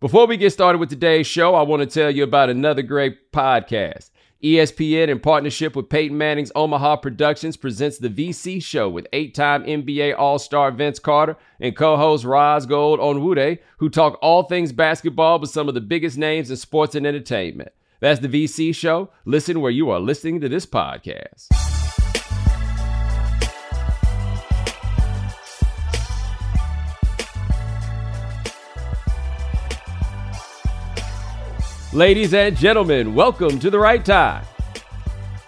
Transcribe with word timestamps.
Before 0.00 0.26
we 0.26 0.38
get 0.38 0.50
started 0.50 0.78
with 0.78 0.88
today's 0.88 1.26
show, 1.26 1.54
I 1.54 1.60
want 1.60 1.82
to 1.82 1.86
tell 1.86 2.10
you 2.10 2.24
about 2.24 2.48
another 2.48 2.80
great 2.80 3.32
podcast. 3.32 4.08
ESPN, 4.42 5.08
in 5.08 5.20
partnership 5.20 5.76
with 5.76 5.90
Peyton 5.90 6.16
Manning's 6.16 6.50
Omaha 6.54 6.96
Productions, 6.96 7.58
presents 7.58 7.98
the 7.98 8.08
VC 8.08 8.62
Show 8.62 8.88
with 8.88 9.06
eight 9.12 9.34
time 9.34 9.62
NBA 9.62 10.18
All 10.18 10.38
Star 10.38 10.70
Vince 10.70 10.98
Carter 10.98 11.36
and 11.60 11.76
co 11.76 11.98
host 11.98 12.24
Raz 12.24 12.64
Gold 12.64 12.98
Onwude, 12.98 13.58
who 13.76 13.90
talk 13.90 14.18
all 14.22 14.44
things 14.44 14.72
basketball 14.72 15.38
with 15.38 15.50
some 15.50 15.68
of 15.68 15.74
the 15.74 15.82
biggest 15.82 16.16
names 16.16 16.50
in 16.50 16.56
sports 16.56 16.94
and 16.94 17.06
entertainment. 17.06 17.72
That's 18.00 18.20
the 18.20 18.28
VC 18.28 18.74
Show. 18.74 19.10
Listen 19.26 19.60
where 19.60 19.70
you 19.70 19.90
are 19.90 20.00
listening 20.00 20.40
to 20.40 20.48
this 20.48 20.64
podcast. 20.64 21.48
Ladies 31.92 32.34
and 32.34 32.56
gentlemen, 32.56 33.16
welcome 33.16 33.58
to 33.58 33.68
the 33.68 33.78
right 33.78 34.04
time. 34.04 34.44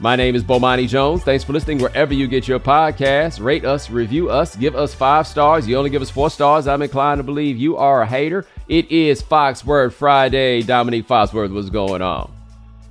My 0.01 0.17
name 0.17 0.35
is 0.35 0.43
Bomani 0.43 0.89
Jones. 0.89 1.23
Thanks 1.23 1.45
for 1.45 1.53
listening 1.53 1.79
wherever 1.79 2.13
you 2.13 2.27
get 2.27 2.49
your 2.49 2.59
podcast. 2.59 3.41
Rate 3.41 3.65
us, 3.65 3.91
review 3.91 4.29
us, 4.29 4.57
give 4.57 4.75
us 4.75 4.93
five 4.93 5.29
stars. 5.29 5.69
You 5.69 5.77
only 5.77 5.89
give 5.89 6.03
us 6.03 6.11
four 6.11 6.31
stars. 6.31 6.67
I'm 6.67 6.83
inclined 6.83 7.21
to 7.21 7.23
believe 7.23 7.59
you 7.59 7.77
are 7.77 8.03
a 8.03 8.07
hater. 8.07 8.45
It 8.67 8.91
is 8.91 9.23
Foxworth 9.23 9.93
Friday. 9.93 10.65
Domonique 10.65 11.07
Foxworth, 11.07 11.55
what's 11.55 11.71
going 11.71 12.03
on? 12.03 12.33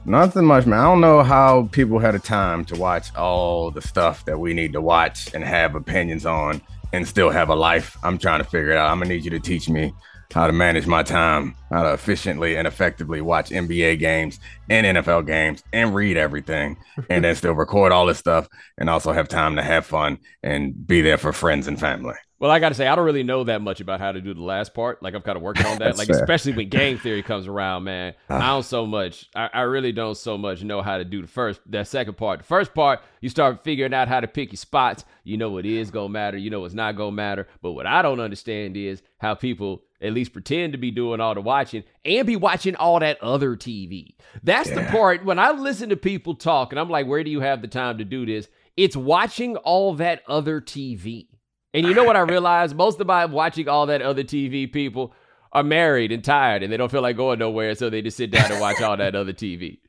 Nothing 0.05 0.45
much, 0.45 0.65
man. 0.65 0.79
I 0.79 0.83
don't 0.83 1.01
know 1.01 1.21
how 1.21 1.67
people 1.73 1.99
had 1.99 2.15
a 2.15 2.19
time 2.19 2.63
to 2.65 2.79
watch 2.79 3.13
all 3.15 3.69
the 3.69 3.81
stuff 3.81 4.23
that 4.23 4.39
we 4.39 4.53
need 4.53 4.71
to 4.71 4.81
watch 4.81 5.33
and 5.33 5.43
have 5.43 5.75
opinions 5.75 6.25
on 6.25 6.61
and 6.93 7.05
still 7.05 7.29
have 7.29 7.49
a 7.49 7.55
life. 7.55 7.97
I'm 8.01 8.17
trying 8.17 8.39
to 8.39 8.45
figure 8.45 8.71
it 8.71 8.77
out. 8.77 8.89
I'm 8.89 8.99
gonna 8.99 9.09
need 9.09 9.25
you 9.25 9.31
to 9.31 9.41
teach 9.41 9.67
me 9.67 9.93
how 10.31 10.47
to 10.47 10.53
manage 10.53 10.87
my 10.87 11.03
time, 11.03 11.55
how 11.69 11.83
to 11.83 11.93
efficiently 11.93 12.55
and 12.55 12.67
effectively 12.67 13.21
watch 13.21 13.49
NBA 13.49 13.99
games 13.99 14.39
and 14.69 14.97
NFL 14.97 15.27
games 15.27 15.63
and 15.73 15.93
read 15.93 16.17
everything 16.17 16.77
and 17.09 17.23
then 17.23 17.35
still 17.35 17.53
record 17.53 17.91
all 17.91 18.05
this 18.05 18.19
stuff 18.19 18.47
and 18.77 18.89
also 18.89 19.11
have 19.11 19.27
time 19.27 19.55
to 19.55 19.63
have 19.63 19.85
fun 19.85 20.19
and 20.43 20.87
be 20.87 21.01
there 21.01 21.17
for 21.17 21.33
friends 21.33 21.67
and 21.67 21.79
family. 21.79 22.15
Well, 22.41 22.49
I 22.49 22.57
got 22.57 22.69
to 22.69 22.75
say, 22.75 22.87
I 22.87 22.95
don't 22.95 23.05
really 23.05 23.21
know 23.21 23.43
that 23.43 23.61
much 23.61 23.81
about 23.81 23.99
how 23.99 24.11
to 24.11 24.19
do 24.19 24.33
the 24.33 24.41
last 24.41 24.73
part. 24.73 25.03
Like, 25.03 25.13
I'm 25.13 25.21
kind 25.21 25.37
of 25.37 25.43
working 25.43 25.67
on 25.67 25.77
that. 25.77 25.95
like, 25.99 26.07
fair. 26.07 26.17
especially 26.19 26.53
when 26.53 26.69
game 26.69 26.97
theory 26.97 27.21
comes 27.21 27.45
around, 27.45 27.83
man. 27.83 28.15
Uh, 28.31 28.37
I 28.37 28.47
don't 28.47 28.63
so 28.63 28.87
much. 28.87 29.29
I, 29.35 29.47
I, 29.53 29.61
really 29.61 29.91
don't 29.91 30.17
so 30.17 30.39
much 30.39 30.63
know 30.63 30.81
how 30.81 30.97
to 30.97 31.05
do 31.05 31.21
the 31.21 31.27
first, 31.27 31.61
that 31.67 31.87
second 31.87 32.17
part. 32.17 32.39
The 32.39 32.45
first 32.45 32.73
part, 32.73 33.01
you 33.19 33.29
start 33.29 33.63
figuring 33.63 33.93
out 33.93 34.07
how 34.07 34.21
to 34.21 34.27
pick 34.27 34.51
your 34.51 34.57
spots. 34.57 35.05
You 35.23 35.37
know 35.37 35.51
what 35.51 35.67
is 35.67 35.91
gonna 35.91 36.09
matter. 36.09 36.35
You 36.35 36.49
know 36.49 36.61
what's 36.61 36.73
not 36.73 36.95
gonna 36.95 37.11
matter. 37.11 37.47
But 37.61 37.73
what 37.73 37.85
I 37.85 38.01
don't 38.01 38.19
understand 38.19 38.75
is 38.75 39.03
how 39.19 39.35
people 39.35 39.83
at 40.01 40.13
least 40.13 40.33
pretend 40.33 40.73
to 40.73 40.79
be 40.79 40.91
doing 40.91 41.21
all 41.21 41.35
the 41.35 41.41
watching 41.41 41.83
and 42.03 42.25
be 42.25 42.35
watching 42.35 42.75
all 42.75 42.99
that 42.99 43.21
other 43.21 43.55
TV. 43.55 44.15
That's 44.43 44.69
yeah. 44.69 44.83
the 44.83 44.91
part 44.91 45.23
when 45.23 45.39
I 45.39 45.51
listen 45.51 45.89
to 45.89 45.97
people 45.97 46.35
talk 46.35 46.71
and 46.71 46.79
I'm 46.79 46.89
like, 46.89 47.07
where 47.07 47.23
do 47.23 47.29
you 47.29 47.41
have 47.41 47.61
the 47.61 47.67
time 47.67 47.97
to 47.99 48.05
do 48.05 48.25
this? 48.25 48.47
It's 48.77 48.95
watching 48.95 49.57
all 49.57 49.93
that 49.95 50.23
other 50.27 50.61
TV. 50.61 51.27
And 51.73 51.85
you 51.85 51.93
know 51.93 52.03
what 52.03 52.15
I 52.15 52.19
realized? 52.21 52.75
Most 52.75 52.99
of 52.99 53.07
my 53.07 53.25
watching 53.25 53.69
all 53.69 53.85
that 53.87 54.01
other 54.01 54.23
TV 54.23 54.71
people 54.71 55.13
are 55.53 55.63
married 55.63 56.11
and 56.11 56.23
tired 56.23 56.63
and 56.63 56.71
they 56.71 56.77
don't 56.77 56.91
feel 56.91 57.01
like 57.01 57.17
going 57.17 57.39
nowhere. 57.39 57.75
So 57.75 57.89
they 57.89 58.01
just 58.01 58.17
sit 58.17 58.31
down 58.31 58.51
and 58.51 58.61
watch 58.61 58.81
all 58.81 58.97
that 58.97 59.15
other 59.15 59.33
TV. 59.33 59.79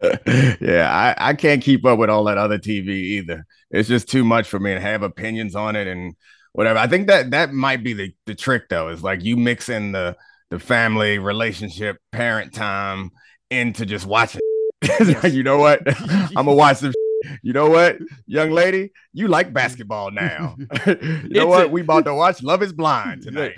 yeah, 0.60 0.90
I, 0.90 1.30
I 1.30 1.34
can't 1.34 1.62
keep 1.62 1.84
up 1.86 1.98
with 1.98 2.10
all 2.10 2.24
that 2.24 2.36
other 2.36 2.58
TV 2.58 2.88
either. 2.88 3.46
It's 3.70 3.88
just 3.88 4.08
too 4.08 4.24
much 4.24 4.48
for 4.48 4.58
me 4.58 4.74
to 4.74 4.80
have 4.80 5.02
opinions 5.02 5.54
on 5.54 5.76
it 5.76 5.86
and 5.86 6.14
whatever. 6.54 6.78
I 6.78 6.86
think 6.86 7.08
that 7.08 7.30
that 7.32 7.52
might 7.52 7.84
be 7.84 7.92
the, 7.92 8.14
the 8.24 8.34
trick 8.34 8.68
though, 8.70 8.88
is 8.88 9.02
like 9.02 9.22
you 9.22 9.36
mix 9.36 9.68
in 9.68 9.92
the 9.92 10.16
the 10.50 10.58
family 10.58 11.18
relationship, 11.18 11.98
parent 12.12 12.54
time 12.54 13.10
into 13.50 13.84
just 13.84 14.06
watching. 14.06 14.40
like, 15.00 15.32
you 15.32 15.42
know 15.42 15.58
what? 15.58 15.82
I'm 16.00 16.34
gonna 16.34 16.54
watch 16.54 16.78
some 16.78 16.92
you 17.42 17.52
know 17.52 17.68
what, 17.68 17.98
young 18.26 18.50
lady, 18.50 18.92
you 19.12 19.28
like 19.28 19.52
basketball 19.52 20.10
now. 20.10 20.56
you 20.86 21.28
know 21.30 21.46
what? 21.46 21.66
A, 21.66 21.68
we 21.68 21.80
about 21.80 22.04
to 22.04 22.14
watch 22.14 22.42
Love 22.42 22.62
Is 22.62 22.72
Blind 22.72 23.22
tonight. 23.22 23.54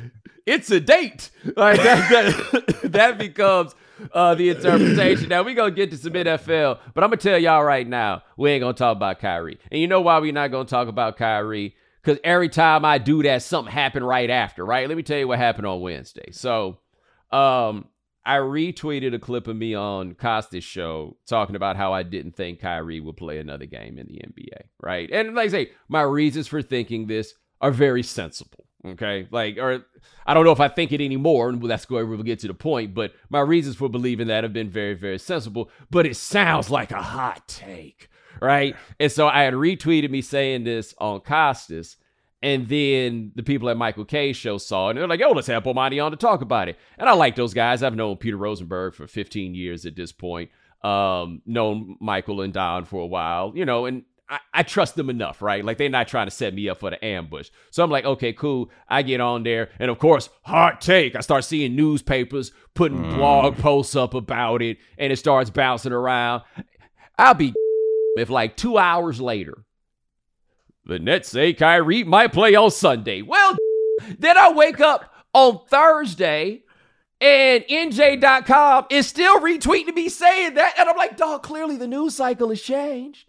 It's 0.46 0.70
a 0.70 0.78
date. 0.78 1.30
Like 1.56 1.76
that, 1.78 2.08
that, 2.10 2.92
that 2.92 3.18
becomes 3.18 3.74
uh, 4.12 4.34
the 4.34 4.50
interpretation. 4.50 5.28
Now 5.28 5.42
we 5.42 5.54
gonna 5.54 5.72
get 5.72 5.90
to 5.90 5.96
some 5.96 6.12
NFL, 6.12 6.78
but 6.94 7.02
I'm 7.02 7.10
gonna 7.10 7.16
tell 7.16 7.38
y'all 7.38 7.64
right 7.64 7.86
now, 7.86 8.22
we 8.36 8.50
ain't 8.50 8.62
gonna 8.62 8.74
talk 8.74 8.96
about 8.96 9.18
Kyrie. 9.18 9.58
And 9.70 9.80
you 9.80 9.88
know 9.88 10.00
why 10.00 10.20
we 10.20 10.32
not 10.32 10.52
gonna 10.52 10.68
talk 10.68 10.88
about 10.88 11.16
Kyrie? 11.16 11.74
Because 12.06 12.20
every 12.22 12.48
time 12.48 12.84
I 12.84 12.98
do 12.98 13.20
that, 13.24 13.42
something 13.42 13.72
happened 13.72 14.06
right 14.06 14.30
after. 14.30 14.64
Right? 14.64 14.86
Let 14.86 14.96
me 14.96 15.02
tell 15.02 15.18
you 15.18 15.26
what 15.26 15.40
happened 15.40 15.66
on 15.66 15.80
Wednesday. 15.80 16.30
So, 16.30 16.78
um, 17.32 17.88
I 18.24 18.36
retweeted 18.38 19.14
a 19.14 19.18
clip 19.18 19.48
of 19.48 19.56
me 19.56 19.74
on 19.74 20.14
Costas' 20.14 20.64
show 20.64 21.16
talking 21.26 21.56
about 21.56 21.76
how 21.76 21.92
I 21.92 22.02
didn't 22.02 22.36
think 22.36 22.60
Kyrie 22.60 23.00
would 23.00 23.16
play 23.16 23.38
another 23.38 23.66
game 23.66 23.98
in 23.98 24.06
the 24.06 24.14
NBA, 24.14 24.62
right? 24.80 25.08
And 25.12 25.34
like 25.34 25.46
I 25.46 25.50
say, 25.50 25.70
my 25.88 26.02
reasons 26.02 26.48
for 26.48 26.60
thinking 26.60 27.06
this 27.06 27.34
are 27.60 27.70
very 27.70 28.02
sensible, 28.02 28.66
okay? 28.84 29.28
Like, 29.30 29.58
or 29.58 29.84
I 30.26 30.34
don't 30.34 30.44
know 30.44 30.50
if 30.50 30.58
I 30.58 30.66
think 30.66 30.90
it 30.90 31.00
anymore, 31.00 31.48
and 31.48 31.62
that's 31.62 31.88
where 31.88 32.04
we'll 32.04 32.22
get 32.24 32.40
to 32.40 32.48
the 32.48 32.54
point, 32.54 32.94
but 32.94 33.12
my 33.30 33.40
reasons 33.40 33.76
for 33.76 33.88
believing 33.88 34.26
that 34.26 34.42
have 34.42 34.52
been 34.52 34.70
very, 34.70 34.94
very 34.94 35.18
sensible, 35.18 35.70
but 35.88 36.04
it 36.04 36.16
sounds 36.16 36.68
like 36.68 36.90
a 36.90 37.02
hot 37.02 37.46
take, 37.46 38.08
right? 38.40 38.76
And 38.98 39.10
so 39.10 39.28
I 39.28 39.42
had 39.42 39.54
retweeted 39.54 40.10
me 40.10 40.22
saying 40.22 40.64
this 40.64 40.94
on 40.98 41.20
Costas, 41.20 41.96
and 42.42 42.68
then 42.68 43.32
the 43.34 43.42
people 43.42 43.68
at 43.70 43.76
Michael 43.76 44.04
Kay's 44.04 44.36
show 44.36 44.58
saw 44.58 44.88
it 44.88 44.90
and 44.90 44.98
they're 44.98 45.08
like, 45.08 45.20
yo, 45.20 45.32
let's 45.32 45.46
have 45.46 45.64
Bomani 45.64 46.04
on 46.04 46.10
to 46.10 46.16
talk 46.16 46.42
about 46.42 46.68
it. 46.68 46.78
And 46.98 47.08
I 47.08 47.12
like 47.12 47.34
those 47.34 47.54
guys. 47.54 47.82
I've 47.82 47.96
known 47.96 48.18
Peter 48.18 48.36
Rosenberg 48.36 48.94
for 48.94 49.06
15 49.06 49.54
years 49.54 49.86
at 49.86 49.96
this 49.96 50.12
point. 50.12 50.50
Um, 50.84 51.42
known 51.46 51.96
Michael 52.00 52.42
and 52.42 52.52
Don 52.52 52.84
for 52.84 53.00
a 53.00 53.06
while, 53.06 53.52
you 53.56 53.64
know, 53.64 53.86
and 53.86 54.04
I, 54.28 54.38
I, 54.52 54.62
trust 54.62 54.94
them 54.94 55.10
enough, 55.10 55.40
right? 55.40 55.64
Like 55.64 55.78
they're 55.78 55.88
not 55.88 56.06
trying 56.06 56.26
to 56.26 56.30
set 56.30 56.54
me 56.54 56.68
up 56.68 56.78
for 56.78 56.90
the 56.90 57.04
ambush. 57.04 57.50
So 57.70 57.82
I'm 57.82 57.90
like, 57.90 58.04
okay, 58.04 58.32
cool. 58.32 58.70
I 58.88 59.02
get 59.02 59.20
on 59.20 59.42
there. 59.42 59.70
And 59.80 59.90
of 59.90 59.98
course, 59.98 60.28
hard 60.42 60.80
take. 60.80 61.16
I 61.16 61.20
start 61.20 61.44
seeing 61.44 61.74
newspapers 61.74 62.52
putting 62.74 63.02
mm. 63.02 63.16
blog 63.16 63.56
posts 63.56 63.96
up 63.96 64.14
about 64.14 64.62
it 64.62 64.78
and 64.98 65.12
it 65.12 65.16
starts 65.16 65.50
bouncing 65.50 65.92
around. 65.92 66.42
I'll 67.18 67.34
be 67.34 67.54
if 68.16 68.30
like 68.30 68.56
two 68.56 68.78
hours 68.78 69.20
later, 69.20 69.64
the 70.84 70.98
Nets 70.98 71.28
say 71.28 71.52
Kyrie 71.52 72.04
might 72.04 72.32
play 72.32 72.54
on 72.54 72.70
Sunday. 72.70 73.22
Well, 73.22 73.56
then 74.18 74.38
I 74.38 74.52
wake 74.52 74.80
up 74.80 75.12
on 75.32 75.60
Thursday 75.68 76.62
and 77.20 77.64
NJ.com 77.64 78.86
is 78.90 79.06
still 79.06 79.40
retweeting 79.40 79.94
me 79.94 80.08
saying 80.08 80.54
that. 80.54 80.74
And 80.78 80.88
I'm 80.88 80.96
like, 80.96 81.16
dog, 81.16 81.42
clearly 81.42 81.76
the 81.76 81.88
news 81.88 82.14
cycle 82.14 82.50
has 82.50 82.60
changed. 82.60 83.26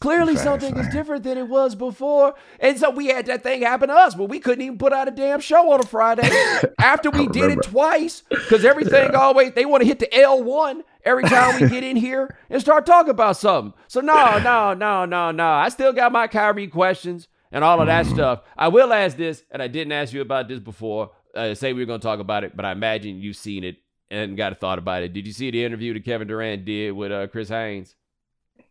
Clearly 0.00 0.34
something 0.34 0.74
is 0.78 0.88
different 0.88 1.24
than 1.24 1.36
it 1.36 1.46
was 1.46 1.74
before. 1.74 2.34
And 2.58 2.78
so 2.78 2.88
we 2.88 3.08
had 3.08 3.26
that 3.26 3.42
thing 3.42 3.60
happen 3.60 3.90
to 3.90 3.94
us 3.94 4.16
where 4.16 4.26
we 4.26 4.40
couldn't 4.40 4.62
even 4.64 4.78
put 4.78 4.94
out 4.94 5.08
a 5.08 5.10
damn 5.10 5.40
show 5.40 5.70
on 5.72 5.80
a 5.80 5.86
Friday 5.86 6.28
after 6.78 7.10
we 7.10 7.26
did 7.26 7.50
it 7.50 7.62
twice 7.62 8.22
because 8.30 8.64
everything 8.64 9.10
yeah. 9.12 9.18
always, 9.18 9.52
they 9.52 9.66
want 9.66 9.82
to 9.82 9.86
hit 9.86 9.98
the 9.98 10.06
L1 10.06 10.80
every 11.04 11.24
time 11.24 11.60
we 11.60 11.68
get 11.68 11.84
in 11.84 11.96
here 11.96 12.36
and 12.48 12.60
start 12.60 12.86
talking 12.86 13.10
about 13.10 13.36
something. 13.36 13.72
So 13.88 14.00
no, 14.00 14.38
no, 14.38 14.74
no, 14.74 15.04
no, 15.04 15.30
no. 15.30 15.48
I 15.48 15.68
still 15.68 15.92
got 15.92 16.12
my 16.12 16.26
Kyrie 16.26 16.68
questions 16.68 17.28
and 17.52 17.64
all 17.64 17.80
of 17.80 17.86
that 17.86 18.06
stuff. 18.06 18.42
I 18.56 18.68
will 18.68 18.92
ask 18.92 19.16
this, 19.16 19.44
and 19.50 19.62
I 19.62 19.68
didn't 19.68 19.92
ask 19.92 20.12
you 20.12 20.20
about 20.20 20.48
this 20.48 20.60
before. 20.60 21.10
Uh, 21.34 21.54
say 21.54 21.72
we 21.72 21.80
were 21.80 21.86
going 21.86 22.00
to 22.00 22.06
talk 22.06 22.20
about 22.20 22.44
it, 22.44 22.56
but 22.56 22.64
I 22.64 22.72
imagine 22.72 23.20
you've 23.20 23.36
seen 23.36 23.64
it 23.64 23.76
and 24.10 24.36
got 24.36 24.52
a 24.52 24.56
thought 24.56 24.78
about 24.78 25.02
it. 25.02 25.12
Did 25.12 25.26
you 25.26 25.32
see 25.32 25.50
the 25.50 25.64
interview 25.64 25.94
that 25.94 26.04
Kevin 26.04 26.26
Durant 26.28 26.64
did 26.64 26.92
with 26.92 27.12
uh, 27.12 27.28
Chris 27.28 27.48
Haynes? 27.48 27.94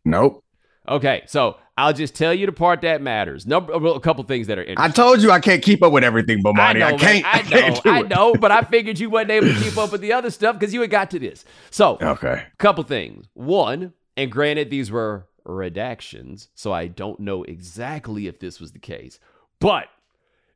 Nope. 0.04 0.44
Okay, 0.90 1.24
so 1.28 1.58
I'll 1.78 1.94
just 1.94 2.16
tell 2.16 2.34
you 2.34 2.46
the 2.48 2.52
part 2.52 2.82
that 2.82 3.02
matters. 3.02 3.46
Number 3.46 3.74
uh, 3.74 3.80
a 3.80 4.00
couple 4.00 4.24
things 4.24 4.48
that 4.48 4.58
are 4.58 4.64
interesting. 4.64 4.92
I 4.92 4.94
told 4.94 5.22
you 5.22 5.32
I 5.32 5.40
can't 5.40 5.62
keep 5.62 5.84
up 5.84 5.94
with 5.94 6.04
everything, 6.04 6.44
Bomani. 6.44 6.82
I, 6.82 6.94
I 6.94 6.98
can't. 6.98 7.26
I, 7.26 7.40
I 7.40 7.70
know, 7.70 7.82
I, 7.86 8.02
know, 8.02 8.34
but 8.34 8.52
I 8.52 8.64
figured 8.64 9.00
you 9.00 9.10
wasn't 9.10 9.32
able 9.32 9.54
to 9.54 9.60
keep 9.62 9.78
up 9.78 9.92
with 9.92 10.02
the 10.02 10.12
other 10.14 10.32
stuff 10.32 10.60
because 10.60 10.74
you 10.74 10.82
had 10.82 10.90
got 10.90 11.12
to 11.12 11.20
this. 11.20 11.46
So, 11.70 11.98
okay, 12.02 12.48
couple 12.58 12.84
things. 12.84 13.28
One, 13.34 13.94
and 14.18 14.32
granted, 14.32 14.70
these 14.70 14.92
were 14.92 15.28
redactions, 15.46 16.48
so 16.56 16.74
I 16.74 16.88
don't 16.88 17.20
know 17.20 17.44
exactly 17.44 18.28
if 18.28 18.40
this 18.40 18.60
was 18.60 18.72
the 18.72 18.80
case, 18.80 19.20
but 19.60 19.86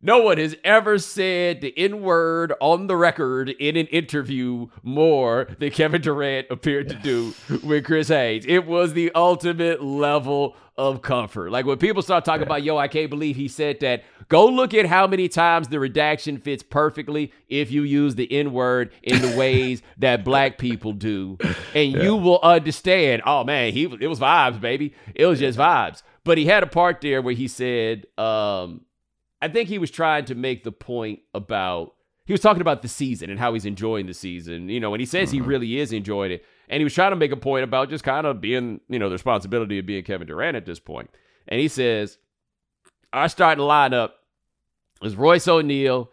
no 0.04 0.20
one 0.20 0.38
has 0.38 0.56
ever 0.66 1.00
said 1.00 1.62
the 1.62 1.74
N 1.78 2.02
word 2.02 2.52
on 2.60 2.88
the 2.88 2.98
record 2.98 3.50
in 3.50 3.78
an 3.78 3.88
interview 3.88 4.68
more 4.84 5.48
than 5.60 5.72
Kevin 5.72 6.02
Durant 6.02 6.48
appeared 6.50 6.90
to 6.90 6.96
do 6.96 7.34
with 7.64 7.86
Chris 7.86 8.10
Haynes. 8.10 8.46
It 8.46 8.68
was 8.68 8.94
the 8.94 9.12
ultimate 9.16 9.82
level 9.82 10.58
of 10.78 11.02
comfort. 11.02 11.52
Like 11.52 11.66
when 11.66 11.78
people 11.78 12.02
start 12.02 12.26
talking 12.26 12.44
about, 12.44 12.64
yo, 12.64 12.78
I 12.78 12.90
can't 12.90 13.10
believe 13.10 13.38
he 13.38 13.48
said 13.48 13.80
that, 13.80 14.04
go 14.28 14.46
look 14.48 14.74
at 14.74 14.86
how 14.86 15.08
many 15.08 15.30
times 15.30 15.70
the 15.70 15.80
redaction 15.80 16.38
fits 16.38 16.64
perfectly 16.64 17.32
if 17.48 17.72
you 17.72 17.84
use 17.84 18.16
the 18.16 18.30
N 18.30 18.52
word 18.52 18.92
in 19.04 19.22
the 19.22 19.38
ways 19.38 19.82
that 20.00 20.26
black 20.26 20.58
people 20.58 20.92
do. 20.92 21.38
And 21.74 21.94
yeah. 21.94 22.04
you 22.04 22.16
will 22.18 22.40
understand, 22.44 23.22
oh 23.26 23.46
man, 23.46 23.72
he 23.72 23.84
it 23.86 24.08
was 24.08 24.20
vibes, 24.20 24.60
baby. 24.60 24.94
It 25.16 25.28
was 25.28 25.40
just 25.40 25.58
vibes. 25.58 26.04
But 26.26 26.38
he 26.38 26.46
had 26.46 26.64
a 26.64 26.68
part 26.68 27.00
there 27.00 27.22
where 27.22 27.34
he 27.34 27.48
said, 27.48 28.06
um, 28.18 28.82
I 29.44 29.50
think 29.50 29.68
he 29.68 29.78
was 29.78 29.92
trying 29.92 30.24
to 30.26 30.36
make 30.36 30.64
the 30.64 30.72
point 30.72 31.20
about 31.34 31.96
he 32.26 32.32
was 32.32 32.40
talking 32.40 32.62
about 32.62 32.82
the 32.82 32.88
season 32.88 33.30
and 33.30 33.38
how 33.38 33.54
he's 33.54 33.66
enjoying 33.66 34.06
the 34.06 34.14
season. 34.14 34.70
You 34.70 34.80
know, 34.80 34.94
and 34.94 35.02
he 35.02 35.06
says 35.06 35.32
he 35.32 35.40
mm-hmm. 35.40 35.50
really 35.50 35.80
is 35.80 35.92
enjoying 35.92 36.32
it. 36.32 36.46
And 36.70 36.80
he 36.80 36.86
was 36.86 36.94
trying 36.94 37.12
to 37.12 37.18
make 37.18 37.34
a 37.34 37.38
point 37.38 37.66
about 37.66 37.90
just 37.90 38.06
kind 38.06 38.26
of 38.26 38.40
being, 38.40 38.80
you 38.88 39.00
know, 39.00 39.10
the 39.10 39.16
responsibility 39.16 39.80
of 39.80 39.86
being 39.86 40.06
Kevin 40.06 40.28
Durant 40.28 40.56
at 40.56 40.66
this 40.66 40.80
point. 40.80 41.10
And 41.50 41.60
he 41.60 41.68
says, 41.68 42.18
our 43.12 43.28
starting 43.28 43.66
lineup 43.66 44.12
was 45.02 45.18
Royce 45.18 45.46
O'Neale, 45.50 46.10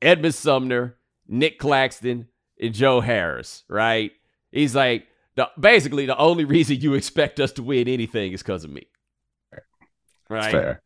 Edmund 0.00 0.34
Sumner, 0.34 0.96
Nick 1.28 1.58
Claxton, 1.58 2.28
and 2.58 2.72
Joe 2.72 3.02
Harris, 3.02 3.64
right? 3.68 4.12
He's 4.50 4.74
like, 4.74 5.06
the, 5.36 5.50
basically, 5.60 6.06
the 6.06 6.16
only 6.16 6.46
reason 6.46 6.80
you 6.80 6.94
expect 6.94 7.38
us 7.38 7.52
to 7.52 7.62
win 7.62 7.88
anything 7.88 8.32
is 8.32 8.42
because 8.42 8.64
of 8.64 8.70
me. 8.70 8.86
Right? 10.30 10.50
Fair. 10.50 10.82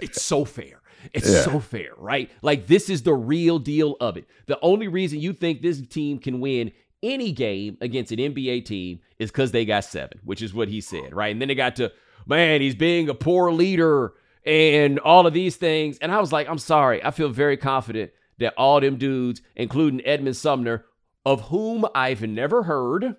It's 0.00 0.22
so 0.22 0.44
fair. 0.44 0.81
It's 1.12 1.28
Yeah. 1.30 1.42
so 1.42 1.60
fair, 1.60 1.90
right? 1.96 2.30
Like 2.42 2.66
this 2.66 2.88
is 2.90 3.02
the 3.02 3.14
real 3.14 3.58
deal 3.58 3.96
of 4.00 4.16
it. 4.16 4.26
The 4.46 4.58
only 4.62 4.88
reason 4.88 5.20
you 5.20 5.32
think 5.32 5.62
this 5.62 5.80
team 5.86 6.18
can 6.18 6.40
win 6.40 6.72
any 7.02 7.32
game 7.32 7.76
against 7.80 8.12
an 8.12 8.18
NBA 8.18 8.64
team 8.64 9.00
is 9.18 9.30
because 9.30 9.50
they 9.52 9.64
got 9.64 9.84
seven, 9.84 10.20
which 10.24 10.40
is 10.42 10.54
what 10.54 10.68
he 10.68 10.80
said, 10.80 11.14
right? 11.14 11.32
And 11.32 11.40
then 11.40 11.48
they 11.48 11.54
got 11.54 11.76
to, 11.76 11.92
man, 12.26 12.60
he's 12.60 12.74
being 12.76 13.08
a 13.08 13.14
poor 13.14 13.50
leader 13.52 14.12
and 14.46 14.98
all 15.00 15.26
of 15.26 15.32
these 15.34 15.56
things. 15.56 15.98
And 15.98 16.12
I 16.12 16.20
was 16.20 16.32
like, 16.32 16.48
I'm 16.48 16.58
sorry. 16.58 17.02
I 17.04 17.10
feel 17.10 17.28
very 17.28 17.56
confident 17.56 18.12
that 18.38 18.54
all 18.56 18.80
them 18.80 18.96
dudes, 18.98 19.42
including 19.56 20.04
Edmund 20.06 20.36
Sumner, 20.36 20.84
of 21.26 21.40
whom 21.42 21.84
I've 21.94 22.22
never 22.22 22.62
heard, 22.64 23.16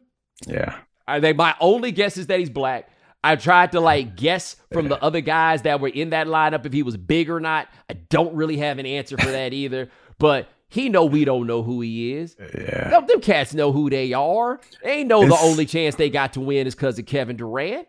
Yeah. 0.47 0.77
I 1.05 1.19
think 1.19 1.37
my 1.37 1.53
only 1.59 1.91
guess 1.91 2.15
is 2.17 2.27
that 2.27 2.39
he's 2.39 2.49
black. 2.49 2.89
I 3.23 3.35
tried 3.37 3.71
to 3.71 3.79
like 3.79 4.15
guess 4.15 4.57
from 4.71 4.89
the 4.89 5.01
other 5.01 5.21
guys 5.21 5.61
that 5.61 5.79
were 5.79 5.87
in 5.87 6.09
that 6.09 6.27
lineup 6.27 6.65
if 6.65 6.73
he 6.73 6.83
was 6.83 6.97
big 6.97 7.29
or 7.29 7.39
not. 7.39 7.69
I 7.89 7.93
don't 7.93 8.35
really 8.35 8.57
have 8.57 8.79
an 8.79 8.85
answer 8.85 9.17
for 9.17 9.31
that 9.31 9.53
either. 9.53 9.89
But 10.19 10.49
he 10.67 10.89
know 10.89 11.05
we 11.05 11.23
don't 11.23 11.47
know 11.47 11.63
who 11.63 11.81
he 11.81 12.13
is. 12.13 12.35
Yeah. 12.39 12.89
Them, 12.89 13.05
them 13.07 13.21
cats 13.21 13.53
know 13.53 13.71
who 13.71 13.89
they 13.89 14.11
are. 14.13 14.59
They 14.83 15.03
know 15.03 15.25
the 15.27 15.37
only 15.37 15.65
chance 15.65 15.95
they 15.95 16.09
got 16.09 16.33
to 16.33 16.41
win 16.41 16.67
is 16.67 16.75
because 16.75 16.99
of 16.99 17.05
Kevin 17.05 17.37
Durant. 17.37 17.87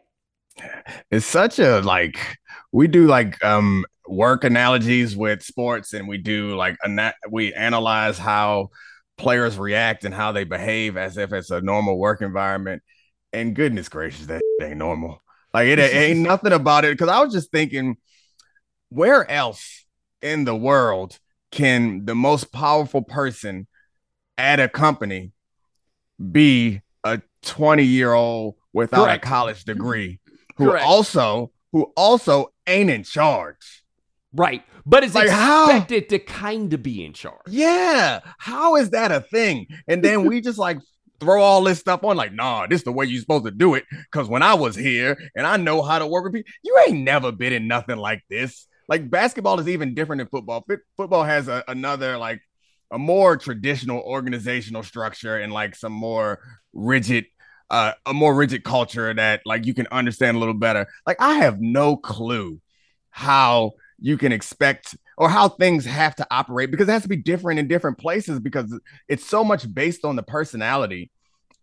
it's 1.11 1.27
such 1.27 1.59
a 1.59 1.81
like 1.81 2.37
we 2.71 2.87
do 2.87 3.07
like 3.07 3.43
um 3.45 3.85
work 4.07 4.45
analogies 4.45 5.17
with 5.17 5.43
sports 5.43 5.95
and 5.95 6.07
we 6.07 6.19
do 6.19 6.55
like 6.55 6.77
ana- 6.85 7.15
we 7.29 7.53
analyze 7.55 8.19
how 8.19 8.69
players 9.17 9.59
react 9.59 10.05
and 10.05 10.15
how 10.15 10.31
they 10.31 10.45
behave 10.45 10.97
as 10.97 11.17
if 11.17 11.33
it's 11.33 11.51
a 11.51 11.61
normal 11.61 11.99
work 11.99 12.23
environment 12.23 12.83
and 13.33 13.57
goodness 13.57 13.89
gracious 13.89 14.27
that 14.27 14.43
ain't 14.63 14.77
normal 14.77 15.21
like 15.55 15.69
it 15.69 15.79
ain't 15.95 16.21
nothing 16.21 16.53
about 16.53 16.85
it 16.85 16.93
because 16.93 17.09
i 17.09 17.21
was 17.23 17.33
just 17.33 17.51
thinking 17.51 17.97
where 18.91 19.29
else 19.31 19.87
in 20.21 20.45
the 20.45 20.55
world 20.55 21.19
can 21.51 22.05
the 22.05 22.15
most 22.15 22.53
powerful 22.53 23.03
person 23.03 23.67
at 24.37 24.59
a 24.61 24.69
company 24.69 25.33
be 26.33 26.81
a 27.05 27.21
20 27.43 27.85
year 27.85 28.13
old 28.13 28.57
without 28.73 29.05
Correct. 29.05 29.25
a 29.25 29.29
college 29.29 29.65
degree 29.65 30.19
who 30.57 30.67
Correct. 30.71 30.85
also 30.85 31.51
who 31.73 31.93
also 31.97 32.53
ain't 32.67 32.89
in 32.91 33.03
charge. 33.03 33.83
Right. 34.33 34.63
But 34.87 35.03
is 35.05 35.15
Like, 35.15 35.29
how? 35.29 35.65
expected 35.65 36.09
to 36.11 36.19
kind 36.21 36.73
of 36.73 36.83
be 36.83 37.05
in 37.05 37.13
charge. 37.13 37.41
Yeah, 37.49 38.21
how 38.39 38.77
is 38.77 38.91
that 38.91 39.11
a 39.11 39.21
thing? 39.21 39.67
And 39.89 40.03
then 40.03 40.25
we 40.25 40.41
just 40.41 40.59
like 40.59 40.79
throw 41.25 41.43
all 41.43 41.65
this 41.65 41.79
stuff 41.79 42.05
on 42.05 42.17
like, 42.17 42.33
nah, 42.33 42.67
this 42.67 42.81
is 42.81 42.85
the 42.85 42.93
way 42.93 43.07
you're 43.07 43.21
supposed 43.21 43.47
to 43.47 43.51
do 43.51 43.75
it. 43.75 43.85
Cause 44.13 44.29
when 44.29 44.43
I 44.43 44.55
was 44.55 44.77
here 44.77 45.19
and 45.35 45.47
I 45.47 45.57
know 45.57 45.83
how 45.83 45.99
to 45.99 46.07
work 46.07 46.25
with 46.25 46.35
people, 46.35 46.53
you 46.63 46.79
ain't 46.87 47.03
never 47.05 47.33
been 47.33 47.53
in 47.53 47.67
nothing 47.67 47.97
like 47.97 48.23
this. 48.29 48.67
Like 48.89 49.11
basketball 49.11 49.59
is 49.61 49.69
even 49.69 49.95
different 49.95 50.21
than 50.21 50.29
football. 50.29 50.65
Fit- 50.69 50.81
Football 50.97 51.25
has 51.25 51.49
a, 51.49 51.65
another 51.67 52.19
like 52.19 52.43
a 52.91 52.99
more 52.99 53.37
traditional 53.37 54.01
organizational 54.01 54.83
structure 54.83 55.39
and 55.39 55.53
like 55.53 55.75
some 55.75 55.93
more 55.93 56.41
rigid 56.73 57.27
uh, 57.71 57.93
a 58.05 58.13
more 58.13 58.35
rigid 58.35 58.63
culture 58.63 59.13
that 59.15 59.41
like 59.47 59.67
you 59.67 59.75
can 59.75 59.87
understand 59.91 60.37
a 60.37 60.41
little 60.41 60.55
better. 60.55 60.87
Like 61.07 61.17
I 61.19 61.37
have 61.37 61.61
no 61.61 61.97
clue 61.97 62.61
how 63.11 63.73
you 63.99 64.19
can 64.19 64.33
expect 64.33 64.97
or 65.17 65.29
how 65.29 65.49
things 65.49 65.85
have 65.85 66.15
to 66.17 66.27
operate 66.31 66.71
because 66.71 66.89
it 66.89 66.93
has 66.93 67.03
to 67.03 67.09
be 67.09 67.17
different 67.17 67.59
in 67.59 67.69
different 67.69 67.99
places 67.99 68.39
because 68.41 68.79
it's 69.09 69.25
so 69.25 69.45
much 69.45 69.73
based 69.73 70.05
on 70.05 70.17
the 70.17 70.23
personality 70.23 71.11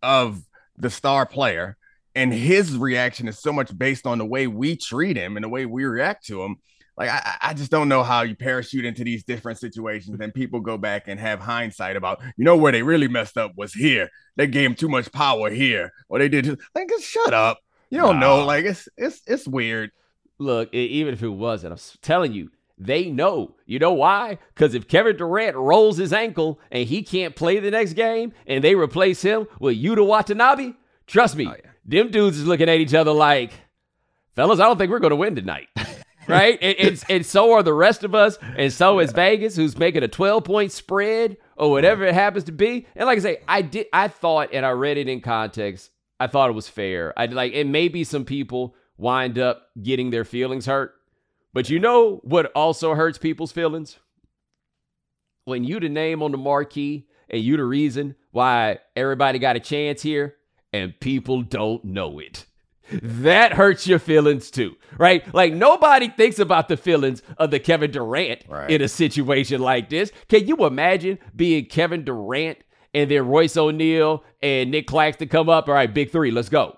of 0.01 0.41
the 0.77 0.89
star 0.89 1.25
player 1.25 1.77
and 2.15 2.33
his 2.33 2.75
reaction 2.77 3.27
is 3.27 3.39
so 3.39 3.53
much 3.53 3.75
based 3.77 4.05
on 4.05 4.17
the 4.17 4.25
way 4.25 4.47
we 4.47 4.75
treat 4.75 5.15
him 5.15 5.37
and 5.37 5.43
the 5.43 5.49
way 5.49 5.65
we 5.65 5.85
react 5.85 6.25
to 6.27 6.43
him. 6.43 6.57
Like 6.97 7.09
I, 7.09 7.37
I 7.41 7.53
just 7.53 7.71
don't 7.71 7.87
know 7.87 8.03
how 8.03 8.23
you 8.23 8.35
parachute 8.35 8.85
into 8.85 9.03
these 9.03 9.23
different 9.23 9.59
situations 9.59 10.19
and 10.19 10.33
people 10.33 10.59
go 10.59 10.77
back 10.77 11.07
and 11.07 11.19
have 11.19 11.39
hindsight 11.39 11.95
about 11.95 12.21
you 12.35 12.43
know 12.43 12.57
where 12.57 12.71
they 12.71 12.83
really 12.83 13.07
messed 13.07 13.37
up 13.37 13.53
was 13.55 13.73
here. 13.73 14.09
They 14.35 14.47
gave 14.47 14.69
him 14.69 14.75
too 14.75 14.89
much 14.89 15.11
power 15.11 15.49
here 15.49 15.91
or 16.09 16.19
they 16.19 16.29
did 16.29 16.59
like 16.75 16.89
just 16.89 17.05
shut 17.05 17.33
up. 17.33 17.59
You 17.89 17.99
don't 17.99 18.19
know 18.19 18.45
like 18.45 18.65
it's 18.65 18.87
it's 18.97 19.21
it's 19.25 19.47
weird. 19.47 19.91
Look, 20.37 20.73
even 20.73 21.13
if 21.13 21.21
it 21.21 21.29
wasn't, 21.29 21.73
I'm 21.73 21.79
telling 22.01 22.33
you, 22.33 22.49
they 22.83 23.09
know. 23.11 23.55
You 23.65 23.77
know 23.79 23.93
why? 23.93 24.39
Because 24.53 24.73
if 24.73 24.87
Kevin 24.87 25.15
Durant 25.15 25.55
rolls 25.55 25.97
his 25.97 26.11
ankle 26.11 26.59
and 26.71 26.87
he 26.87 27.03
can't 27.03 27.35
play 27.35 27.59
the 27.59 27.69
next 27.71 27.93
game 27.93 28.33
and 28.47 28.63
they 28.63 28.73
replace 28.75 29.21
him 29.21 29.47
with 29.59 29.81
Yuta 29.81 30.05
Watanabe, 30.05 30.73
trust 31.05 31.35
me, 31.35 31.45
Oh, 31.47 31.55
yeah. 31.63 31.71
them 31.85 32.09
dudes 32.09 32.39
is 32.39 32.47
looking 32.47 32.69
at 32.69 32.79
each 32.79 32.93
other 32.95 33.11
like, 33.11 33.51
fellas, 34.35 34.59
I 34.59 34.63
don't 34.63 34.77
think 34.77 34.89
we're 34.91 34.99
going 34.99 35.11
to 35.11 35.15
win 35.15 35.35
tonight. 35.35 35.67
right? 36.27 36.57
And, 36.61 36.75
and, 36.79 37.03
and 37.09 37.25
so 37.25 37.51
are 37.53 37.61
the 37.63 37.73
rest 37.73 38.03
of 38.03 38.15
us. 38.15 38.39
And 38.57 38.73
so 38.73 38.99
is 38.99 39.11
Vegas, 39.11 39.55
who's 39.55 39.77
making 39.77 40.01
a 40.03 40.07
12 40.07 40.43
point 40.43 40.71
spread 40.71 41.37
or 41.55 41.69
whatever 41.69 42.03
it 42.05 42.15
happens 42.15 42.45
to 42.45 42.51
be. 42.51 42.87
And 42.95 43.05
like 43.05 43.19
I 43.19 43.21
say, 43.21 43.37
I 43.47 43.61
did, 43.61 43.87
I 43.93 44.07
thought, 44.07 44.49
and 44.53 44.65
I 44.65 44.71
read 44.71 44.97
it 44.97 45.07
in 45.07 45.21
context, 45.21 45.91
I 46.19 46.27
thought 46.27 46.49
it 46.49 46.53
was 46.53 46.67
fair. 46.67 47.13
I 47.17 47.27
like, 47.27 47.53
and 47.53 47.71
maybe 47.71 48.03
some 48.03 48.25
people 48.25 48.75
wind 48.97 49.37
up 49.37 49.67
getting 49.81 50.09
their 50.09 50.25
feelings 50.25 50.65
hurt. 50.65 50.93
But 51.53 51.69
you 51.69 51.79
know 51.79 52.21
what 52.23 52.51
also 52.53 52.95
hurts 52.95 53.17
people's 53.17 53.51
feelings? 53.51 53.99
When 55.45 55.63
you 55.63 55.79
the 55.79 55.89
name 55.89 56.21
on 56.21 56.31
the 56.31 56.37
marquee 56.37 57.07
and 57.29 57.41
you 57.41 57.57
the 57.57 57.63
reason 57.63 58.15
why 58.31 58.79
everybody 58.95 59.39
got 59.39 59.55
a 59.55 59.59
chance 59.59 60.01
here 60.01 60.35
and 60.71 60.97
people 60.99 61.41
don't 61.41 61.83
know 61.83 62.19
it. 62.19 62.45
That 62.91 63.53
hurts 63.53 63.87
your 63.87 63.99
feelings 63.99 64.51
too, 64.51 64.75
right? 64.97 65.33
Like 65.33 65.53
nobody 65.53 66.09
thinks 66.09 66.39
about 66.39 66.67
the 66.67 66.77
feelings 66.77 67.21
of 67.37 67.49
the 67.51 67.59
Kevin 67.59 67.91
Durant 67.91 68.41
Right. 68.49 68.69
in 68.69 68.81
a 68.81 68.87
situation 68.87 69.61
like 69.61 69.89
this. 69.89 70.11
Can 70.27 70.45
you 70.47 70.65
imagine 70.65 71.17
being 71.35 71.65
Kevin 71.65 72.03
Durant 72.03 72.57
and 72.93 73.09
then 73.09 73.27
Royce 73.27 73.55
O'Neale 73.55 74.23
and 74.43 74.71
Nick 74.71 74.87
Claxton 74.87 75.29
come 75.29 75.47
up? 75.49 75.69
All 75.69 75.73
right, 75.73 75.93
big 75.93 76.11
three, 76.11 76.31
let's 76.31 76.49
go. 76.49 76.77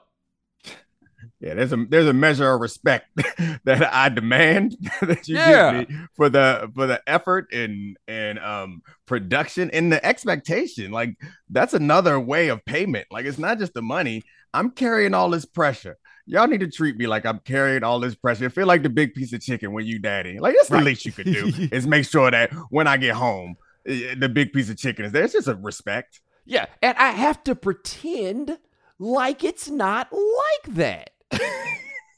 Yeah, 1.40 1.54
there's 1.56 1.74
a 1.74 1.86
there's 1.90 2.08
a 2.08 2.14
measure 2.14 2.52
of 2.54 2.62
respect 2.62 3.08
that 3.66 3.94
I 3.94 4.10
demand 4.10 4.78
that 5.02 5.28
you 5.28 5.36
Yeah. 5.38 5.82
give 5.82 5.90
me 5.90 5.96
for 6.16 6.30
the 6.30 6.72
for 6.76 6.88
the 6.88 7.02
effort 7.08 7.52
and 7.54 7.98
and 8.08 8.40
um 8.40 8.82
production 9.06 9.70
and 9.72 9.92
the 9.92 10.04
expectation. 10.06 10.92
Like 10.92 11.18
that's 11.50 11.74
another 11.74 12.20
way 12.20 12.48
of 12.50 12.64
payment. 12.66 13.08
Like 13.12 13.26
it's 13.26 13.38
not 13.40 13.60
just 13.60 13.74
the 13.74 13.82
money. 13.82 14.24
I'm 14.54 14.70
carrying 14.72 15.14
all 15.14 15.30
this 15.30 15.46
pressure. 15.46 15.98
Y'all 16.26 16.48
need 16.48 16.62
to 16.62 16.70
treat 16.72 16.96
me 16.96 17.06
like 17.08 17.26
I'm 17.26 17.40
carrying 17.40 17.84
all 17.84 18.00
this 18.00 18.16
pressure. 18.16 18.46
I 18.46 18.50
feel 18.50 18.68
like 18.68 18.82
the 18.84 18.90
big 18.90 19.14
piece 19.14 19.34
of 19.34 19.42
chicken 19.42 19.74
when 19.74 19.86
you 19.86 20.00
daddy. 20.00 20.40
Like 20.40 20.56
that's 20.56 20.70
Right. 20.72 20.80
the 20.80 20.86
least 20.86 21.06
you 21.06 21.12
could 21.12 21.26
do 21.26 21.52
is 21.72 21.86
make 21.86 22.06
sure 22.06 22.32
that 22.32 22.52
when 22.70 22.88
I 22.88 22.96
get 22.98 23.16
home, 23.16 23.56
eh, 23.86 24.16
the 24.18 24.30
big 24.30 24.54
piece 24.54 24.70
of 24.70 24.78
chicken 24.78 25.04
is 25.06 25.12
there. 25.12 25.24
It's 25.24 25.34
just 25.34 25.48
a 25.50 25.56
respect. 25.56 26.22
Yeah, 26.46 26.66
and 26.82 26.98
I 26.98 27.12
have 27.12 27.44
to 27.46 27.56
pretend 27.56 28.58
like 29.00 29.44
it's 29.44 29.70
not 29.70 30.12
like 30.14 30.76
that. 30.76 31.10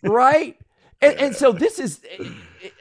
Right? 0.04 0.58
And, 1.02 1.20
and 1.20 1.36
so 1.36 1.52
this 1.52 1.80
is 1.80 2.02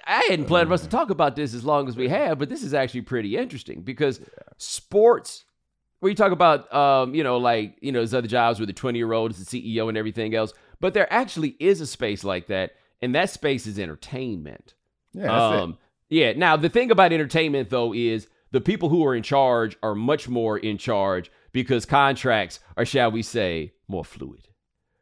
I 0.07 0.27
hadn't 0.29 0.47
planned 0.47 0.69
for 0.69 0.75
us 0.75 0.83
to 0.83 0.89
talk 0.89 1.11
about 1.11 1.37
this 1.37 1.55
as 1.55 1.65
long 1.65 1.89
as 1.89 1.97
we 1.97 2.09
have, 2.09 2.39
but 2.39 2.49
this 2.49 2.63
is 2.63 2.75
actually 2.75 3.03
pretty 3.03 3.37
interesting 3.37 3.83
because 3.83 4.21
sports 4.57 5.45
where 6.01 6.11
you 6.11 6.17
talk 6.17 6.33
about 6.33 6.73
um, 6.73 7.15
you 7.15 7.25
know, 7.25 7.39
like, 7.39 7.77
you 7.81 7.91
know, 7.91 8.01
there's 8.01 8.15
other 8.15 8.29
jobs 8.29 8.59
where 8.59 8.67
the 8.67 8.73
20 8.73 8.99
year 8.99 9.13
old 9.13 9.31
is 9.31 9.45
the 9.45 9.75
CEO 9.75 9.89
and 9.89 9.97
everything 9.97 10.35
else, 10.35 10.53
but 10.81 10.95
there 10.95 11.11
actually 11.13 11.57
is 11.59 11.81
a 11.81 11.87
space 11.87 12.25
like 12.25 12.47
that, 12.49 12.73
and 13.01 13.15
that 13.15 13.31
space 13.31 13.67
is 13.67 13.79
entertainment. 13.79 14.75
Yeah, 15.13 15.23
that's 15.23 15.55
it. 15.55 15.61
Um, 15.61 15.79
yeah. 16.11 16.33
Now 16.35 16.57
the 16.57 16.69
thing 16.69 16.91
about 16.91 17.13
entertainment 17.13 17.71
though 17.71 17.95
is 17.95 18.29
the 18.51 18.61
people 18.61 18.89
who 18.89 19.05
are 19.05 19.15
in 19.15 19.23
charge 19.23 19.77
are 19.83 19.95
much 19.95 20.29
more 20.29 20.59
in 20.59 20.79
charge 20.79 21.31
because 21.53 21.87
contracts 21.87 22.61
are, 22.77 22.85
shall 22.85 23.11
we 23.11 23.23
say, 23.23 23.73
more 23.89 24.05
fluid, 24.05 24.49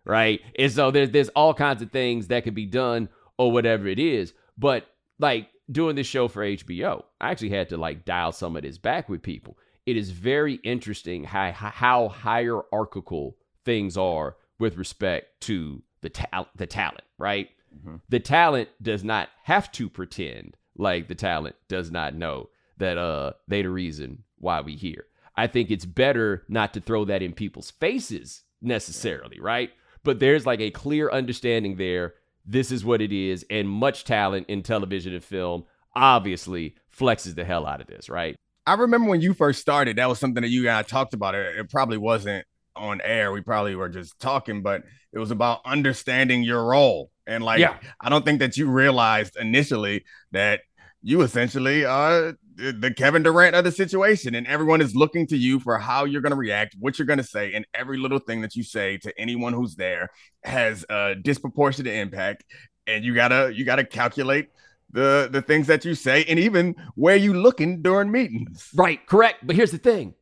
right? 0.05 0.41
And 0.59 0.71
so 0.71 0.91
there's 0.91 1.11
there's 1.11 1.29
all 1.31 1.55
kinds 1.55 1.83
of 1.83 1.91
things 1.91 2.29
that 2.29 2.45
could 2.45 2.55
be 2.55 2.67
done 2.67 3.09
or 3.39 3.51
whatever 3.53 3.87
it 3.89 3.99
is. 3.99 4.33
But 4.59 4.87
like 5.19 5.49
doing 5.71 5.97
this 5.97 6.07
show 6.07 6.29
for 6.29 6.43
HBO, 6.45 7.05
I 7.21 7.31
actually 7.31 7.51
had 7.51 7.69
to 7.71 7.77
like 7.77 8.05
dial 8.05 8.33
some 8.33 8.57
of 8.57 8.63
this 8.63 8.79
back 8.79 9.09
with 9.09 9.23
people. 9.23 9.57
It 9.87 9.97
is 9.97 10.11
very 10.11 10.55
interesting 10.57 11.25
how 11.25 11.51
how 11.53 12.09
hierarchical 12.09 13.37
things 13.65 13.97
are 13.97 14.37
with 14.59 14.77
respect 14.77 15.41
to 15.43 15.83
the 16.03 16.11
ta- 16.11 16.49
the 16.57 16.67
talent, 16.67 17.03
right? 17.19 17.49
Mhm. 17.75 18.01
The 18.09 18.21
talent 18.21 18.69
does 18.81 19.03
not 19.03 19.29
have 19.45 19.73
to 19.73 19.89
pretend 19.89 20.57
like 20.77 21.09
the 21.09 21.15
talent 21.15 21.57
does 21.69 21.91
not 21.91 22.15
know 22.15 22.49
that 22.79 22.99
uh 22.99 23.33
they 23.49 23.63
the 23.63 23.71
reason 23.71 24.25
why 24.39 24.61
we 24.61 24.75
here. 24.77 25.07
I 25.37 25.47
think 25.47 25.71
it's 25.71 25.87
better 25.87 26.45
not 26.49 26.75
to 26.75 26.81
throw 26.81 27.05
that 27.07 27.23
in 27.23 27.33
people's 27.33 27.71
faces 27.71 28.43
necessarily, 28.61 29.41
right? 29.41 29.71
But 30.05 30.19
there's 30.19 30.47
like 30.47 30.61
a 30.61 30.71
clear 30.71 31.11
understanding 31.11 31.77
there. 31.77 32.15
This 32.45 32.73
is 32.73 32.85
what 32.85 33.01
it 33.01 33.13
is, 33.13 33.45
and 33.51 33.69
much 33.69 34.05
talent 34.05 34.49
in 34.49 34.63
television 34.63 35.15
and 35.15 35.23
film 35.23 35.65
obviously 35.95 36.75
flexes 36.97 37.35
the 37.35 37.45
hell 37.45 37.67
out 37.67 37.81
of 37.81 37.87
this, 37.87 38.09
right? 38.09 38.35
I 38.67 38.75
remember 38.75 39.11
when 39.11 39.21
you 39.21 39.35
first 39.35 39.61
started, 39.61 39.97
that 39.97 40.09
was 40.09 40.19
something 40.19 40.43
that 40.43 40.49
you 40.49 40.63
and 40.63 40.77
I 40.77 40.83
talked 40.83 41.15
about. 41.15 41.35
It, 41.35 41.57
it 41.57 41.71
probably 41.71 41.99
wasn't 41.99 42.47
on 42.75 43.01
air. 43.03 43.33
We 43.33 43.41
probably 43.41 43.75
were 43.75 43.89
just 43.89 44.19
talking, 44.19 44.63
but 44.63 44.83
it 45.13 45.19
was 45.19 45.31
about 45.31 45.61
understanding 45.65 46.43
your 46.43 46.65
role. 46.65 47.11
And 47.27 47.45
like, 47.45 47.61
yeah. 47.61 47.77
I 48.01 48.09
don't 48.09 48.25
think 48.25 48.41
that 48.41 48.57
you 48.57 48.71
realized 48.71 49.37
initially 49.37 50.05
that 50.33 50.61
you 51.03 51.23
essentially 51.23 51.85
are 51.85 52.35
the 52.57 52.93
Kevin 52.97 53.23
Durant 53.23 53.55
of 53.55 53.65
the 53.65 53.73
situation, 53.73 54.35
and 54.35 54.47
everyone 54.47 54.81
is 54.81 54.95
looking 54.95 55.27
to 55.29 55.37
you 55.37 55.61
for 55.61 55.79
how 55.79 56.05
you're 56.05 56.21
going 56.21 56.31
to 56.31 56.37
react, 56.37 56.77
what 56.79 56.99
you're 56.99 57.07
going 57.07 57.19
to 57.19 57.25
say, 57.25 57.53
and 57.55 57.67
every 57.75 57.99
little 57.99 58.19
thing 58.19 58.43
that 58.43 58.55
you 58.57 58.63
say 58.63 58.99
to 58.99 59.13
anyone 59.19 59.53
who's 59.53 59.75
there 59.75 60.11
has 60.45 60.85
a 60.91 61.15
disproportionate 61.15 61.95
impact. 61.95 62.45
And 62.87 63.05
you 63.05 63.15
gotta 63.15 63.53
you 63.55 63.65
gotta 63.65 63.85
calculate 63.85 64.49
the 64.91 65.29
the 65.31 65.41
things 65.41 65.69
that 65.69 65.85
you 65.85 65.95
say 65.95 66.25
and 66.25 66.39
even 66.39 66.75
where 66.97 67.15
you 67.15 67.33
looking 67.33 67.81
during 67.81 68.11
meetings. 68.11 68.71
Right, 68.75 69.05
correct. 69.07 69.47
But 69.47 69.55
here's 69.55 69.71
the 69.71 69.79
thing. 69.79 70.15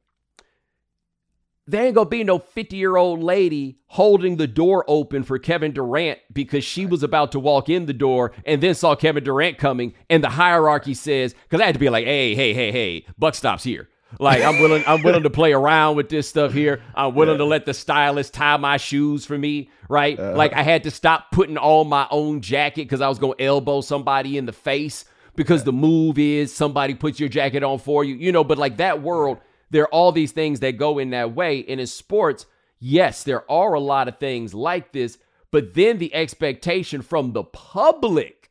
There 1.70 1.84
ain't 1.84 1.94
gonna 1.94 2.08
be 2.08 2.24
no 2.24 2.40
50 2.40 2.76
year 2.76 2.96
old 2.96 3.22
lady 3.22 3.78
holding 3.86 4.36
the 4.36 4.48
door 4.48 4.84
open 4.88 5.22
for 5.22 5.38
Kevin 5.38 5.70
Durant 5.70 6.18
because 6.32 6.64
she 6.64 6.84
was 6.84 7.04
about 7.04 7.30
to 7.32 7.38
walk 7.38 7.68
in 7.68 7.86
the 7.86 7.92
door 7.92 8.32
and 8.44 8.60
then 8.60 8.74
saw 8.74 8.96
Kevin 8.96 9.22
Durant 9.22 9.56
coming. 9.56 9.94
And 10.08 10.24
the 10.24 10.30
hierarchy 10.30 10.94
says, 10.94 11.32
because 11.32 11.60
I 11.60 11.66
had 11.66 11.76
to 11.76 11.78
be 11.78 11.88
like, 11.88 12.06
hey, 12.06 12.34
hey, 12.34 12.54
hey, 12.54 12.72
hey, 12.72 13.06
buck 13.16 13.36
stops 13.36 13.62
here. 13.62 13.88
Like 14.18 14.42
I'm 14.42 14.60
willing, 14.60 14.82
I'm 14.84 15.04
willing 15.04 15.22
to 15.22 15.30
play 15.30 15.52
around 15.52 15.94
with 15.94 16.08
this 16.08 16.28
stuff 16.28 16.52
here. 16.52 16.82
I'm 16.96 17.14
willing 17.14 17.34
yeah. 17.34 17.38
to 17.38 17.44
let 17.44 17.66
the 17.66 17.74
stylist 17.74 18.34
tie 18.34 18.56
my 18.56 18.76
shoes 18.76 19.24
for 19.24 19.38
me, 19.38 19.70
right? 19.88 20.18
Uh, 20.18 20.34
like 20.34 20.52
I 20.52 20.64
had 20.64 20.82
to 20.84 20.90
stop 20.90 21.30
putting 21.30 21.56
on 21.56 21.86
my 21.86 22.08
own 22.10 22.40
jacket 22.40 22.82
because 22.82 23.00
I 23.00 23.08
was 23.08 23.20
gonna 23.20 23.34
elbow 23.38 23.80
somebody 23.80 24.36
in 24.36 24.46
the 24.46 24.52
face 24.52 25.04
because 25.36 25.60
yeah. 25.60 25.66
the 25.66 25.72
move 25.72 26.18
is 26.18 26.52
somebody 26.52 26.94
puts 26.94 27.20
your 27.20 27.28
jacket 27.28 27.62
on 27.62 27.78
for 27.78 28.02
you, 28.02 28.16
you 28.16 28.32
know. 28.32 28.42
But 28.42 28.58
like 28.58 28.78
that 28.78 29.00
world, 29.00 29.38
there 29.70 29.84
are 29.84 29.88
all 29.88 30.12
these 30.12 30.32
things 30.32 30.60
that 30.60 30.76
go 30.76 30.98
in 30.98 31.10
that 31.10 31.34
way. 31.34 31.64
And 31.68 31.80
in 31.80 31.86
sports, 31.86 32.46
yes, 32.78 33.22
there 33.22 33.50
are 33.50 33.74
a 33.74 33.80
lot 33.80 34.08
of 34.08 34.18
things 34.18 34.54
like 34.54 34.92
this, 34.92 35.18
but 35.50 35.74
then 35.74 35.98
the 35.98 36.14
expectation 36.14 37.02
from 37.02 37.32
the 37.32 37.44
public 37.44 38.50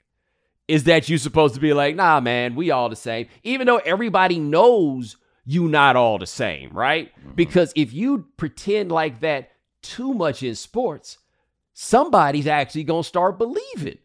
is 0.67 0.83
that 0.83 1.09
you're 1.09 1.17
supposed 1.17 1.55
to 1.55 1.59
be 1.59 1.73
like, 1.73 1.95
nah, 1.95 2.19
man, 2.19 2.55
we 2.55 2.71
all 2.71 2.89
the 2.89 2.95
same, 2.95 3.27
even 3.43 3.65
though 3.65 3.77
everybody 3.77 4.39
knows 4.39 5.17
you 5.45 5.67
not 5.67 5.95
all 5.95 6.19
the 6.19 6.27
same, 6.27 6.69
right? 6.71 7.11
Mm-hmm. 7.19 7.31
Because 7.33 7.73
if 7.75 7.91
you 7.91 8.27
pretend 8.37 8.91
like 8.91 9.21
that 9.21 9.49
too 9.81 10.13
much 10.13 10.43
in 10.43 10.53
sports, 10.53 11.17
somebody's 11.73 12.45
actually 12.45 12.83
going 12.83 13.01
to 13.01 13.07
start 13.07 13.39
believing 13.39 13.97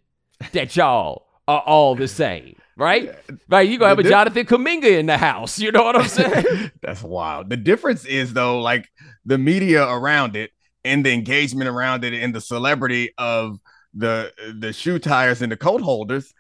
that 0.53 0.75
y'all 0.75 1.27
are 1.47 1.61
all 1.61 1.95
the 1.95 2.09
same, 2.09 2.57
right? 2.77 3.15
Right? 3.49 3.69
You're 3.69 3.79
going 3.79 3.97
to 3.97 3.97
have 3.97 3.99
a 3.99 4.09
Jonathan 4.09 4.47
Kuminga 4.47 4.99
in 4.99 5.07
the 5.07 5.19
house. 5.19 5.59
You 5.59 5.73
know 5.73 5.85
what 5.85 5.97
I'm 5.97 6.09
saying? 6.09 6.71
That's 6.83 7.03
wild. 7.03 7.51
The 7.51 7.57
difference 7.57 8.05
is, 8.05 8.33
though, 8.33 8.61
like 8.61 8.89
the 9.25 9.39
media 9.39 9.89
around 9.89 10.37
it 10.37 10.51
and 10.85 11.05
the 11.05 11.13
engagement 11.13 11.69
around 11.69 12.05
it 12.05 12.15
and 12.15 12.35
the 12.35 12.41
celebrity 12.41 13.13
of 13.19 13.59
the 13.95 14.33
the 14.59 14.73
shoe 14.73 14.99
tires 14.99 15.41
and 15.41 15.53
the 15.53 15.57
coat 15.57 15.81
holders 15.81 16.35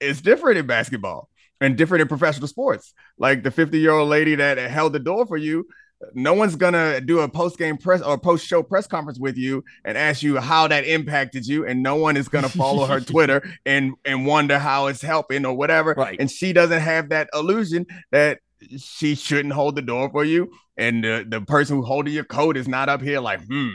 is 0.00 0.20
different 0.20 0.58
in 0.58 0.66
basketball 0.66 1.28
and 1.60 1.76
different 1.76 2.02
in 2.02 2.08
professional 2.08 2.46
sports. 2.46 2.92
Like 3.18 3.42
the 3.42 3.50
50 3.50 3.78
year 3.78 3.92
old 3.92 4.08
lady 4.08 4.34
that 4.36 4.58
held 4.58 4.92
the 4.92 4.98
door 4.98 5.26
for 5.26 5.36
you, 5.36 5.66
no 6.14 6.32
one's 6.34 6.56
gonna 6.56 7.00
do 7.00 7.20
a 7.20 7.28
post 7.28 7.58
game 7.58 7.76
press 7.76 8.00
or 8.00 8.18
post 8.18 8.46
show 8.46 8.62
press 8.62 8.86
conference 8.86 9.18
with 9.18 9.36
you 9.36 9.64
and 9.84 9.98
ask 9.98 10.22
you 10.22 10.38
how 10.38 10.68
that 10.68 10.84
impacted 10.86 11.46
you, 11.46 11.66
and 11.66 11.82
no 11.82 11.96
one 11.96 12.16
is 12.16 12.28
gonna 12.28 12.48
follow 12.48 12.86
her 12.86 13.00
Twitter 13.12 13.48
and 13.66 13.94
and 14.04 14.26
wonder 14.26 14.58
how 14.58 14.86
it's 14.86 15.02
helping 15.02 15.44
or 15.44 15.54
whatever. 15.54 15.94
Right. 15.96 16.16
And 16.18 16.30
she 16.30 16.52
doesn't 16.52 16.80
have 16.80 17.08
that 17.08 17.28
illusion 17.34 17.86
that 18.12 18.38
she 18.76 19.14
shouldn't 19.14 19.54
hold 19.54 19.76
the 19.76 19.82
door 19.82 20.10
for 20.10 20.24
you, 20.24 20.50
and 20.76 21.02
the, 21.02 21.26
the 21.28 21.40
person 21.40 21.76
who 21.76 21.82
holding 21.82 22.14
your 22.14 22.24
coat 22.24 22.56
is 22.56 22.68
not 22.68 22.88
up 22.88 23.02
here 23.02 23.20
like, 23.20 23.44
hmm, 23.46 23.70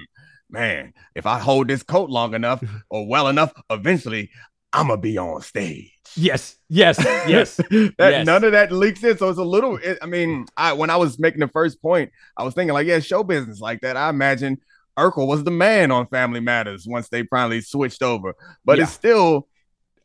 man, 0.49 0.93
if 1.15 1.25
I 1.25 1.39
hold 1.39 1.67
this 1.67 1.83
coat 1.83 2.09
long 2.09 2.33
enough 2.33 2.63
or 2.89 3.07
well 3.07 3.27
enough, 3.27 3.51
eventually 3.69 4.29
I'm 4.73 4.87
gonna 4.87 4.99
be 4.99 5.17
on 5.17 5.41
stage. 5.41 5.91
Yes, 6.15 6.57
yes, 6.69 6.97
yes. 7.27 7.55
that, 7.57 7.93
yes. 7.97 8.25
None 8.25 8.43
of 8.43 8.51
that 8.51 8.71
leaks 8.71 9.03
in, 9.03 9.17
so 9.17 9.29
it's 9.29 9.39
a 9.39 9.43
little. 9.43 9.77
It, 9.77 9.97
I 10.01 10.05
mean, 10.05 10.45
I 10.57 10.73
when 10.73 10.89
I 10.89 10.95
was 10.95 11.19
making 11.19 11.39
the 11.39 11.47
first 11.47 11.81
point, 11.81 12.11
I 12.35 12.43
was 12.43 12.53
thinking 12.53 12.73
like, 12.73 12.87
yeah, 12.87 12.99
show 12.99 13.23
business 13.23 13.59
like 13.59 13.81
that. 13.81 13.95
I 13.97 14.09
imagine 14.09 14.59
Urkel 14.97 15.27
was 15.27 15.43
the 15.43 15.51
man 15.51 15.91
on 15.91 16.07
Family 16.07 16.39
Matters 16.39 16.85
once 16.87 17.09
they 17.09 17.23
finally 17.23 17.61
switched 17.61 18.03
over, 18.03 18.35
but 18.65 18.77
yeah. 18.77 18.83
it's 18.83 18.93
still 18.93 19.47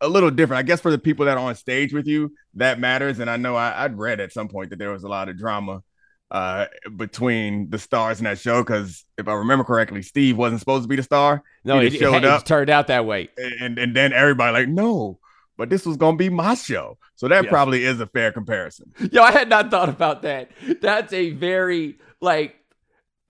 a 0.01 0.09
little 0.09 0.31
different. 0.31 0.59
I 0.59 0.63
guess 0.63 0.81
for 0.81 0.91
the 0.91 0.99
people 0.99 1.27
that 1.27 1.37
are 1.37 1.45
on 1.45 1.55
stage 1.55 1.93
with 1.93 2.07
you, 2.07 2.33
that 2.55 2.79
matters. 2.79 3.19
And 3.19 3.29
I 3.29 3.37
know 3.37 3.57
I, 3.57 3.87
would 3.87 3.99
read 3.99 4.21
at 4.21 4.33
some 4.33 4.49
point 4.49 4.71
that 4.71 4.79
there 4.79 4.91
was 4.91 5.03
a 5.03 5.09
lot 5.09 5.29
of 5.29 5.39
drama 5.39 5.83
uh, 6.31 6.67
between 6.97 7.71
the 7.71 7.79
stars 7.79 8.19
in 8.19 8.25
that 8.25 8.39
show 8.39 8.63
because 8.63 9.05
if 9.17 9.29
I 9.29 9.33
remember 9.33 9.65
correctly, 9.65 10.03
Steve 10.03 10.37
wasn't 10.37 10.61
supposed 10.61 10.85
to 10.85 10.89
be 10.89 10.97
the 10.97 11.03
star. 11.03 11.43
No, 11.65 11.81
he 11.81 11.87
it, 11.89 11.95
showed 11.95 12.17
it, 12.17 12.25
up. 12.25 12.45
turned 12.45 12.71
out 12.71 12.89
that 12.89 13.07
way, 13.07 13.31
and 13.39 13.79
and 13.79 13.97
then 13.97 14.13
everybody 14.13 14.53
like, 14.53 14.69
no, 14.69 15.19
but 15.57 15.71
this 15.71 15.87
was 15.87 15.97
gonna 15.97 16.17
be 16.17 16.29
my 16.29 16.55
show. 16.55 16.99
So 17.17 17.29
that 17.29 17.45
yes. 17.45 17.51
probably 17.51 17.85
is 17.85 18.01
a 18.01 18.07
fair 18.07 18.33
comparison. 18.33 18.93
Yo, 19.11 19.23
I 19.23 19.33
had 19.33 19.49
not 19.49 19.71
thought 19.71 19.89
about 19.89 20.23
that. 20.23 20.51
That's 20.81 21.13
a 21.13 21.31
very 21.31 21.99
like 22.21 22.57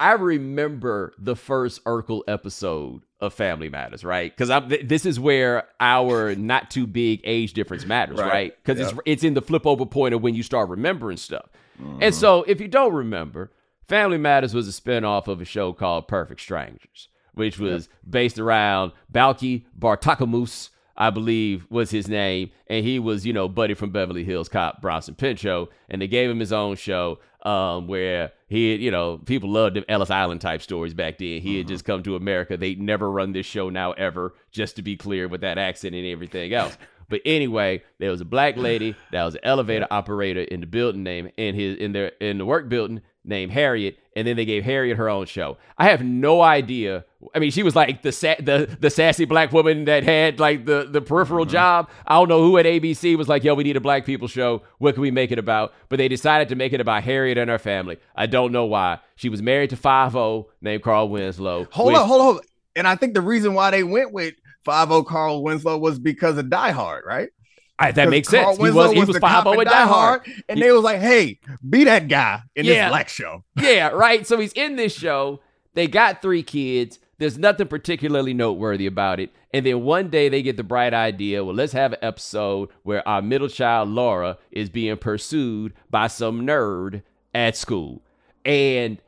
I 0.00 0.12
remember 0.12 1.12
the 1.18 1.36
first 1.36 1.84
Urkel 1.84 2.22
episode 2.28 3.02
of 3.20 3.34
Family 3.34 3.68
Matters, 3.68 4.04
right? 4.04 4.30
Because 4.30 4.50
I'm 4.50 4.68
th- 4.68 4.86
this 4.86 5.04
is 5.04 5.18
where 5.18 5.68
our 5.80 6.34
not 6.36 6.70
too 6.70 6.86
big 6.86 7.20
age 7.24 7.52
difference 7.52 7.84
matters, 7.84 8.18
right? 8.18 8.54
Because 8.62 8.80
right? 8.80 8.92
it's 8.92 9.00
it's 9.06 9.24
in 9.24 9.34
the 9.34 9.42
flip 9.42 9.66
over 9.66 9.86
point 9.86 10.14
of 10.14 10.22
when 10.22 10.34
you 10.34 10.42
start 10.42 10.68
remembering 10.68 11.16
stuff. 11.16 11.48
Mm-hmm. 11.80 11.98
And 12.02 12.14
so, 12.14 12.42
if 12.44 12.60
you 12.60 12.68
don't 12.68 12.92
remember, 12.92 13.52
Family 13.88 14.18
Matters 14.18 14.54
was 14.54 14.68
a 14.68 14.80
spinoff 14.80 15.28
of 15.28 15.40
a 15.40 15.44
show 15.44 15.72
called 15.72 16.08
Perfect 16.08 16.40
Strangers, 16.40 17.08
which 17.32 17.58
was 17.58 17.86
yep. 17.86 18.10
based 18.10 18.38
around 18.38 18.92
Balki 19.12 19.64
Bartokomous, 19.78 20.70
I 20.96 21.10
believe 21.10 21.66
was 21.70 21.90
his 21.90 22.08
name, 22.08 22.50
and 22.66 22.84
he 22.84 22.98
was, 22.98 23.24
you 23.24 23.32
know, 23.32 23.48
buddy 23.48 23.74
from 23.74 23.90
Beverly 23.90 24.24
Hills 24.24 24.48
Cop 24.48 24.82
Bronson 24.82 25.14
Pinchot, 25.14 25.68
and 25.88 26.02
they 26.02 26.08
gave 26.08 26.28
him 26.28 26.40
his 26.40 26.52
own 26.52 26.76
show 26.76 27.20
um, 27.42 27.86
where 27.86 28.32
he, 28.48 28.74
you 28.74 28.90
know, 28.90 29.18
people 29.18 29.50
loved 29.50 29.76
the 29.76 29.90
Ellis 29.90 30.10
Island 30.10 30.40
type 30.40 30.60
stories 30.60 30.94
back 30.94 31.18
then. 31.18 31.40
He 31.40 31.56
had 31.56 31.66
mm-hmm. 31.66 31.74
just 31.74 31.84
come 31.84 32.02
to 32.02 32.16
America. 32.16 32.56
They'd 32.56 32.80
never 32.80 33.10
run 33.10 33.32
this 33.32 33.46
show 33.46 33.70
now 33.70 33.92
ever, 33.92 34.34
just 34.50 34.76
to 34.76 34.82
be 34.82 34.96
clear 34.96 35.28
with 35.28 35.40
that 35.42 35.56
accent 35.56 35.94
and 35.94 36.06
everything 36.06 36.52
else. 36.52 36.76
But 37.08 37.20
anyway, 37.24 37.82
there 37.98 38.10
was 38.10 38.20
a 38.20 38.24
black 38.24 38.56
lady 38.56 38.94
that 39.12 39.24
was 39.24 39.34
an 39.34 39.40
elevator 39.42 39.86
operator 39.90 40.42
in 40.42 40.60
the 40.60 40.66
building 40.66 41.02
name 41.02 41.30
in 41.36 41.54
his 41.54 41.76
in 41.76 41.92
their 41.92 42.08
in 42.20 42.38
the 42.38 42.44
work 42.44 42.68
building 42.68 43.00
named 43.24 43.52
Harriet, 43.52 43.98
and 44.16 44.26
then 44.26 44.36
they 44.36 44.44
gave 44.44 44.64
Harriet 44.64 44.96
her 44.96 45.08
own 45.08 45.26
show. 45.26 45.58
I 45.76 45.88
have 45.90 46.02
no 46.02 46.40
idea. 46.40 47.04
I 47.34 47.38
mean, 47.38 47.50
she 47.50 47.62
was 47.62 47.76
like 47.76 48.02
the 48.02 48.12
sa- 48.12 48.36
the 48.38 48.76
the 48.80 48.90
sassy 48.90 49.24
black 49.24 49.52
woman 49.52 49.84
that 49.84 50.02
had 50.02 50.40
like 50.40 50.64
the 50.64 50.88
the 50.90 51.00
peripheral 51.00 51.44
mm-hmm. 51.44 51.52
job. 51.52 51.90
I 52.06 52.14
don't 52.14 52.28
know 52.28 52.42
who 52.42 52.58
at 52.58 52.66
ABC 52.66 53.16
was 53.16 53.28
like, 53.28 53.44
"Yo, 53.44 53.54
we 53.54 53.64
need 53.64 53.76
a 53.76 53.80
black 53.80 54.04
people 54.04 54.28
show. 54.28 54.62
What 54.78 54.94
can 54.94 55.02
we 55.02 55.10
make 55.10 55.30
it 55.30 55.38
about?" 55.38 55.72
But 55.88 55.98
they 55.98 56.08
decided 56.08 56.48
to 56.48 56.56
make 56.56 56.72
it 56.72 56.80
about 56.80 57.04
Harriet 57.04 57.38
and 57.38 57.50
her 57.50 57.58
family. 57.58 57.98
I 58.16 58.26
don't 58.26 58.52
know 58.52 58.64
why. 58.64 58.98
She 59.16 59.28
was 59.28 59.42
married 59.42 59.70
to 59.70 59.76
Five 59.76 60.16
O 60.16 60.50
named 60.60 60.82
Carl 60.82 61.08
Winslow. 61.08 61.66
Hold 61.70 61.92
which, 61.92 61.96
on, 62.00 62.08
hold 62.08 62.36
on. 62.36 62.42
And 62.76 62.86
I 62.86 62.94
think 62.94 63.14
the 63.14 63.20
reason 63.20 63.54
why 63.54 63.70
they 63.70 63.82
went 63.82 64.12
with 64.12 64.34
Five 64.64 64.90
O 64.90 65.02
Carl 65.02 65.42
Winslow 65.42 65.78
was 65.78 65.98
because 65.98 66.36
of 66.38 66.50
Die 66.50 66.70
Hard, 66.70 67.04
right? 67.06 67.30
I, 67.78 67.92
that 67.92 68.08
makes 68.08 68.28
Carl 68.28 68.52
sense. 68.52 68.58
Winslow 68.58 68.90
he 68.90 68.98
was 68.98 69.08
he 69.08 69.12
was 69.12 69.18
five 69.18 69.46
oh 69.46 69.52
zero 69.52 69.64
Die 69.64 69.86
Hard, 69.86 70.22
and 70.48 70.60
they 70.60 70.72
was 70.72 70.82
like, 70.82 71.00
"Hey, 71.00 71.38
be 71.68 71.84
that 71.84 72.08
guy 72.08 72.42
in 72.56 72.64
yeah. 72.64 72.86
this 72.86 72.90
black 72.90 73.08
show." 73.08 73.44
yeah, 73.60 73.88
right. 73.88 74.26
So 74.26 74.38
he's 74.38 74.52
in 74.52 74.76
this 74.76 74.92
show. 74.92 75.40
They 75.74 75.86
got 75.86 76.20
three 76.20 76.42
kids. 76.42 76.98
There's 77.18 77.38
nothing 77.38 77.66
particularly 77.68 78.34
noteworthy 78.34 78.86
about 78.86 79.20
it. 79.20 79.30
And 79.52 79.64
then 79.64 79.82
one 79.82 80.08
day 80.08 80.28
they 80.28 80.42
get 80.42 80.56
the 80.56 80.62
bright 80.62 80.94
idea 80.94 81.44
well, 81.44 81.54
let's 81.54 81.72
have 81.72 81.92
an 81.92 81.98
episode 82.02 82.68
where 82.82 83.06
our 83.08 83.22
middle 83.22 83.48
child, 83.48 83.88
Laura, 83.88 84.38
is 84.50 84.68
being 84.68 84.96
pursued 84.96 85.72
by 85.90 86.06
some 86.06 86.46
nerd 86.46 87.02
at 87.34 87.56
school. 87.56 88.02
And 88.44 88.98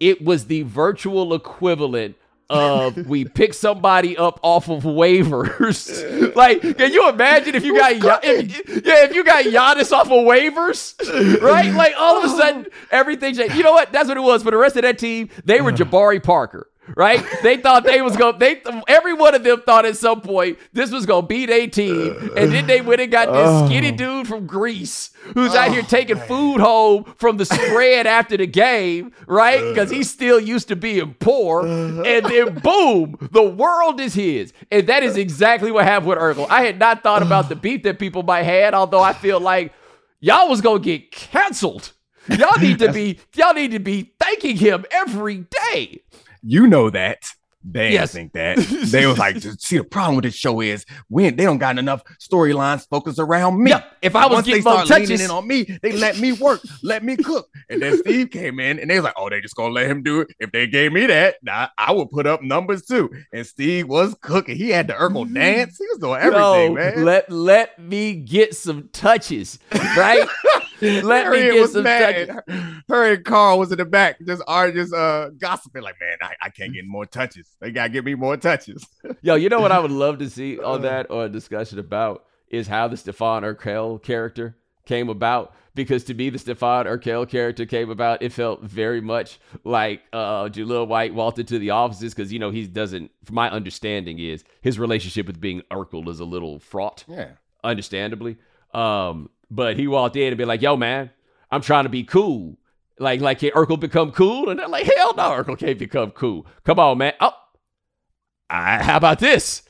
it 0.00 0.24
was 0.24 0.46
the 0.46 0.62
virtual 0.62 1.34
equivalent 1.34 2.16
of 2.52 3.06
we 3.06 3.24
pick 3.24 3.54
somebody 3.54 4.16
up 4.16 4.38
off 4.42 4.68
of 4.68 4.82
waivers. 4.82 6.34
like, 6.36 6.60
can 6.60 6.92
you 6.92 7.08
imagine 7.08 7.54
if 7.54 7.64
you 7.64 7.76
got 7.76 7.92
if, 8.22 8.84
yeah, 8.84 9.04
if 9.04 9.14
you 9.14 9.24
got 9.24 9.44
Giannis 9.44 9.92
off 9.92 10.06
of 10.06 10.12
waivers, 10.12 11.40
right? 11.40 11.72
Like 11.72 11.94
all 11.98 12.18
of 12.18 12.24
a 12.24 12.28
sudden 12.28 12.66
everything. 12.90 13.34
You 13.34 13.62
know 13.62 13.72
what? 13.72 13.92
That's 13.92 14.08
what 14.08 14.16
it 14.16 14.22
was 14.22 14.42
for 14.42 14.50
the 14.50 14.56
rest 14.56 14.76
of 14.76 14.82
that 14.82 14.98
team. 14.98 15.30
They 15.44 15.60
were 15.60 15.70
uh-huh. 15.70 15.84
Jabari 15.84 16.22
Parker. 16.22 16.68
Right? 16.96 17.24
They 17.42 17.56
thought 17.56 17.84
they 17.84 18.02
was 18.02 18.16
going. 18.16 18.38
They 18.38 18.62
every 18.88 19.14
one 19.14 19.34
of 19.34 19.44
them 19.44 19.62
thought 19.62 19.84
at 19.84 19.96
some 19.96 20.20
point 20.20 20.58
this 20.72 20.90
was 20.90 21.06
gonna 21.06 21.26
beat 21.26 21.50
a 21.50 21.66
team, 21.66 22.30
and 22.36 22.52
then 22.52 22.66
they 22.66 22.80
went 22.80 23.00
and 23.00 23.10
got 23.10 23.26
this 23.32 23.48
Oh. 23.48 23.66
skinny 23.66 23.92
dude 23.92 24.26
from 24.26 24.46
Greece 24.46 25.10
who's 25.34 25.54
out 25.54 25.68
oh, 25.68 25.72
here 25.72 25.82
Oh, 25.84 25.88
taking 25.88 26.16
man. 26.18 26.28
food 26.28 26.60
home 26.60 27.04
from 27.16 27.36
the 27.36 27.44
spread 27.44 28.06
after 28.06 28.36
the 28.36 28.46
game, 28.46 29.12
right? 29.26 29.62
Because 29.62 29.90
he's 29.90 30.10
still 30.10 30.40
used 30.40 30.68
to 30.68 30.76
being 30.76 31.14
poor, 31.20 31.66
and 31.66 32.04
then 32.26 32.54
boom, 32.58 33.16
the 33.32 33.42
world 33.42 34.00
is 34.00 34.14
his, 34.14 34.52
and 34.70 34.86
that 34.88 35.02
is 35.02 35.16
exactly 35.16 35.70
what 35.70 35.84
happened 35.84 36.08
with 36.10 36.18
Urkel. 36.18 36.46
I 36.50 36.62
had 36.64 36.78
not 36.78 37.02
thought 37.02 37.22
about 37.22 37.48
the 37.48 37.56
beef 37.56 37.82
that 37.84 37.98
people 37.98 38.22
might 38.22 38.42
had, 38.42 38.74
although 38.74 39.02
I 39.02 39.12
feel 39.12 39.40
like 39.40 39.72
y'all 40.20 40.48
was 40.48 40.60
gonna 40.60 40.80
get 40.80 41.10
canceled. 41.10 41.92
Y'all 42.28 42.58
need 42.60 42.78
to 42.78 42.92
be 42.92 43.18
y'all 43.34 43.52
need 43.54 43.72
to 43.72 43.80
be 43.80 44.12
thanking 44.20 44.56
him 44.56 44.84
every 44.92 45.44
day. 45.72 46.00
You 46.42 46.66
know 46.66 46.90
that. 46.90 47.24
They 47.64 47.92
Yes. 47.92 48.12
think 48.12 48.32
that. 48.32 48.58
They 48.92 49.06
was 49.06 49.18
like, 49.18 49.40
see, 49.58 49.78
the 49.78 49.84
problem 49.84 50.16
with 50.16 50.24
this 50.24 50.34
show 50.34 50.60
is 50.60 50.84
when 51.08 51.36
they 51.36 51.44
don't 51.44 51.58
got 51.58 51.78
enough 51.78 52.02
storylines 52.20 52.88
focused 52.88 53.18
around 53.18 53.62
me. 53.62 53.70
Yep. 53.70 53.96
If 54.02 54.16
I 54.16 54.26
was 54.26 54.34
Once 54.34 54.46
they 54.46 54.52
getting 54.52 54.64
more 54.64 54.84
start 54.84 55.00
leaning 55.02 55.20
in 55.20 55.30
on 55.30 55.46
me, 55.46 55.78
they 55.80 55.92
let 55.92 56.18
me 56.18 56.32
work, 56.32 56.60
let 56.82 57.04
me 57.04 57.16
cook. 57.16 57.48
And 57.70 57.80
then 57.80 57.98
Steve 57.98 58.30
came 58.30 58.58
in 58.58 58.78
and 58.80 58.90
they 58.90 58.96
was 58.96 59.04
like, 59.04 59.14
oh, 59.16 59.30
they 59.30 59.40
just 59.40 59.54
gonna 59.54 59.72
let 59.72 59.88
him 59.88 60.02
do 60.02 60.22
it. 60.22 60.34
If 60.40 60.50
they 60.50 60.66
gave 60.66 60.92
me 60.92 61.06
that, 61.06 61.36
nah, 61.42 61.68
I 61.78 61.92
would 61.92 62.10
put 62.10 62.26
up 62.26 62.42
numbers 62.42 62.84
too. 62.84 63.10
And 63.32 63.46
Steve 63.46 63.88
was 63.88 64.16
cooking. 64.20 64.56
He 64.56 64.70
had 64.70 64.88
the 64.88 64.94
Urkel 64.94 65.24
mm-hmm. 65.24 65.34
dance. 65.34 65.78
He 65.78 65.86
was 65.86 65.98
doing 65.98 66.20
everything, 66.20 66.34
no, 66.40 66.74
man. 66.74 67.04
let 67.04 67.30
let 67.30 67.78
me 67.78 68.14
get 68.14 68.56
some 68.56 68.88
touches, 68.92 69.58
right? 69.96 70.26
let 71.04 71.30
me 71.30 71.38
get 71.42 71.60
was 71.60 71.72
some 71.72 71.84
mad. 71.84 72.28
touches. 72.28 72.82
Her 72.88 73.12
and 73.14 73.24
Carl 73.24 73.58
was 73.58 73.72
in 73.72 73.78
the 73.78 73.84
back, 73.84 74.16
just 74.26 74.42
are 74.46 74.70
just 74.72 74.92
uh 74.92 75.30
gossiping, 75.30 75.82
like, 75.82 75.96
man, 76.00 76.18
I, 76.20 76.46
I 76.46 76.48
can't 76.50 76.72
get 76.72 76.84
more 76.86 77.06
touches. 77.06 77.48
They 77.60 77.70
gotta 77.70 77.90
give 77.90 78.04
me 78.04 78.14
more 78.14 78.36
touches. 78.36 78.86
Yo, 79.22 79.36
you 79.36 79.48
know 79.48 79.60
what 79.60 79.72
I 79.72 79.78
would 79.78 79.90
love 79.92 80.18
to 80.18 80.28
see 80.28 80.58
on 80.58 80.82
that 80.82 81.10
or 81.10 81.26
a 81.26 81.28
discussion 81.28 81.78
about 81.78 82.24
is 82.48 82.68
how 82.68 82.88
the 82.88 82.96
Stefan 82.96 83.44
Urquelle 83.44 83.98
character 83.98 84.56
came 84.84 85.08
about. 85.08 85.54
Because 85.74 86.04
to 86.04 86.14
me, 86.14 86.28
the 86.28 86.38
Stefan 86.38 86.86
Urquelle 86.86 87.24
character 87.24 87.64
came 87.64 87.88
about. 87.88 88.22
It 88.22 88.30
felt 88.32 88.62
very 88.62 89.00
much 89.00 89.40
like 89.64 90.02
uh, 90.12 90.44
Jaleel 90.50 90.86
White 90.86 91.14
walked 91.14 91.38
into 91.38 91.58
the 91.58 91.70
offices 91.70 92.12
because 92.12 92.30
you 92.30 92.38
know 92.38 92.50
he 92.50 92.66
doesn't. 92.66 93.10
From 93.24 93.36
my 93.36 93.50
understanding, 93.50 94.18
is 94.18 94.44
his 94.60 94.78
relationship 94.78 95.26
with 95.26 95.40
being 95.40 95.62
Urkel 95.70 96.06
is 96.08 96.20
a 96.20 96.26
little 96.26 96.58
fraught. 96.58 97.04
Yeah. 97.08 97.30
understandably. 97.64 98.36
Um, 98.74 99.30
but 99.54 99.76
he 99.76 99.86
walked 99.86 100.16
in 100.16 100.28
and 100.28 100.38
be 100.38 100.44
like, 100.44 100.62
"Yo, 100.62 100.76
man, 100.76 101.10
I'm 101.50 101.60
trying 101.60 101.84
to 101.84 101.90
be 101.90 102.04
cool. 102.04 102.58
Like, 102.98 103.20
like 103.20 103.40
can 103.40 103.50
Urkel 103.50 103.78
become 103.78 104.10
cool?" 104.12 104.48
And 104.48 104.58
they're 104.58 104.68
like, 104.68 104.84
"Hell 104.84 105.14
no, 105.14 105.30
Urkel 105.30 105.58
can't 105.58 105.78
become 105.78 106.10
cool. 106.12 106.46
Come 106.64 106.78
on, 106.78 106.98
man. 106.98 107.14
Oh, 107.20 107.34
I, 108.48 108.82
how 108.82 108.96
about 108.96 109.18
this? 109.18 109.62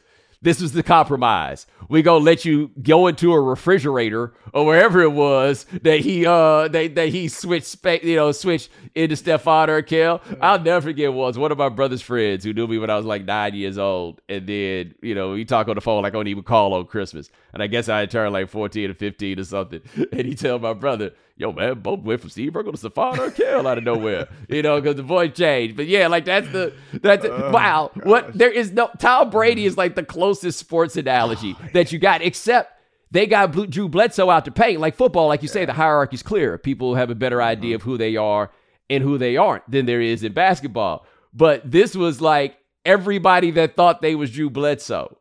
This 0.43 0.61
was 0.61 0.73
the 0.73 0.83
compromise. 0.83 1.67
We 1.89 2.03
gonna 2.03 2.25
let 2.25 2.45
you 2.45 2.71
go 2.83 3.07
into 3.07 3.33
a 3.33 3.41
refrigerator 3.41 4.33
or 4.53 4.67
wherever 4.67 5.01
it 5.01 5.13
was 5.13 5.65
that 5.83 6.01
he 6.01 6.27
uh 6.27 6.69
that, 6.69 6.95
that 6.97 7.09
he 7.11 7.29
switched 7.29 7.67
spa- 7.67 7.99
you 8.03 8.17
know 8.17 8.33
switched 8.33 8.71
into 8.95 9.15
Stefan 9.17 9.71
Urquelle. 9.71 10.21
I'll 10.41 10.61
never 10.61 10.81
forget 10.89 11.13
was 11.13 11.39
one 11.39 11.53
of 11.53 11.59
my 11.59 11.69
brother's 11.69 12.03
friends 12.03 12.45
who 12.45 12.53
knew 12.53 12.67
me 12.67 12.79
when 12.79 12.91
I 12.91 12.97
was 12.97 13.07
like 13.07 13.25
nine 13.25 13.55
years 13.55 13.79
old, 13.79 14.21
and 14.29 14.47
then 14.47 14.95
you 15.01 15.15
know 15.15 15.31
we 15.33 15.45
talk 15.45 15.69
on 15.69 15.77
the 15.77 15.81
phone 15.81 16.03
like 16.03 16.13
I 16.13 16.17
don't 16.17 16.27
even 16.29 16.43
call 16.43 16.75
on 16.75 16.87
Christmas, 16.87 17.31
and 17.53 17.63
I 17.63 17.69
guess 17.69 17.89
I 17.89 18.01
had 18.01 18.11
turned 18.11 18.33
like 18.33 18.49
fourteen 18.49 18.91
or 18.91 18.95
fifteen 18.95 19.39
or 19.39 19.45
something, 19.45 19.81
and 20.13 20.27
he 20.27 20.35
tell 20.35 20.59
my 20.59 20.73
brother, 20.73 21.13
"Yo 21.37 21.53
man, 21.53 21.81
both 21.81 22.01
went 22.01 22.21
from 22.21 22.31
Steve 22.31 22.53
Urkel 22.53 22.73
to 22.73 22.79
Stefan 22.79 23.21
Urquelle 23.21 23.67
out 23.67 23.79
of 23.79 23.85
nowhere," 23.85 24.29
you 24.49 24.63
know, 24.63 24.81
because 24.81 24.97
the 24.97 25.03
voice 25.03 25.33
changed. 25.35 25.77
But 25.77 25.87
yeah, 25.87 26.09
like 26.09 26.25
that's 26.25 26.49
the 26.49 26.73
that's 26.93 27.25
Oh, 27.25 27.51
wow. 27.53 27.91
What 28.03 28.33
there 28.37 28.51
is 28.51 28.73
no 28.73 28.91
Tom 28.99 29.31
Brady 29.31 29.67
is 29.67 29.77
like 29.77 29.95
the 29.95 30.03
closest 30.03 30.32
sports 30.35 30.97
analogy 30.97 31.57
oh, 31.61 31.69
that 31.73 31.93
you 31.93 31.99
got, 31.99 32.23
except 32.23 32.81
they 33.11 33.27
got 33.27 33.53
Blue- 33.53 33.67
Drew 33.67 33.89
Bledsoe 33.89 34.31
out 34.31 34.45
to 34.47 34.51
paint. 34.51 34.81
Like 34.81 34.97
football, 34.97 35.29
like 35.29 35.43
you 35.43 35.49
say, 35.49 35.65
the 35.65 35.73
hierarchy's 35.73 36.23
clear. 36.23 36.59
People 36.59 36.95
have 36.95 37.11
a 37.11 37.15
better 37.15 37.43
idea 37.43 37.77
mm-hmm. 37.77 37.77
of 37.77 37.83
who 37.83 37.99
they 37.99 38.17
are 38.17 38.51
and 38.89 39.03
who 39.03 39.19
they 39.19 39.37
aren't 39.37 39.71
than 39.71 39.87
there 39.87 40.01
is 40.01 40.23
in 40.25 40.33
basketball. 40.33 41.07
But 41.35 41.71
this 41.71 41.95
was 41.95 42.21
like 42.21 42.57
everybody 42.85 43.51
that 43.53 43.77
thought 43.77 44.03
they 44.03 44.15
was 44.15 44.31
Drew 44.31 44.51
Bledsoe 44.51 45.19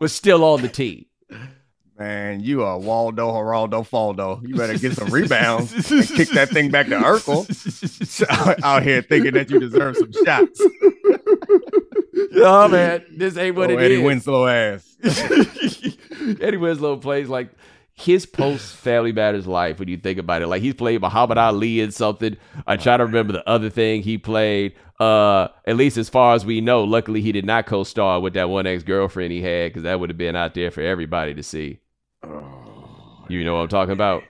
was 0.00 0.12
still 0.12 0.44
on 0.44 0.62
the 0.62 0.68
team. 0.68 1.06
Man, 1.98 2.40
you 2.40 2.64
are 2.64 2.76
Waldo 2.76 3.30
Geraldo 3.30 3.88
Faldo. 3.88 4.46
You 4.46 4.56
better 4.56 4.76
get 4.76 4.94
some 4.94 5.10
rebounds 5.10 5.72
and 5.92 6.08
kick 6.08 6.28
that 6.30 6.48
thing 6.48 6.70
back 6.70 6.86
to 6.86 6.96
Urkel. 6.96 7.44
Out 8.64 8.82
here 8.82 9.00
thinking 9.00 9.34
that 9.34 9.48
you 9.48 9.60
deserve 9.60 9.96
some 9.96 10.12
shots. 10.24 10.60
oh 12.36 12.68
man, 12.68 13.04
this 13.16 13.36
ain't 13.36 13.54
what 13.54 13.70
oh, 13.70 13.78
it 13.78 13.82
Eddie 13.82 13.94
is. 13.94 14.02
Winslow 14.02 14.46
ass. 14.48 14.96
Eddie 16.40 16.56
Winslow 16.56 16.96
plays 16.96 17.28
like 17.28 17.50
his 17.92 18.26
post 18.26 18.74
Family 18.74 19.12
Matters 19.12 19.46
life 19.46 19.78
when 19.78 19.86
you 19.86 19.96
think 19.96 20.18
about 20.18 20.42
it. 20.42 20.48
Like 20.48 20.62
he's 20.62 20.74
played 20.74 21.00
Muhammad 21.00 21.38
Ali 21.38 21.80
in 21.80 21.92
something. 21.92 22.36
I 22.66 22.76
try 22.76 22.96
to 22.96 23.06
remember 23.06 23.34
the 23.34 23.48
other 23.48 23.70
thing 23.70 24.02
he 24.02 24.18
played. 24.18 24.74
Uh, 24.98 25.48
at 25.64 25.76
least 25.76 25.96
as 25.96 26.08
far 26.08 26.34
as 26.34 26.44
we 26.44 26.60
know, 26.60 26.82
luckily 26.82 27.20
he 27.20 27.30
did 27.30 27.44
not 27.44 27.66
co-star 27.66 28.20
with 28.20 28.34
that 28.34 28.48
one 28.48 28.66
ex-girlfriend 28.66 29.32
he 29.32 29.42
had 29.42 29.70
because 29.70 29.84
that 29.84 30.00
would 30.00 30.10
have 30.10 30.18
been 30.18 30.34
out 30.34 30.54
there 30.54 30.72
for 30.72 30.80
everybody 30.80 31.34
to 31.34 31.42
see. 31.42 31.78
Oh, 32.24 33.24
You 33.28 33.44
know 33.44 33.54
what 33.54 33.60
I'm 33.62 33.68
talking 33.68 33.92
about? 33.92 34.24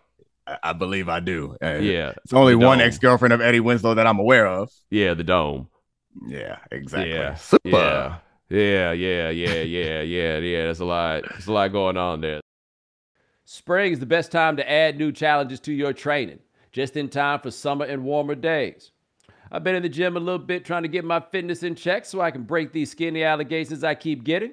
I, 0.47 0.59
I 0.63 0.73
believe 0.73 1.09
I 1.09 1.21
do. 1.21 1.57
Uh, 1.63 1.75
Yeah, 1.75 2.13
It's 2.25 2.33
only 2.33 2.55
one 2.55 2.81
ex 2.81 2.99
girlfriend 2.99 3.33
of 3.33 3.41
Eddie 3.41 3.61
Winslow 3.61 3.95
that 3.95 4.07
I'm 4.07 4.19
aware 4.19 4.47
of. 4.47 4.71
yeah, 4.91 5.15
the 5.15 5.25
dome. 5.25 5.69
Yeah, 6.29 6.59
exactly. 6.71 7.11
Yeah, 7.11 7.35
Super. 7.35 8.21
Yeah, 8.51 8.93
yeah, 8.93 8.93
yeah, 8.93 9.31
yeah, 9.31 9.63
yeah, 9.63 10.01
yeah, 10.03 10.39
yeah. 10.39 10.63
There's 10.65 10.81
a 10.81 10.85
lot. 10.85 11.23
There's 11.29 11.47
a 11.49 11.53
lot 11.53 11.73
going 11.73 11.97
on 11.97 12.21
there. 12.21 12.41
Spring 13.45 13.93
is 13.93 14.01
the 14.01 14.07
best 14.07 14.31
time 14.33 14.57
to 14.57 14.71
add 14.71 14.97
new 14.97 15.13
challenges 15.13 15.61
to 15.61 15.73
your 15.73 15.93
training, 15.93 16.39
just 16.73 16.97
in 16.97 17.09
time 17.09 17.41
for 17.41 17.51
summer 17.51 17.85
and 17.85 18.05
warmer 18.05 18.35
days. 18.35 18.93
I've 19.51 19.65
been 19.65 19.75
in 19.75 19.83
the 19.83 19.89
gym 19.89 20.17
a 20.17 20.21
little 20.21 20.39
bit 20.39 20.65
trying 20.65 20.83
to 20.83 20.89
get 20.89 21.05
my 21.05 21.21
fitness 21.21 21.63
in 21.63 21.75
check 21.75 22.05
so 22.07 22.21
I 22.21 22.31
can 22.31 22.45
break 22.45 22.73
these 22.73 22.91
skinny 22.91 23.23
allegations 23.23 23.85
I 23.85 23.95
keep 23.95 24.25
getting. 24.25 24.53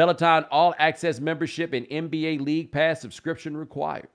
Peloton 0.00 0.46
All 0.50 0.74
Access 0.78 1.20
membership 1.20 1.74
and 1.74 1.84
NBA 1.84 2.40
League 2.40 2.72
Pass 2.72 3.02
subscription 3.02 3.54
required. 3.54 4.08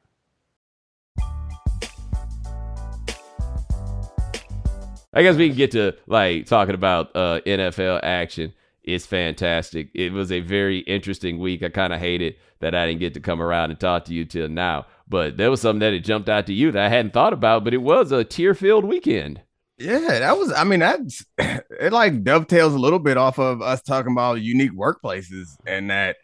I 5.13 5.21
guess 5.21 5.35
we 5.35 5.47
can 5.49 5.55
get 5.55 5.69
to 5.73 5.95
like 6.07 6.47
talking 6.47 6.73
about 6.73 7.15
uh, 7.15 7.39
NFL 7.45 7.99
action. 8.01 8.55
It's 8.83 9.05
fantastic. 9.05 9.91
It 9.93 10.11
was 10.11 10.31
a 10.31 10.39
very 10.39 10.79
interesting 10.79 11.37
week. 11.37 11.61
I 11.61 11.69
kind 11.69 11.93
of 11.93 11.99
hated 11.99 12.37
that 12.61 12.73
I 12.73 12.87
didn't 12.87 13.01
get 13.01 13.13
to 13.13 13.19
come 13.19 13.39
around 13.39 13.69
and 13.69 13.79
talk 13.79 14.05
to 14.05 14.13
you 14.15 14.25
till 14.25 14.49
now. 14.49 14.87
But 15.07 15.37
there 15.37 15.51
was 15.51 15.61
something 15.61 15.81
that 15.81 15.93
had 15.93 16.03
jumped 16.03 16.29
out 16.29 16.47
to 16.47 16.53
you 16.53 16.71
that 16.71 16.83
I 16.83 16.89
hadn't 16.89 17.13
thought 17.13 17.31
about. 17.31 17.63
But 17.63 17.75
it 17.75 17.83
was 17.83 18.11
a 18.11 18.23
tear-filled 18.23 18.85
weekend. 18.85 19.41
Yeah, 19.77 20.19
that 20.19 20.37
was. 20.37 20.51
I 20.53 20.63
mean, 20.63 20.79
that's 20.79 21.25
it. 21.37 21.91
Like 21.91 22.23
dovetails 22.23 22.73
a 22.73 22.79
little 22.79 22.99
bit 22.99 23.17
off 23.17 23.39
of 23.39 23.61
us 23.61 23.81
talking 23.81 24.11
about 24.11 24.41
unique 24.41 24.71
workplaces, 24.71 25.47
and 25.65 25.89
that 25.89 26.17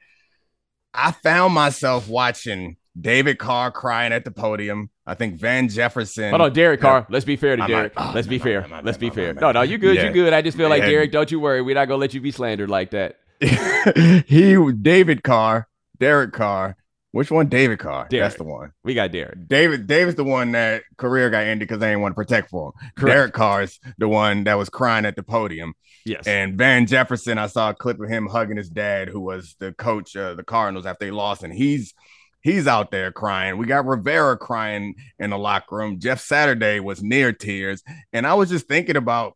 I 0.94 1.12
found 1.12 1.54
myself 1.54 2.08
watching 2.08 2.78
David 3.00 3.40
Carr 3.40 3.72
crying 3.72 4.14
at 4.14 4.24
the 4.24 4.32
podium. 4.32 4.90
I 5.06 5.16
think 5.16 5.36
Van 5.36 5.68
Jefferson. 5.68 6.30
Hold 6.30 6.42
on, 6.42 6.54
Derek 6.54 6.80
Carr. 6.80 7.06
Let's 7.10 7.26
be 7.26 7.36
fair 7.36 7.58
to 7.58 7.68
Derek. 7.68 7.94
bad. 7.96 8.10
Oh, 8.10 8.12
Let's 8.16 8.28
be 8.28 8.38
my 8.38 8.44
fair. 8.44 8.68
my 8.70 8.82
Let's 8.82 8.98
be 8.98 9.10
fair. 9.10 9.34
No, 9.34 9.52
no, 9.52 9.62
you 9.64 9.78
good. 9.78 9.98
Yeah. 9.98 10.06
You 10.06 10.12
good. 10.14 10.32
I 10.32 10.42
just 10.42 10.56
feel 10.56 10.70
like 10.70 10.84
Yeah. 10.84 10.90
Derek. 10.90 11.12
Don't 11.12 11.30
you 11.30 11.40
worry. 11.40 11.62
We're 11.62 11.76
not 11.76 11.86
gonna 11.86 11.98
let 12.00 12.14
you 12.14 12.22
be 12.22 12.32
slandered 12.32 12.70
like 12.70 12.92
that. 12.92 13.18
he 14.28 14.56
David 14.82 15.24
Carr, 15.24 15.68
Derek 16.00 16.32
Carr 16.32 16.78
Which 17.12 17.30
one? 17.30 17.48
David 17.48 17.80
Carr. 17.80 18.08
Derek. 18.10 18.24
That's 18.24 18.38
the 18.38 18.46
one. 18.46 18.72
We 18.84 18.94
got 18.94 19.12
Derek. 19.12 19.48
David 19.48 19.86
David's 19.86 20.16
the 20.16 20.24
one 20.24 20.54
that 20.54 20.84
career 20.98 21.30
got 21.30 21.44
ended 21.44 21.68
because 21.68 21.80
they 21.80 21.88
didn't 21.88 22.02
want 22.02 22.14
to 22.14 22.16
protect 22.16 22.50
for 22.50 22.68
him. 22.68 22.90
Correct. 22.96 23.16
Derek 23.16 23.34
Carr's 23.34 23.80
the 23.98 24.08
one 24.08 24.46
that 24.46 24.54
was 24.56 24.70
crying 24.70 25.06
at 25.06 25.18
the 25.18 25.24
podium. 25.24 25.74
Yes. 26.06 26.26
And 26.26 26.58
Van 26.58 26.88
Jefferson, 26.88 27.38
I 27.38 27.48
saw 27.48 27.72
a 27.72 27.74
clip 27.74 28.00
of 28.00 28.10
him 28.10 28.28
hugging 28.28 28.56
his 28.56 28.70
dad, 28.70 29.10
who 29.10 29.20
was 29.20 29.56
the 29.60 29.74
coach 29.74 30.16
of 30.16 30.38
the 30.38 30.44
Cardinals 30.44 30.86
after 30.86 31.06
they 31.06 31.12
lost, 31.12 31.44
and 31.44 31.54
he's 31.54 31.94
he's 32.42 32.66
out 32.66 32.92
there 32.92 33.12
crying. 33.12 33.58
We 33.58 33.66
got 33.66 33.86
Rivera 33.86 34.38
crying 34.38 34.96
in 35.20 35.32
the 35.32 35.38
locker 35.38 35.76
room. 35.76 36.00
Jeff 36.00 36.22
Saturday 36.22 36.80
was 36.80 37.04
near 37.04 37.34
tears, 37.34 37.84
and 38.14 38.26
I 38.26 38.36
was 38.36 38.50
just 38.50 38.68
thinking 38.68 38.96
about 38.96 39.36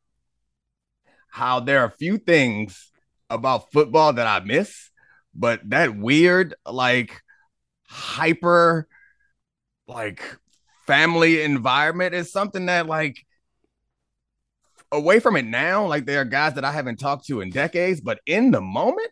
how 1.30 1.60
there 1.60 1.82
are 1.82 1.88
a 1.88 1.98
few 1.98 2.18
things 2.18 2.90
about 3.30 3.72
football 3.74 4.14
that 4.14 4.28
I 4.28 4.46
miss, 4.46 4.90
but 5.34 5.60
that 5.70 5.98
weird 5.98 6.56
like 6.66 7.22
hyper 7.88 8.88
like 9.88 10.22
family 10.88 11.42
environment 11.42 12.14
is 12.14 12.32
something 12.32 12.66
that 12.68 12.88
like 12.88 13.18
away 14.92 15.20
from 15.20 15.36
it 15.36 15.46
now 15.46 15.86
like 15.86 16.06
there 16.06 16.22
are 16.22 16.26
guys 16.26 16.54
that 16.54 16.66
i 16.66 16.72
haven't 16.72 16.98
talked 16.98 17.26
to 17.26 17.42
in 17.42 17.50
decades 17.50 18.02
but 18.02 18.20
in 18.26 18.52
the 18.52 18.62
moment 18.62 19.10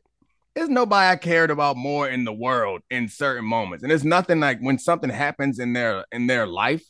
there's 0.55 0.69
nobody 0.69 1.07
i 1.09 1.15
cared 1.15 1.51
about 1.51 1.77
more 1.77 2.07
in 2.07 2.23
the 2.23 2.33
world 2.33 2.81
in 2.89 3.07
certain 3.07 3.45
moments. 3.45 3.83
And 3.83 3.91
it's 3.91 4.03
nothing 4.03 4.39
like 4.39 4.59
when 4.59 4.77
something 4.77 5.09
happens 5.09 5.59
in 5.59 5.73
their 5.73 6.05
in 6.11 6.27
their 6.27 6.45
life 6.45 6.83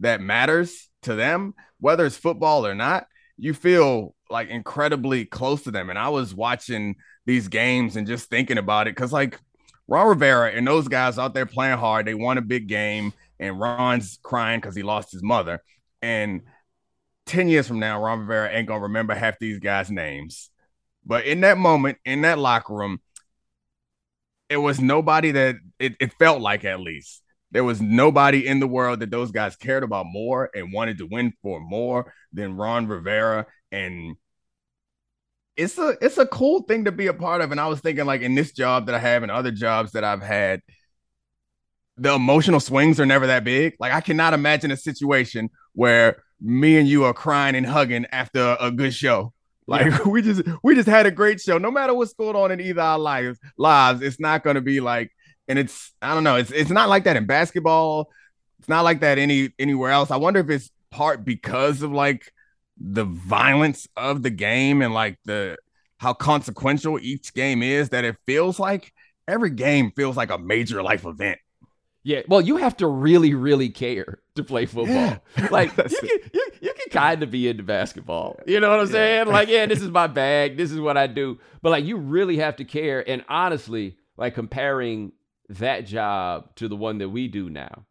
that 0.00 0.20
matters 0.20 0.88
to 1.02 1.14
them 1.14 1.54
whether 1.80 2.06
it's 2.06 2.16
football 2.16 2.66
or 2.66 2.74
not 2.74 3.06
you 3.36 3.52
feel 3.52 4.14
like 4.30 4.48
incredibly 4.48 5.24
close 5.24 5.62
to 5.64 5.70
them. 5.70 5.90
And 5.90 5.98
i 5.98 6.08
was 6.08 6.34
watching 6.34 6.96
these 7.26 7.48
games 7.48 7.96
and 7.96 8.06
just 8.06 8.30
thinking 8.30 8.58
about 8.58 8.86
it 8.86 8.94
because 8.94 9.12
like 9.12 9.38
ron 9.86 10.08
rivera 10.08 10.50
and 10.50 10.66
those 10.66 10.88
guys 10.88 11.18
out 11.18 11.34
there 11.34 11.46
playing 11.46 11.78
hard 11.78 12.06
they 12.06 12.14
won 12.14 12.38
a 12.38 12.42
big 12.42 12.66
game 12.66 13.12
and 13.38 13.60
ron's 13.60 14.18
crying 14.22 14.60
because 14.60 14.74
he 14.74 14.82
lost 14.82 15.12
his 15.12 15.22
mother 15.22 15.60
and 16.02 16.42
10 17.26 17.48
years 17.48 17.66
from 17.66 17.78
now, 17.78 18.02
Ron 18.02 18.20
Rivera 18.20 18.50
ain't 18.50 18.68
gonna 18.68 18.80
remember 18.80 19.14
half 19.14 19.38
these 19.38 19.58
guys' 19.58 19.90
names. 19.90 20.50
But 21.06 21.24
in 21.24 21.40
that 21.40 21.58
moment, 21.58 21.98
in 22.04 22.22
that 22.22 22.38
locker 22.38 22.74
room, 22.74 23.00
it 24.48 24.56
was 24.56 24.80
nobody 24.80 25.32
that 25.32 25.56
it, 25.78 25.94
it 26.00 26.12
felt 26.14 26.40
like 26.40 26.64
at 26.64 26.80
least. 26.80 27.22
There 27.50 27.64
was 27.64 27.80
nobody 27.80 28.46
in 28.46 28.58
the 28.58 28.66
world 28.66 29.00
that 29.00 29.10
those 29.10 29.30
guys 29.30 29.56
cared 29.56 29.84
about 29.84 30.06
more 30.06 30.50
and 30.54 30.72
wanted 30.72 30.98
to 30.98 31.06
win 31.06 31.32
for 31.40 31.60
more 31.60 32.12
than 32.32 32.56
Ron 32.56 32.88
Rivera. 32.88 33.46
And 33.70 34.16
it's 35.56 35.78
a 35.78 35.96
it's 36.00 36.18
a 36.18 36.26
cool 36.26 36.62
thing 36.62 36.84
to 36.84 36.92
be 36.92 37.06
a 37.06 37.14
part 37.14 37.40
of. 37.40 37.50
And 37.50 37.60
I 37.60 37.68
was 37.68 37.80
thinking, 37.80 38.06
like 38.06 38.22
in 38.22 38.34
this 38.34 38.52
job 38.52 38.86
that 38.86 38.94
I 38.94 38.98
have 38.98 39.22
and 39.22 39.30
other 39.30 39.50
jobs 39.50 39.92
that 39.92 40.04
I've 40.04 40.22
had, 40.22 40.60
the 41.96 42.14
emotional 42.14 42.60
swings 42.60 42.98
are 42.98 43.06
never 43.06 43.26
that 43.28 43.44
big. 43.44 43.74
Like 43.78 43.92
I 43.92 44.00
cannot 44.00 44.34
imagine 44.34 44.70
a 44.70 44.76
situation 44.76 45.50
where 45.72 46.22
me 46.40 46.76
and 46.76 46.88
you 46.88 47.04
are 47.04 47.14
crying 47.14 47.54
and 47.54 47.66
hugging 47.66 48.06
after 48.10 48.56
a 48.60 48.70
good 48.70 48.94
show. 48.94 49.32
Like 49.66 49.86
yeah. 49.86 50.02
we 50.06 50.22
just 50.22 50.42
we 50.62 50.74
just 50.74 50.88
had 50.88 51.06
a 51.06 51.10
great 51.10 51.40
show. 51.40 51.58
No 51.58 51.70
matter 51.70 51.94
what's 51.94 52.14
going 52.14 52.36
on 52.36 52.50
in 52.50 52.60
either 52.60 52.80
our 52.80 52.98
lives, 52.98 53.38
lives, 53.56 54.02
it's 54.02 54.20
not 54.20 54.42
going 54.42 54.56
to 54.56 54.62
be 54.62 54.80
like. 54.80 55.10
And 55.46 55.58
it's 55.58 55.92
I 56.00 56.14
don't 56.14 56.24
know. 56.24 56.36
It's 56.36 56.50
it's 56.50 56.70
not 56.70 56.88
like 56.88 57.04
that 57.04 57.16
in 57.16 57.26
basketball. 57.26 58.10
It's 58.58 58.68
not 58.68 58.82
like 58.82 59.00
that 59.00 59.18
any 59.18 59.50
anywhere 59.58 59.90
else. 59.90 60.10
I 60.10 60.16
wonder 60.16 60.40
if 60.40 60.48
it's 60.48 60.70
part 60.90 61.24
because 61.24 61.82
of 61.82 61.92
like 61.92 62.32
the 62.76 63.04
violence 63.04 63.88
of 63.96 64.22
the 64.22 64.30
game 64.30 64.82
and 64.82 64.92
like 64.92 65.18
the 65.24 65.56
how 65.98 66.12
consequential 66.12 66.98
each 67.00 67.34
game 67.34 67.62
is 67.62 67.90
that 67.90 68.04
it 68.04 68.16
feels 68.26 68.58
like 68.58 68.92
every 69.26 69.50
game 69.50 69.92
feels 69.96 70.16
like 70.16 70.30
a 70.30 70.38
major 70.38 70.82
life 70.82 71.04
event. 71.06 71.38
Yeah, 72.02 72.20
well, 72.28 72.42
you 72.42 72.58
have 72.58 72.76
to 72.78 72.86
really, 72.86 73.32
really 73.32 73.70
care 73.70 74.18
to 74.34 74.44
play 74.44 74.66
football. 74.66 74.94
Yeah. 74.94 75.18
Like 75.50 75.74
you 75.76 75.84
can, 75.84 76.18
you, 76.34 76.46
you 76.60 76.74
can 76.74 76.90
kind 76.90 77.22
of 77.22 77.30
be 77.30 77.48
into 77.48 77.62
basketball. 77.62 78.38
You 78.46 78.60
know 78.60 78.70
what 78.70 78.80
I'm 78.80 78.86
yeah. 78.86 78.92
saying? 78.92 79.28
Like, 79.28 79.48
yeah, 79.48 79.64
this 79.64 79.80
is 79.80 79.88
my 79.88 80.06
bag. 80.22 80.58
This 80.58 80.70
is 80.70 80.78
what 80.78 80.98
I 80.98 81.06
do. 81.06 81.38
But 81.62 81.70
like, 81.70 81.84
you 81.84 81.96
really 81.96 82.36
have 82.36 82.56
to 82.56 82.64
care. 82.64 83.08
And 83.08 83.24
honestly, 83.28 83.96
like 84.18 84.34
comparing 84.34 85.12
that 85.48 85.86
job 85.86 86.54
to 86.56 86.68
the 86.68 86.76
one 86.76 86.98
that 86.98 87.08
we 87.08 87.26
do 87.26 87.48
now, 87.48 87.86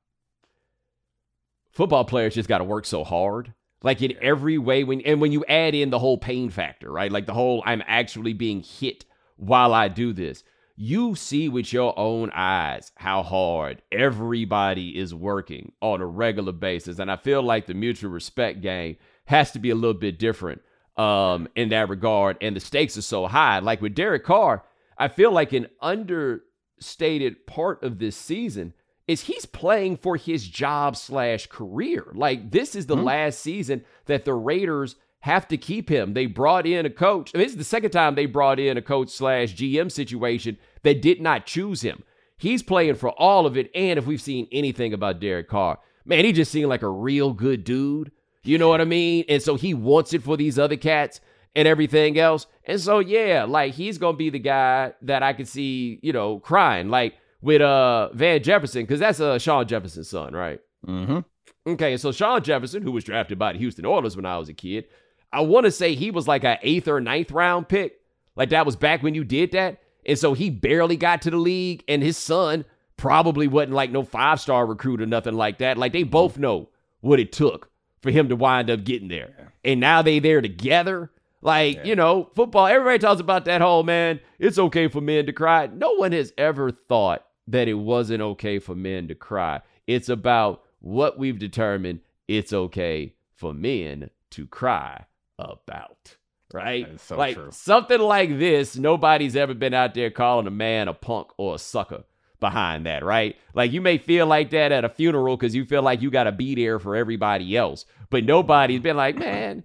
football 1.72 2.06
players 2.06 2.36
just 2.36 2.50
got 2.50 2.60
to 2.60 2.64
work 2.64 2.86
so 2.86 3.04
hard. 3.04 3.54
Like 3.84 4.02
in 4.02 4.14
every 4.22 4.58
way, 4.58 4.84
when 4.84 5.02
and 5.02 5.22
when 5.22 5.32
you 5.32 5.46
add 5.46 5.76
in 5.76 5.90
the 5.92 6.00
whole 6.00 6.18
pain 6.18 6.50
factor, 6.50 6.92
right? 6.92 7.12
Like 7.12 7.26
the 7.26 7.34
whole 7.34 7.62
I'm 7.66 7.84
actually 7.86 8.34
being 8.34 8.64
hit 8.64 9.06
while 9.36 9.74
I 9.74 9.90
do 9.90 10.14
this 10.14 10.44
you 10.76 11.16
see 11.16 11.50
with 11.50 11.72
your 11.72 11.98
own 11.98 12.32
eyes 12.34 12.92
how 12.96 13.22
hard 13.22 13.82
everybody 13.92 14.98
is 14.98 15.14
working 15.14 15.72
on 15.82 16.02
a 16.02 16.06
regular 16.06 16.52
basis. 16.52 17.00
And 17.00 17.12
I 17.12 17.16
feel 17.16 17.44
like 17.44 17.68
the 17.68 17.74
mutual 17.74 18.12
respect 18.12 18.62
game 18.62 18.98
has 19.26 19.52
to 19.52 19.60
be 19.60 19.70
a 19.70 19.76
little 19.76 19.94
bit 19.94 20.18
different 20.18 20.62
um, 20.98 21.48
in 21.56 21.70
that 21.70 21.90
regard. 21.90 22.38
And 22.42 22.56
the 22.56 22.60
stakes 22.60 22.98
are 22.98 23.04
so 23.04 23.28
high. 23.28 23.60
Like 23.60 23.82
with 23.82 23.94
Derek 23.94 24.24
Carr, 24.24 24.64
I 24.98 25.10
feel 25.10 25.32
like 25.32 25.54
an 25.54 25.68
understated 25.80 27.46
part 27.46 27.84
of 27.84 28.00
this 28.00 28.16
season 28.16 28.74
is 29.08 29.22
he's 29.22 29.46
playing 29.46 29.98
for 29.98 30.16
his 30.16 30.48
job 30.48 30.96
slash 30.96 31.48
career. 31.48 32.06
Like 32.14 32.52
this 32.52 32.76
is 32.76 32.86
the 32.86 32.96
mm-hmm. 32.96 33.06
last 33.06 33.40
season 33.40 33.84
that 34.06 34.26
the 34.26 34.34
Raiders 34.34 34.96
have 35.20 35.48
to 35.48 35.58
keep 35.58 35.90
him. 35.90 36.14
They 36.14 36.26
brought 36.26 36.66
in 36.66 36.86
a 36.86 36.90
coach. 36.90 37.32
I 37.34 37.38
mean, 37.38 37.46
this 37.46 37.54
is 37.54 37.58
the 37.58 37.64
second 37.64 37.92
time 37.92 38.16
they 38.16 38.26
brought 38.26 38.60
in 38.60 38.78
a 38.78 38.82
coach 38.82 39.10
slash 39.10 39.56
GM 39.56 39.92
situation 39.92 40.58
that 40.84 41.02
did 41.02 41.22
not 41.22 41.46
choose 41.46 41.82
him. 41.82 42.04
He's 42.38 42.62
playing 42.62 42.96
for 42.96 43.10
all 43.12 43.46
of 43.46 43.56
it. 43.56 43.72
And 43.74 43.98
if 43.98 44.06
we've 44.06 44.22
seen 44.22 44.48
anything 44.52 44.94
about 44.94 45.22
Derek 45.22 45.48
Carr, 45.48 45.80
man, 46.04 46.26
he 46.26 46.34
just 46.34 46.52
seemed 46.52 46.68
like 46.68 46.82
a 46.82 46.90
real 46.90 47.32
good 47.32 47.64
dude. 47.64 48.12
You 48.44 48.58
know 48.58 48.68
what 48.68 48.82
I 48.82 48.86
mean? 48.86 49.24
And 49.30 49.42
so 49.42 49.56
he 49.56 49.74
wants 49.74 50.14
it 50.14 50.24
for 50.24 50.36
these 50.36 50.60
other 50.60 50.76
cats 50.76 51.22
and 51.56 51.68
everything 51.68 52.20
else. 52.20 52.46
And 52.66 52.80
so 52.80 53.00
yeah, 53.00 53.46
like 53.46 53.74
he's 53.74 53.98
gonna 53.98 54.18
be 54.18 54.30
the 54.30 54.40
guy 54.40 54.94
that 55.04 55.24
I 55.24 55.34
could 55.34 55.48
see, 55.48 56.00
you 56.02 56.12
know, 56.12 56.40
crying 56.40 56.90
like 56.90 57.16
with 57.44 57.62
uh 57.62 58.10
Van 58.14 58.42
Jefferson 58.42 58.84
because 58.84 59.00
that's 59.00 59.20
uh 59.20 59.38
Shawn 59.38 59.68
Jefferson's 59.68 60.10
son, 60.10 60.34
right? 60.34 60.60
Mm-hmm. 60.88 61.20
Okay, 61.68 61.98
so 61.98 62.12
Shawn 62.12 62.42
Jefferson, 62.42 62.82
who 62.82 62.92
was 62.92 63.04
drafted 63.04 63.38
by 63.38 63.54
the 63.54 63.60
Houston 63.60 63.86
Oilers 63.86 64.16
when 64.16 64.26
I 64.26 64.38
was 64.38 64.50
a 64.50 64.54
kid, 64.54 64.86
I 65.32 65.42
want 65.42 65.66
to 65.66 65.72
say 65.72 65.94
he 65.94 66.10
was 66.10 66.28
like 66.28 66.44
an 66.44 66.58
eighth 66.62 66.88
or 66.88 67.00
ninth 67.00 67.32
round 67.32 67.70
pick. 67.70 68.00
Like 68.36 68.50
that 68.50 68.66
was 68.66 68.76
back 68.76 69.04
when 69.04 69.14
you 69.14 69.24
did 69.24 69.52
that. 69.52 69.82
And 70.06 70.18
so 70.18 70.34
he 70.34 70.50
barely 70.50 70.98
got 70.98 71.22
to 71.22 71.30
the 71.30 71.38
league, 71.38 71.84
and 71.88 72.02
his 72.02 72.18
son 72.18 72.66
probably 72.98 73.48
wasn't 73.48 73.74
like 73.74 73.92
no 73.92 74.04
five 74.04 74.40
star 74.40 74.66
recruit 74.66 75.02
or 75.02 75.06
nothing 75.06 75.36
like 75.36 75.60
that. 75.60 75.78
Like 75.78 75.94
they 75.94 76.04
both 76.04 76.38
know 76.38 76.70
what 77.02 77.20
it 77.20 77.32
took 77.32 77.70
for 78.02 78.12
him 78.12 78.30
to 78.30 78.36
wind 78.36 78.70
up 78.70 78.84
getting 78.84 79.08
there. 79.10 79.54
And 79.64 79.80
now 79.80 80.02
they 80.02 80.20
there 80.20 80.42
together. 80.42 81.12
Like, 81.42 81.78
yeah. 81.78 81.84
you 81.84 81.96
know, 81.96 82.30
football, 82.36 82.68
everybody 82.68 83.00
talks 83.00 83.20
about 83.20 83.46
that 83.46 83.62
whole 83.62 83.84
man, 83.84 84.22
it's 84.40 84.58
okay 84.58 84.88
for 84.88 85.02
men 85.02 85.26
to 85.26 85.34
cry. 85.34 85.68
No 85.68 85.96
one 85.96 86.14
has 86.14 86.32
ever 86.38 86.72
thought 86.72 87.26
that 87.48 87.68
it 87.68 87.74
wasn't 87.74 88.22
okay 88.22 88.60
for 88.60 88.76
men 88.76 89.08
to 89.08 89.16
cry. 89.16 89.62
It's 89.88 90.10
about 90.10 90.64
what 90.80 91.18
we've 91.18 91.40
determined 91.40 92.00
it's 92.28 92.54
okay 92.54 93.16
for 93.36 93.54
men 93.54 94.10
to 94.32 94.48
cry 94.48 95.06
about. 95.38 96.16
Right? 96.54 97.00
So 97.00 97.18
like 97.18 97.36
true. 97.36 97.50
something 97.52 98.00
like 98.00 98.38
this, 98.38 98.78
nobody's 98.78 99.36
ever 99.36 99.54
been 99.54 99.74
out 99.74 99.96
there 99.96 100.12
calling 100.12 100.48
a 100.48 100.52
man 100.52 100.88
a 100.88 100.94
punk 100.94 101.30
or 101.38 101.56
a 101.56 101.60
sucker 101.60 102.04
behind 102.40 102.86
that, 102.86 103.04
right? 103.04 103.38
Like 103.56 103.72
you 103.72 103.82
may 103.82 103.98
feel 103.98 104.28
like 104.28 104.52
that 104.52 104.72
at 104.72 104.86
a 104.86 104.90
funeral 104.90 105.36
because 105.36 105.56
you 105.56 105.66
feel 105.66 105.82
like 105.82 106.02
you 106.02 106.12
got 106.12 106.26
to 106.26 106.32
be 106.32 106.54
there 106.54 106.78
for 106.78 106.96
everybody 106.96 107.58
else, 107.58 107.86
but 108.10 108.24
nobody's 108.24 108.82
been 108.82 108.98
like, 108.98 109.18
man, 109.18 109.64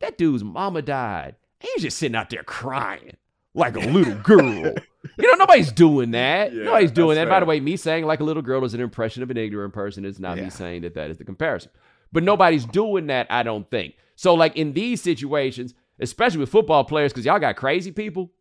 that 0.00 0.18
dude's 0.18 0.44
mama 0.44 0.82
died. 0.82 1.36
He's 1.60 1.82
just 1.82 1.96
sitting 1.98 2.16
out 2.16 2.28
there 2.28 2.42
crying 2.42 3.16
like 3.54 3.76
a 3.76 3.80
little 3.80 4.14
girl. 4.22 4.74
You 5.16 5.30
know, 5.30 5.36
nobody's 5.38 5.72
doing 5.72 6.10
that. 6.12 6.52
Yeah, 6.52 6.64
nobody's 6.64 6.92
doing 6.92 7.16
that. 7.16 7.22
Fair. 7.22 7.30
By 7.30 7.40
the 7.40 7.46
way, 7.46 7.60
me 7.60 7.76
saying 7.76 8.04
like 8.04 8.20
a 8.20 8.24
little 8.24 8.42
girl 8.42 8.64
is 8.64 8.74
an 8.74 8.80
impression 8.80 9.22
of 9.22 9.30
an 9.30 9.36
ignorant 9.36 9.74
person. 9.74 10.04
It's 10.04 10.18
not 10.18 10.36
yeah. 10.36 10.44
me 10.44 10.50
saying 10.50 10.82
that 10.82 10.94
that 10.94 11.10
is 11.10 11.18
the 11.18 11.24
comparison. 11.24 11.70
But 12.12 12.22
nobody's 12.22 12.64
doing 12.64 13.08
that, 13.08 13.26
I 13.30 13.42
don't 13.42 13.68
think. 13.70 13.94
So, 14.14 14.34
like 14.34 14.56
in 14.56 14.72
these 14.72 15.02
situations, 15.02 15.74
especially 16.00 16.40
with 16.40 16.48
football 16.48 16.84
players, 16.84 17.12
because 17.12 17.26
y'all 17.26 17.38
got 17.38 17.56
crazy 17.56 17.92
people. 17.92 18.32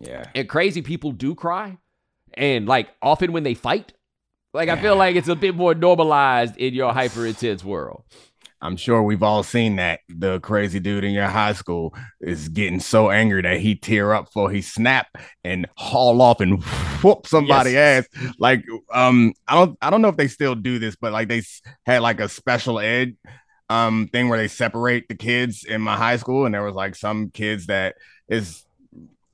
Yeah. 0.00 0.24
And 0.34 0.48
crazy 0.48 0.82
people 0.82 1.12
do 1.12 1.34
cry. 1.34 1.78
And 2.34 2.66
like 2.66 2.88
often 3.02 3.32
when 3.32 3.42
they 3.42 3.54
fight, 3.54 3.92
like 4.52 4.68
I 4.68 4.80
feel 4.80 4.96
like 4.96 5.16
it's 5.16 5.28
a 5.28 5.36
bit 5.36 5.54
more 5.54 5.74
normalized 5.74 6.56
in 6.56 6.74
your 6.74 6.92
hyper 6.92 7.26
intense 7.26 7.64
world. 7.64 8.02
I'm 8.62 8.76
sure 8.76 9.02
we've 9.02 9.22
all 9.22 9.42
seen 9.42 9.76
that 9.76 10.00
the 10.08 10.40
crazy 10.40 10.80
dude 10.80 11.04
in 11.04 11.12
your 11.12 11.28
high 11.28 11.54
school 11.54 11.94
is 12.20 12.48
getting 12.48 12.80
so 12.80 13.10
angry 13.10 13.42
that 13.42 13.60
he 13.60 13.74
tear 13.74 14.12
up 14.12 14.30
for 14.32 14.50
he 14.50 14.60
snap 14.60 15.06
and 15.44 15.66
haul 15.76 16.20
off 16.20 16.40
and 16.40 16.62
whoop 17.02 17.26
somebody 17.26 17.72
yes. 17.72 18.06
ass. 18.14 18.34
Like 18.38 18.64
um, 18.92 19.32
I 19.48 19.54
don't 19.54 19.78
I 19.80 19.90
don't 19.90 20.02
know 20.02 20.08
if 20.08 20.16
they 20.16 20.28
still 20.28 20.54
do 20.54 20.78
this, 20.78 20.96
but 20.96 21.12
like 21.12 21.28
they 21.28 21.42
had 21.86 22.02
like 22.02 22.20
a 22.20 22.28
special 22.28 22.78
ed 22.78 23.16
um 23.70 24.08
thing 24.12 24.28
where 24.28 24.38
they 24.38 24.48
separate 24.48 25.08
the 25.08 25.14
kids 25.14 25.64
in 25.64 25.80
my 25.80 25.96
high 25.96 26.16
school, 26.16 26.44
and 26.44 26.54
there 26.54 26.64
was 26.64 26.74
like 26.74 26.94
some 26.94 27.30
kids 27.30 27.66
that 27.66 27.96
is 28.28 28.64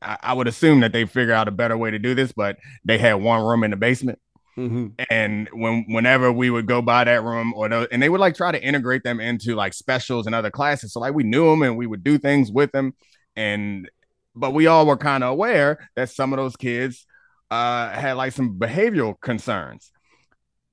I, 0.01 0.19
I 0.23 0.33
would 0.35 0.47
assume 0.47 0.81
that 0.81 0.93
they 0.93 1.05
figure 1.05 1.35
out 1.35 1.49
a 1.49 1.53
better 1.53 1.77
way 1.77 1.91
to 1.91 1.99
do 1.99 2.15
this, 2.15 2.33
but 2.33 2.59
they 2.85 2.99
had 2.99 3.15
one 3.15 3.43
room 3.43 3.65
in 3.65 3.73
the 3.73 3.77
basement. 3.77 4.19
Mm-hmm. 4.59 4.87
And 5.11 5.49
when 5.53 5.85
whenever 5.89 6.33
we 6.33 6.49
would 6.49 6.67
go 6.67 6.81
by 6.81 7.05
that 7.05 7.23
room, 7.23 7.53
or 7.55 7.67
and 7.67 8.03
they 8.03 8.09
would 8.09 8.21
like 8.21 8.35
try 8.35 8.53
to 8.53 8.63
integrate 8.63 9.05
them 9.05 9.21
into 9.21 9.55
like 9.55 9.75
specials 9.75 10.27
and 10.27 10.35
other 10.35 10.51
classes. 10.51 10.93
So 10.93 11.01
like 11.01 11.15
we 11.15 11.25
knew 11.25 11.51
them 11.51 11.63
and 11.63 11.77
we 11.77 11.87
would 11.87 12.03
do 12.03 12.17
things 12.17 12.51
with 12.51 12.73
them, 12.73 12.95
and 13.35 13.91
but 14.35 14.53
we 14.53 14.67
all 14.67 14.87
were 14.87 14.97
kind 14.97 15.23
of 15.25 15.31
aware 15.31 15.91
that 15.95 16.11
some 16.11 16.33
of 16.33 16.39
those 16.39 16.57
kids 16.57 17.07
uh, 17.51 17.91
had 17.91 18.15
like 18.15 18.33
some 18.33 18.59
behavioral 18.59 19.21
concerns. 19.21 19.91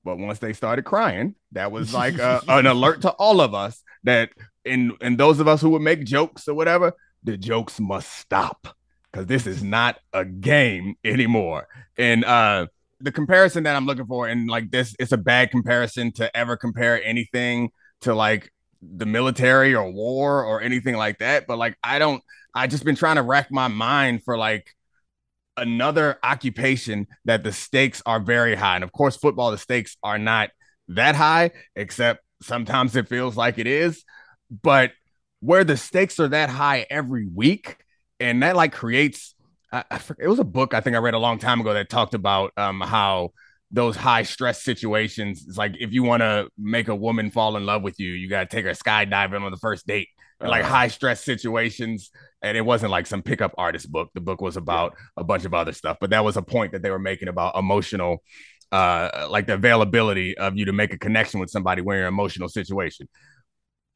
But 0.04 0.18
once 0.18 0.38
they 0.38 0.52
started 0.52 0.84
crying, 0.84 1.34
that 1.52 1.72
was 1.72 1.94
like 1.94 2.18
a, 2.18 2.42
an 2.48 2.66
alert 2.66 3.02
to 3.02 3.10
all 3.10 3.40
of 3.40 3.54
us 3.54 3.82
that 4.04 4.30
in 4.64 4.92
and 5.00 5.18
those 5.18 5.40
of 5.40 5.48
us 5.48 5.60
who 5.60 5.70
would 5.70 5.82
make 5.82 6.04
jokes 6.04 6.48
or 6.48 6.54
whatever, 6.54 6.92
the 7.22 7.36
jokes 7.36 7.80
must 7.80 8.10
stop 8.18 8.76
because 9.10 9.26
this 9.26 9.46
is 9.46 9.62
not 9.62 9.98
a 10.12 10.24
game 10.24 10.96
anymore. 11.04 11.68
And 11.96 12.24
uh 12.24 12.66
the 13.04 13.12
comparison 13.12 13.64
that 13.64 13.76
I'm 13.76 13.86
looking 13.86 14.06
for, 14.06 14.26
and 14.26 14.48
like 14.48 14.70
this, 14.70 14.96
it's 14.98 15.12
a 15.12 15.18
bad 15.18 15.50
comparison 15.50 16.10
to 16.12 16.34
ever 16.36 16.56
compare 16.56 17.02
anything 17.04 17.70
to 18.00 18.14
like 18.14 18.50
the 18.82 19.06
military 19.06 19.74
or 19.74 19.90
war 19.90 20.44
or 20.44 20.62
anything 20.62 20.96
like 20.96 21.18
that. 21.18 21.46
But 21.46 21.58
like 21.58 21.76
I 21.84 21.98
don't 21.98 22.22
I 22.54 22.66
just 22.66 22.84
been 22.84 22.96
trying 22.96 23.16
to 23.16 23.22
rack 23.22 23.50
my 23.50 23.68
mind 23.68 24.22
for 24.24 24.38
like 24.38 24.74
another 25.56 26.18
occupation 26.22 27.06
that 27.26 27.44
the 27.44 27.52
stakes 27.52 28.02
are 28.06 28.20
very 28.20 28.54
high. 28.54 28.76
And 28.76 28.84
of 28.84 28.92
course, 28.92 29.16
football, 29.16 29.50
the 29.50 29.58
stakes 29.58 29.96
are 30.02 30.18
not 30.18 30.50
that 30.88 31.14
high, 31.14 31.50
except 31.76 32.24
sometimes 32.42 32.96
it 32.96 33.08
feels 33.08 33.36
like 33.36 33.58
it 33.58 33.66
is. 33.66 34.02
But 34.50 34.92
where 35.40 35.64
the 35.64 35.76
stakes 35.76 36.18
are 36.20 36.28
that 36.28 36.48
high 36.48 36.86
every 36.88 37.26
week, 37.26 37.76
and 38.18 38.42
that 38.42 38.56
like 38.56 38.72
creates, 38.72 39.34
I, 39.74 39.84
I 39.90 40.00
it 40.18 40.28
was 40.28 40.38
a 40.38 40.44
book 40.44 40.72
I 40.72 40.80
think 40.80 40.94
I 40.96 41.00
read 41.00 41.14
a 41.14 41.18
long 41.18 41.38
time 41.38 41.60
ago 41.60 41.74
that 41.74 41.88
talked 41.88 42.14
about 42.14 42.52
um, 42.56 42.80
how 42.80 43.30
those 43.70 43.96
high 43.96 44.22
stress 44.22 44.62
situations. 44.62 45.44
It's 45.48 45.58
like 45.58 45.74
if 45.78 45.92
you 45.92 46.04
want 46.04 46.20
to 46.20 46.48
make 46.56 46.88
a 46.88 46.94
woman 46.94 47.30
fall 47.30 47.56
in 47.56 47.66
love 47.66 47.82
with 47.82 47.98
you, 47.98 48.10
you 48.10 48.28
got 48.28 48.48
to 48.48 48.56
take 48.56 48.64
her 48.64 48.70
skydiving 48.70 49.42
on 49.42 49.50
the 49.50 49.58
first 49.58 49.86
date. 49.86 50.08
Uh, 50.40 50.48
like 50.48 50.64
high 50.64 50.88
stress 50.88 51.24
situations. 51.24 52.10
And 52.42 52.56
it 52.56 52.60
wasn't 52.60 52.92
like 52.92 53.06
some 53.06 53.22
pickup 53.22 53.54
artist 53.56 53.90
book. 53.90 54.10
The 54.14 54.20
book 54.20 54.40
was 54.40 54.56
about 54.56 54.94
yeah. 54.94 55.22
a 55.22 55.24
bunch 55.24 55.44
of 55.44 55.54
other 55.54 55.72
stuff, 55.72 55.96
but 56.00 56.10
that 56.10 56.24
was 56.24 56.36
a 56.36 56.42
point 56.42 56.72
that 56.72 56.82
they 56.82 56.90
were 56.90 56.98
making 56.98 57.28
about 57.28 57.56
emotional, 57.56 58.22
uh, 58.70 59.28
like 59.30 59.46
the 59.46 59.54
availability 59.54 60.36
of 60.36 60.56
you 60.56 60.66
to 60.66 60.72
make 60.72 60.92
a 60.92 60.98
connection 60.98 61.40
with 61.40 61.50
somebody 61.50 61.82
when 61.82 61.94
you're 61.94 62.02
in 62.02 62.08
an 62.08 62.14
emotional 62.14 62.48
situation. 62.48 63.08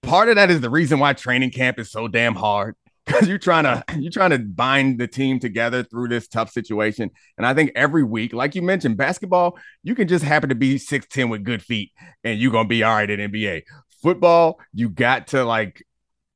Part 0.02 0.28
of 0.28 0.36
that 0.36 0.50
is 0.50 0.60
the 0.60 0.70
reason 0.70 0.98
why 0.98 1.12
training 1.12 1.50
camp 1.50 1.78
is 1.78 1.90
so 1.90 2.08
damn 2.08 2.34
hard 2.34 2.74
because 3.08 3.26
you're 3.26 3.38
trying 3.38 3.64
to 3.64 3.82
you're 3.98 4.12
trying 4.12 4.30
to 4.30 4.38
bind 4.38 5.00
the 5.00 5.08
team 5.08 5.38
together 5.38 5.82
through 5.82 6.08
this 6.08 6.28
tough 6.28 6.50
situation. 6.50 7.10
And 7.36 7.46
I 7.46 7.54
think 7.54 7.72
every 7.74 8.04
week, 8.04 8.32
like 8.32 8.54
you 8.54 8.62
mentioned, 8.62 8.96
basketball, 8.96 9.58
you 9.82 9.94
can 9.94 10.06
just 10.08 10.24
happen 10.24 10.50
to 10.50 10.54
be 10.54 10.76
6'10 10.76 11.30
with 11.30 11.44
good 11.44 11.62
feet 11.62 11.92
and 12.22 12.38
you're 12.38 12.52
gonna 12.52 12.68
be 12.68 12.82
all 12.82 12.94
right 12.94 13.10
at 13.10 13.18
NBA. 13.18 13.62
Football, 14.02 14.60
you 14.72 14.88
got 14.88 15.28
to 15.28 15.44
like 15.44 15.84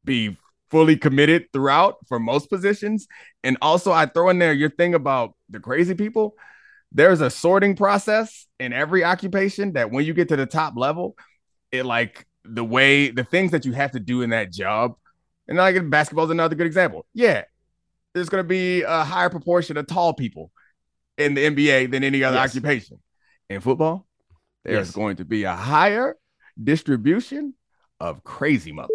be 0.04 0.36
fully 0.70 0.96
committed 0.96 1.46
throughout 1.52 1.96
for 2.08 2.18
most 2.18 2.48
positions. 2.48 3.06
And 3.44 3.58
also 3.60 3.92
I 3.92 4.06
throw 4.06 4.30
in 4.30 4.38
there 4.38 4.54
your 4.54 4.70
thing 4.70 4.94
about 4.94 5.34
the 5.50 5.60
crazy 5.60 5.94
people. 5.94 6.34
There's 6.90 7.20
a 7.20 7.30
sorting 7.30 7.76
process 7.76 8.46
in 8.58 8.72
every 8.72 9.04
occupation 9.04 9.74
that 9.74 9.90
when 9.90 10.04
you 10.04 10.14
get 10.14 10.28
to 10.28 10.36
the 10.36 10.46
top 10.46 10.74
level, 10.76 11.14
it 11.70 11.84
like 11.84 12.26
the 12.44 12.64
way 12.64 13.10
the 13.10 13.24
things 13.24 13.52
that 13.52 13.64
you 13.64 13.72
have 13.72 13.92
to 13.92 14.00
do 14.00 14.22
in 14.22 14.30
that 14.30 14.50
job 14.50 14.94
and 15.52 15.58
like 15.58 15.90
basketball 15.90 16.24
is 16.24 16.30
another 16.30 16.54
good 16.54 16.66
example. 16.66 17.04
Yeah, 17.12 17.44
there's 18.14 18.28
going 18.28 18.42
to 18.42 18.48
be 18.48 18.82
a 18.82 19.04
higher 19.04 19.28
proportion 19.28 19.76
of 19.76 19.86
tall 19.86 20.14
people 20.14 20.50
in 21.18 21.34
the 21.34 21.42
NBA 21.42 21.90
than 21.90 22.02
any 22.04 22.24
other 22.24 22.36
yes. 22.36 22.50
occupation. 22.50 22.98
In 23.50 23.60
football, 23.60 24.06
there's 24.64 24.88
yes. 24.88 24.94
going 24.94 25.16
to 25.16 25.24
be 25.26 25.44
a 25.44 25.54
higher 25.54 26.16
distribution 26.62 27.54
of 28.00 28.24
crazy 28.24 28.72
mother. 28.72 28.88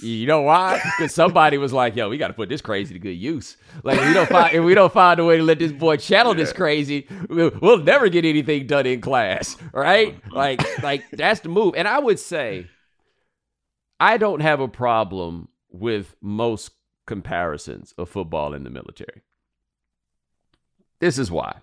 You 0.00 0.26
know 0.26 0.42
why? 0.42 0.80
Because 0.98 1.14
somebody 1.14 1.56
was 1.56 1.72
like, 1.72 1.96
"Yo, 1.96 2.10
we 2.10 2.18
got 2.18 2.28
to 2.28 2.34
put 2.34 2.50
this 2.50 2.60
crazy 2.60 2.92
to 2.92 3.00
good 3.00 3.16
use. 3.16 3.56
Like, 3.82 3.98
if 3.98 4.06
we 4.08 4.12
don't 4.12 4.28
find 4.28 4.54
if 4.54 4.64
we 4.64 4.74
don't 4.74 4.92
find 4.92 5.20
a 5.20 5.24
way 5.24 5.38
to 5.38 5.42
let 5.42 5.58
this 5.58 5.72
boy 5.72 5.96
channel 5.96 6.32
yeah. 6.32 6.44
this 6.44 6.52
crazy, 6.52 7.06
we'll, 7.30 7.52
we'll 7.62 7.78
never 7.78 8.10
get 8.10 8.26
anything 8.26 8.66
done 8.66 8.84
in 8.84 9.00
class, 9.00 9.56
right? 9.72 10.20
Mm-hmm. 10.20 10.36
Like, 10.36 10.82
like 10.82 11.04
that's 11.12 11.40
the 11.40 11.48
move. 11.48 11.74
And 11.76 11.88
I 11.88 11.98
would 11.98 12.18
say, 12.18 12.66
I 13.98 14.18
don't 14.18 14.40
have 14.40 14.60
a 14.60 14.68
problem 14.68 15.48
with 15.74 16.14
most 16.20 16.70
comparisons 17.06 17.92
of 17.98 18.08
football 18.08 18.54
in 18.54 18.64
the 18.64 18.70
military. 18.70 19.22
This 21.00 21.18
is 21.18 21.30
why. 21.30 21.56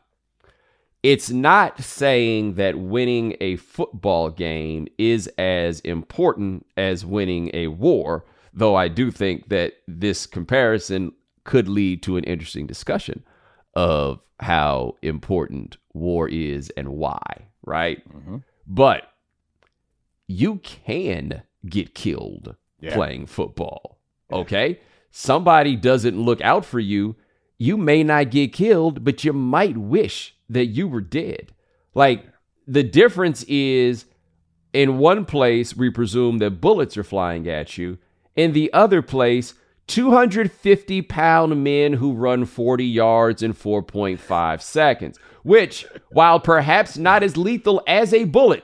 It's 1.01 1.31
not 1.31 1.81
saying 1.81 2.55
that 2.55 2.77
winning 2.77 3.35
a 3.41 3.55
football 3.55 4.29
game 4.29 4.87
is 4.99 5.27
as 5.37 5.79
important 5.79 6.67
as 6.77 7.05
winning 7.05 7.49
a 7.53 7.67
war, 7.67 8.25
though 8.53 8.75
I 8.75 8.87
do 8.87 9.09
think 9.09 9.49
that 9.49 9.73
this 9.87 10.27
comparison 10.27 11.13
could 11.43 11.67
lead 11.67 12.03
to 12.03 12.17
an 12.17 12.23
interesting 12.25 12.67
discussion 12.67 13.23
of 13.73 14.19
how 14.39 14.97
important 15.01 15.77
war 15.93 16.27
is 16.27 16.69
and 16.71 16.89
why, 16.89 17.47
right? 17.65 18.07
Mm-hmm. 18.13 18.37
But 18.67 19.11
you 20.27 20.57
can 20.57 21.41
get 21.67 21.95
killed 21.95 22.55
yeah. 22.79 22.93
playing 22.93 23.25
football. 23.25 24.00
Okay. 24.33 24.79
Somebody 25.11 25.75
doesn't 25.75 26.19
look 26.19 26.41
out 26.41 26.65
for 26.65 26.79
you. 26.79 27.15
You 27.57 27.77
may 27.77 28.03
not 28.03 28.31
get 28.31 28.53
killed, 28.53 29.03
but 29.03 29.23
you 29.23 29.33
might 29.33 29.77
wish 29.77 30.35
that 30.49 30.67
you 30.67 30.87
were 30.87 31.01
dead. 31.01 31.53
Like 31.93 32.25
the 32.67 32.83
difference 32.83 33.43
is 33.43 34.05
in 34.73 34.97
one 34.97 35.25
place, 35.25 35.75
we 35.75 35.89
presume 35.89 36.37
that 36.37 36.61
bullets 36.61 36.97
are 36.97 37.03
flying 37.03 37.47
at 37.47 37.77
you. 37.77 37.97
In 38.35 38.53
the 38.53 38.71
other 38.71 39.01
place, 39.01 39.53
250 39.87 41.01
pound 41.01 41.63
men 41.63 41.93
who 41.93 42.13
run 42.13 42.45
40 42.45 42.85
yards 42.85 43.43
in 43.43 43.53
4.5 43.53 44.61
seconds, 44.61 45.19
which, 45.43 45.85
while 46.11 46.39
perhaps 46.39 46.97
not 46.97 47.23
as 47.23 47.35
lethal 47.35 47.81
as 47.85 48.13
a 48.13 48.23
bullet, 48.23 48.63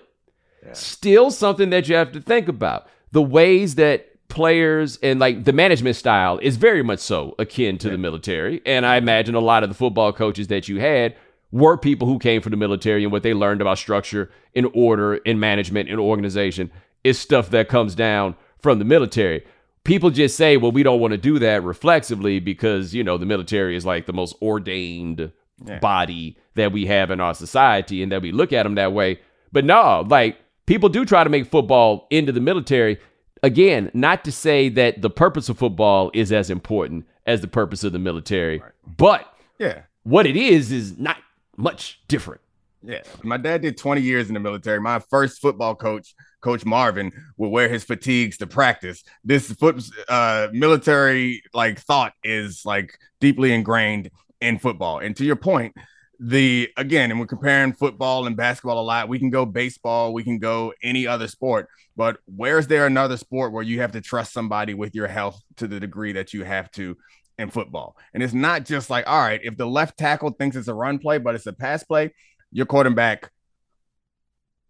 yeah. 0.65 0.71
still 0.71 1.29
something 1.29 1.69
that 1.71 1.89
you 1.89 1.95
have 1.95 2.13
to 2.13 2.21
think 2.21 2.47
about. 2.47 2.87
The 3.11 3.21
ways 3.21 3.75
that 3.75 4.16
players 4.29 4.97
and 5.01 5.19
like 5.19 5.45
the 5.45 5.53
management 5.53 5.95
style 5.95 6.37
is 6.39 6.57
very 6.57 6.83
much 6.83 6.99
so 6.99 7.35
akin 7.39 7.77
to 7.79 7.87
yeah. 7.87 7.93
the 7.93 7.97
military. 7.97 8.61
And 8.65 8.85
I 8.85 8.97
imagine 8.97 9.35
a 9.35 9.39
lot 9.39 9.63
of 9.63 9.69
the 9.69 9.75
football 9.75 10.11
coaches 10.13 10.47
that 10.47 10.67
you 10.67 10.79
had 10.79 11.15
were 11.51 11.77
people 11.77 12.07
who 12.07 12.19
came 12.19 12.41
from 12.41 12.51
the 12.51 12.57
military 12.57 13.03
and 13.03 13.11
what 13.11 13.23
they 13.23 13.33
learned 13.33 13.61
about 13.61 13.77
structure 13.77 14.29
and 14.55 14.67
order 14.73 15.19
and 15.25 15.39
management 15.39 15.89
and 15.89 15.99
organization 15.99 16.71
is 17.03 17.17
stuff 17.17 17.49
that 17.51 17.69
comes 17.69 17.95
down 17.95 18.35
from 18.59 18.79
the 18.79 18.85
military. 18.85 19.45
People 19.83 20.09
just 20.09 20.35
say, 20.35 20.57
well, 20.57 20.71
we 20.71 20.83
don't 20.83 20.99
want 20.99 21.11
to 21.13 21.17
do 21.17 21.39
that 21.39 21.63
reflexively 21.63 22.39
because, 22.39 22.93
you 22.93 23.03
know, 23.03 23.17
the 23.17 23.25
military 23.25 23.77
is 23.77 23.85
like 23.85 24.05
the 24.05 24.13
most 24.13 24.35
ordained 24.41 25.31
yeah. 25.65 25.79
body 25.79 26.37
that 26.55 26.73
we 26.73 26.85
have 26.87 27.09
in 27.11 27.21
our 27.21 27.33
society 27.33 28.03
and 28.03 28.11
that 28.11 28.21
we 28.21 28.33
look 28.33 28.51
at 28.51 28.63
them 28.63 28.75
that 28.75 28.91
way. 28.91 29.19
But 29.53 29.63
no, 29.63 30.05
like 30.07 30.37
people 30.65 30.89
do 30.89 31.05
try 31.05 31.23
to 31.23 31.29
make 31.29 31.49
football 31.49 32.07
into 32.09 32.33
the 32.33 32.41
military 32.41 32.99
again, 33.43 33.91
not 33.93 34.23
to 34.25 34.31
say 34.31 34.69
that 34.69 35.01
the 35.01 35.09
purpose 35.09 35.49
of 35.49 35.57
football 35.57 36.11
is 36.13 36.31
as 36.31 36.49
important 36.49 37.05
as 37.25 37.41
the 37.41 37.47
purpose 37.47 37.83
of 37.83 37.91
the 37.91 37.99
military, 37.99 38.59
right. 38.59 38.71
but 38.97 39.33
yeah, 39.59 39.81
what 40.03 40.25
it 40.25 40.37
is 40.37 40.71
is 40.71 40.97
not 40.97 41.17
much 41.57 41.99
different. 42.07 42.41
Yeah, 42.83 43.01
my 43.23 43.37
dad 43.37 43.63
did 43.63 43.77
20 43.77 44.01
years 44.01 44.27
in 44.27 44.33
the 44.33 44.39
military. 44.39 44.79
My 44.79 44.99
first 44.99 45.41
football 45.41 45.75
coach, 45.75 46.15
Coach 46.41 46.63
Marvin, 46.63 47.11
would 47.37 47.49
wear 47.49 47.67
his 47.67 47.83
fatigues 47.83 48.37
to 48.37 48.47
practice. 48.47 49.03
This 49.23 49.51
foot 49.51 49.83
uh, 50.07 50.47
military 50.53 51.41
like 51.53 51.79
thought 51.79 52.13
is 52.23 52.63
like 52.65 52.97
deeply 53.19 53.53
ingrained 53.53 54.11
in 54.39 54.59
football. 54.59 54.99
And 54.99 55.15
to 55.17 55.25
your 55.25 55.35
point, 55.35 55.75
the 56.19 56.69
again, 56.77 57.11
and 57.11 57.19
we're 57.19 57.27
comparing 57.27 57.73
football 57.73 58.27
and 58.27 58.35
basketball 58.35 58.79
a 58.79 58.83
lot. 58.83 59.09
We 59.09 59.19
can 59.19 59.29
go 59.29 59.45
baseball, 59.45 60.13
we 60.13 60.23
can 60.23 60.39
go 60.39 60.73
any 60.81 61.05
other 61.05 61.27
sport, 61.27 61.69
but 61.95 62.17
where's 62.25 62.67
there 62.67 62.85
another 62.85 63.17
sport 63.17 63.51
where 63.51 63.63
you 63.63 63.81
have 63.81 63.91
to 63.93 64.01
trust 64.01 64.33
somebody 64.33 64.73
with 64.73 64.95
your 64.95 65.07
health 65.07 65.41
to 65.57 65.67
the 65.67 65.79
degree 65.79 66.13
that 66.13 66.33
you 66.33 66.43
have 66.43 66.71
to 66.71 66.97
in 67.37 67.49
football? 67.49 67.95
And 68.13 68.23
it's 68.23 68.33
not 68.33 68.65
just 68.65 68.89
like, 68.89 69.07
all 69.07 69.21
right, 69.21 69.41
if 69.43 69.57
the 69.57 69.67
left 69.67 69.97
tackle 69.97 70.31
thinks 70.31 70.55
it's 70.55 70.67
a 70.67 70.73
run 70.73 70.99
play, 70.99 71.17
but 71.17 71.35
it's 71.35 71.45
a 71.45 71.53
pass 71.53 71.83
play, 71.83 72.13
your 72.51 72.65
quarterback 72.65 73.31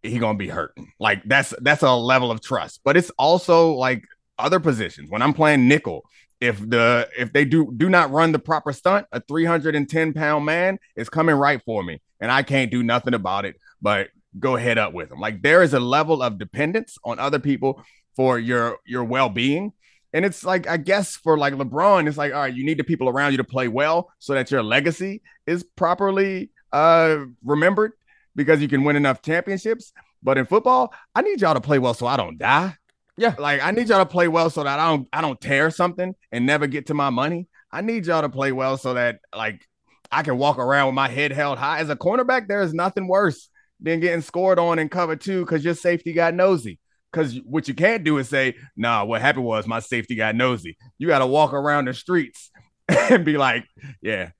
he 0.03 0.19
gonna 0.19 0.37
be 0.37 0.49
hurting. 0.49 0.91
Like 0.99 1.23
that's 1.25 1.53
that's 1.61 1.83
a 1.83 1.93
level 1.93 2.31
of 2.31 2.41
trust. 2.41 2.81
But 2.83 2.97
it's 2.97 3.09
also 3.11 3.73
like 3.73 4.03
other 4.37 4.59
positions. 4.59 5.09
When 5.09 5.21
I'm 5.21 5.33
playing 5.33 5.67
nickel, 5.67 6.03
if 6.39 6.59
the 6.59 7.09
if 7.17 7.33
they 7.33 7.45
do 7.45 7.71
do 7.75 7.89
not 7.89 8.11
run 8.11 8.31
the 8.31 8.39
proper 8.39 8.73
stunt, 8.73 9.07
a 9.11 9.19
310 9.21 10.13
pound 10.13 10.45
man 10.45 10.79
is 10.95 11.09
coming 11.09 11.35
right 11.35 11.61
for 11.65 11.83
me, 11.83 12.01
and 12.19 12.31
I 12.31 12.43
can't 12.43 12.71
do 12.71 12.83
nothing 12.83 13.13
about 13.13 13.45
it. 13.45 13.55
But 13.81 14.09
go 14.39 14.55
head 14.55 14.77
up 14.77 14.93
with 14.93 15.09
them. 15.09 15.19
Like 15.19 15.41
there 15.41 15.63
is 15.63 15.73
a 15.73 15.79
level 15.79 16.21
of 16.21 16.37
dependence 16.37 16.97
on 17.03 17.19
other 17.19 17.39
people 17.39 17.83
for 18.15 18.37
your 18.39 18.77
your 18.85 19.03
well 19.03 19.29
being. 19.29 19.73
And 20.13 20.25
it's 20.25 20.43
like, 20.45 20.67
I 20.67 20.77
guess 20.77 21.15
for 21.15 21.37
like 21.37 21.53
LeBron, 21.53 22.07
it's 22.07 22.17
like, 22.17 22.33
all 22.33 22.39
right, 22.41 22.53
you 22.53 22.63
need 22.65 22.79
the 22.79 22.83
people 22.83 23.09
around 23.09 23.31
you 23.33 23.37
to 23.37 23.43
play 23.43 23.67
well 23.67 24.09
so 24.19 24.33
that 24.33 24.49
your 24.49 24.63
legacy 24.63 25.21
is 25.45 25.63
properly 25.63 26.51
uh 26.71 27.25
remembered. 27.43 27.91
because 28.35 28.61
you 28.61 28.67
can 28.67 28.83
win 28.83 28.95
enough 28.95 29.21
championships. 29.21 29.91
But 30.23 30.37
in 30.37 30.45
football, 30.45 30.93
I 31.15 31.21
need 31.21 31.41
y'all 31.41 31.53
to 31.55 31.61
play 31.61 31.79
well 31.79 31.93
so 31.93 32.07
I 32.07 32.17
don't 32.17 32.37
die. 32.37 32.75
Yeah. 33.17 33.35
Like 33.37 33.61
I 33.63 33.71
need 33.71 33.89
y'all 33.89 33.99
to 33.99 34.05
play 34.05 34.27
well 34.27 34.49
so 34.49 34.63
that 34.63 34.79
I 34.79 34.89
don't 34.89 35.07
I 35.11 35.21
don't 35.21 35.39
tear 35.39 35.71
something 35.71 36.13
and 36.31 36.45
never 36.45 36.67
get 36.67 36.87
to 36.87 36.93
my 36.93 37.09
money. 37.09 37.47
I 37.71 37.81
need 37.81 38.05
y'all 38.05 38.21
to 38.21 38.29
play 38.29 38.51
well 38.51 38.77
so 38.77 38.93
that 38.93 39.19
like 39.35 39.67
I 40.11 40.23
can 40.23 40.37
walk 40.37 40.57
around 40.57 40.87
with 40.87 40.95
my 40.95 41.09
head 41.09 41.31
held 41.31 41.57
high. 41.57 41.79
As 41.79 41.89
a 41.89 41.95
cornerback, 41.95 42.47
there 42.47 42.61
is 42.61 42.73
nothing 42.73 43.07
worse 43.07 43.49
than 43.79 43.99
getting 43.99 44.21
scored 44.21 44.59
on 44.59 44.79
in 44.79 44.89
cover 44.89 45.15
two 45.15 45.43
because 45.43 45.65
your 45.65 45.73
safety 45.73 46.13
got 46.13 46.33
nosy. 46.33 46.79
Because 47.11 47.39
what 47.45 47.67
you 47.67 47.73
can't 47.73 48.03
do 48.03 48.17
is 48.17 48.29
say, 48.29 48.55
nah, 48.75 49.03
what 49.03 49.21
happened 49.21 49.45
was 49.45 49.65
my 49.65 49.79
safety 49.79 50.15
got 50.15 50.35
nosy. 50.35 50.77
You 50.97 51.07
got 51.07 51.19
to 51.19 51.25
walk 51.25 51.53
around 51.53 51.85
the 51.85 51.93
streets 51.93 52.51
and 52.87 53.25
be 53.25 53.37
like, 53.37 53.65
yeah, 54.01 54.31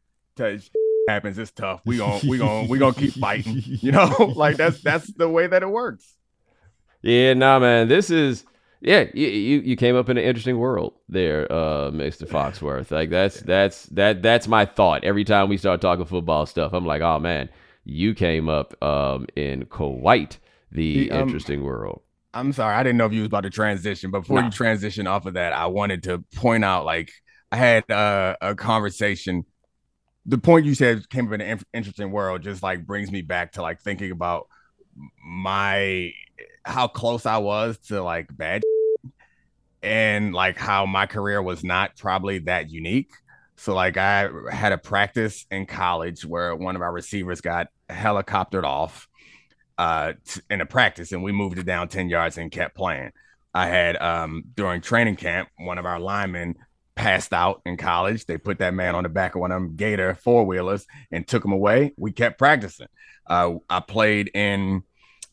happens. 1.07 1.37
It's 1.37 1.51
tough. 1.51 1.81
We 1.85 1.97
going 1.97 2.27
we 2.27 2.37
going 2.37 2.67
we 2.67 2.77
gonna 2.77 2.93
keep 2.93 3.13
fighting. 3.13 3.61
You 3.65 3.91
know, 3.91 4.33
like 4.35 4.57
that's 4.57 4.81
that's 4.81 5.11
the 5.13 5.29
way 5.29 5.47
that 5.47 5.63
it 5.63 5.69
works. 5.69 6.13
Yeah, 7.01 7.33
nah, 7.33 7.59
man. 7.59 7.87
This 7.87 8.09
is 8.09 8.43
yeah. 8.81 9.05
You 9.13 9.27
you, 9.27 9.75
came 9.75 9.95
up 9.95 10.09
in 10.09 10.17
an 10.17 10.23
interesting 10.23 10.57
world 10.57 10.93
there, 11.09 11.51
uh, 11.51 11.91
Mister 11.91 12.25
Foxworth. 12.25 12.91
Like 12.91 13.09
that's 13.09 13.41
that's 13.41 13.85
that 13.87 14.21
that's 14.21 14.47
my 14.47 14.65
thought 14.65 15.03
every 15.03 15.23
time 15.23 15.49
we 15.49 15.57
start 15.57 15.81
talking 15.81 16.05
football 16.05 16.45
stuff. 16.45 16.73
I'm 16.73 16.85
like, 16.85 17.01
oh 17.01 17.19
man, 17.19 17.49
you 17.83 18.13
came 18.13 18.49
up 18.49 18.81
um 18.83 19.27
in 19.35 19.65
quite 19.65 20.37
the 20.71 21.11
um, 21.11 21.21
interesting 21.21 21.63
world. 21.63 22.01
I'm 22.33 22.53
sorry, 22.53 22.75
I 22.75 22.83
didn't 22.83 22.97
know 22.97 23.05
if 23.05 23.13
you 23.13 23.21
was 23.21 23.27
about 23.27 23.41
to 23.41 23.49
transition. 23.49 24.11
But 24.11 24.21
before 24.21 24.41
you 24.41 24.51
transition 24.51 25.07
off 25.07 25.25
of 25.25 25.33
that, 25.35 25.53
I 25.53 25.67
wanted 25.67 26.03
to 26.03 26.19
point 26.35 26.63
out 26.63 26.85
like 26.85 27.11
I 27.51 27.57
had 27.57 27.89
uh, 27.89 28.35
a 28.41 28.55
conversation 28.55 29.45
the 30.27 30.37
point 30.37 30.65
you 30.65 30.75
said 30.75 31.09
came 31.09 31.27
up 31.27 31.33
in 31.33 31.41
an 31.41 31.61
interesting 31.73 32.11
world 32.11 32.43
just 32.43 32.61
like 32.61 32.85
brings 32.85 33.09
me 33.09 33.21
back 33.21 33.53
to 33.53 33.61
like 33.61 33.79
thinking 33.79 34.11
about 34.11 34.47
my 35.25 36.11
how 36.67 36.87
close 36.87 37.25
I 37.25 37.37
was 37.37 37.77
to 37.87 38.03
like 38.03 38.35
bad 38.35 38.63
and 39.83 40.33
like 40.33 40.57
how 40.57 40.85
my 40.85 41.05
career 41.05 41.41
was 41.41 41.63
not 41.63 41.97
probably 41.97 42.39
that 42.39 42.69
unique. 42.69 43.11
So 43.55 43.73
like 43.73 43.97
I 43.97 44.29
had 44.51 44.71
a 44.71 44.77
practice 44.77 45.45
in 45.49 45.65
college 45.65 46.25
where 46.25 46.55
one 46.55 46.75
of 46.75 46.81
our 46.81 46.91
receivers 46.91 47.41
got 47.41 47.67
helicoptered 47.89 48.63
off 48.63 49.07
uh 49.77 50.13
t- 50.25 50.41
in 50.49 50.59
a 50.59 50.65
practice 50.65 51.11
and 51.11 51.23
we 51.23 51.31
moved 51.31 51.59
it 51.59 51.65
down 51.65 51.87
10 51.87 52.09
yards 52.09 52.37
and 52.37 52.51
kept 52.51 52.75
playing. 52.75 53.11
I 53.53 53.67
had 53.67 53.95
um 53.97 54.43
during 54.55 54.81
training 54.81 55.15
camp 55.15 55.49
one 55.57 55.77
of 55.77 55.85
our 55.85 55.99
linemen 55.99 56.55
passed 56.95 57.31
out 57.31 57.61
in 57.65 57.77
college. 57.77 58.25
They 58.25 58.37
put 58.37 58.59
that 58.59 58.73
man 58.73 58.95
on 58.95 59.03
the 59.03 59.09
back 59.09 59.35
of 59.35 59.41
one 59.41 59.51
of 59.51 59.61
them 59.61 59.75
Gator 59.75 60.15
four 60.15 60.45
wheelers 60.45 60.85
and 61.11 61.25
took 61.27 61.45
him 61.45 61.51
away. 61.51 61.93
We 61.97 62.11
kept 62.11 62.37
practicing. 62.37 62.87
Uh, 63.25 63.55
I 63.69 63.79
played 63.79 64.31
in 64.33 64.83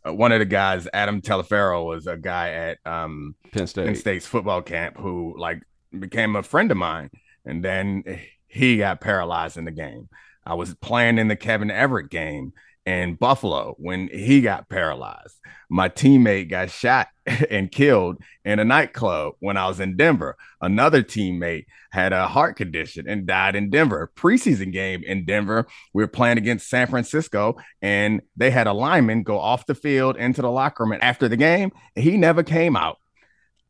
one 0.04 0.32
of 0.32 0.38
the 0.38 0.44
guys, 0.44 0.86
Adam 0.92 1.20
Taliaferro, 1.20 1.86
was 1.86 2.06
a 2.06 2.16
guy 2.16 2.50
at 2.50 2.78
um, 2.84 3.34
Penn 3.52 3.66
State. 3.66 3.86
Penn 3.86 3.96
State's 3.96 4.26
football 4.26 4.62
camp 4.62 4.96
who 4.98 5.34
like 5.38 5.62
became 5.98 6.36
a 6.36 6.42
friend 6.42 6.70
of 6.70 6.76
mine, 6.76 7.10
and 7.44 7.64
then 7.64 8.02
he 8.46 8.78
got 8.78 9.00
paralyzed 9.00 9.56
in 9.56 9.64
the 9.64 9.70
game. 9.70 10.08
I 10.46 10.54
was 10.54 10.74
playing 10.74 11.18
in 11.18 11.28
the 11.28 11.36
Kevin 11.36 11.70
Everett 11.70 12.10
game, 12.10 12.52
in 12.86 13.14
Buffalo 13.14 13.74
when 13.78 14.08
he 14.08 14.40
got 14.40 14.68
paralyzed. 14.68 15.36
My 15.70 15.88
teammate 15.88 16.50
got 16.50 16.70
shot 16.70 17.08
and 17.26 17.70
killed 17.72 18.18
in 18.44 18.58
a 18.58 18.64
nightclub 18.64 19.34
when 19.40 19.56
I 19.56 19.66
was 19.68 19.80
in 19.80 19.96
Denver. 19.96 20.36
Another 20.60 21.02
teammate 21.02 21.64
had 21.90 22.12
a 22.12 22.28
heart 22.28 22.56
condition 22.56 23.08
and 23.08 23.26
died 23.26 23.56
in 23.56 23.70
Denver. 23.70 24.10
Preseason 24.14 24.72
game 24.72 25.02
in 25.04 25.24
Denver, 25.24 25.66
we 25.92 26.02
were 26.02 26.08
playing 26.08 26.38
against 26.38 26.68
San 26.68 26.86
Francisco, 26.86 27.56
and 27.80 28.20
they 28.36 28.50
had 28.50 28.66
a 28.66 28.72
lineman 28.72 29.22
go 29.22 29.38
off 29.38 29.66
the 29.66 29.74
field 29.74 30.16
into 30.16 30.42
the 30.42 30.50
locker 30.50 30.84
room 30.84 30.92
And 30.92 31.02
after 31.02 31.28
the 31.28 31.36
game. 31.36 31.72
he 31.94 32.16
never 32.16 32.42
came 32.42 32.76
out. 32.76 32.98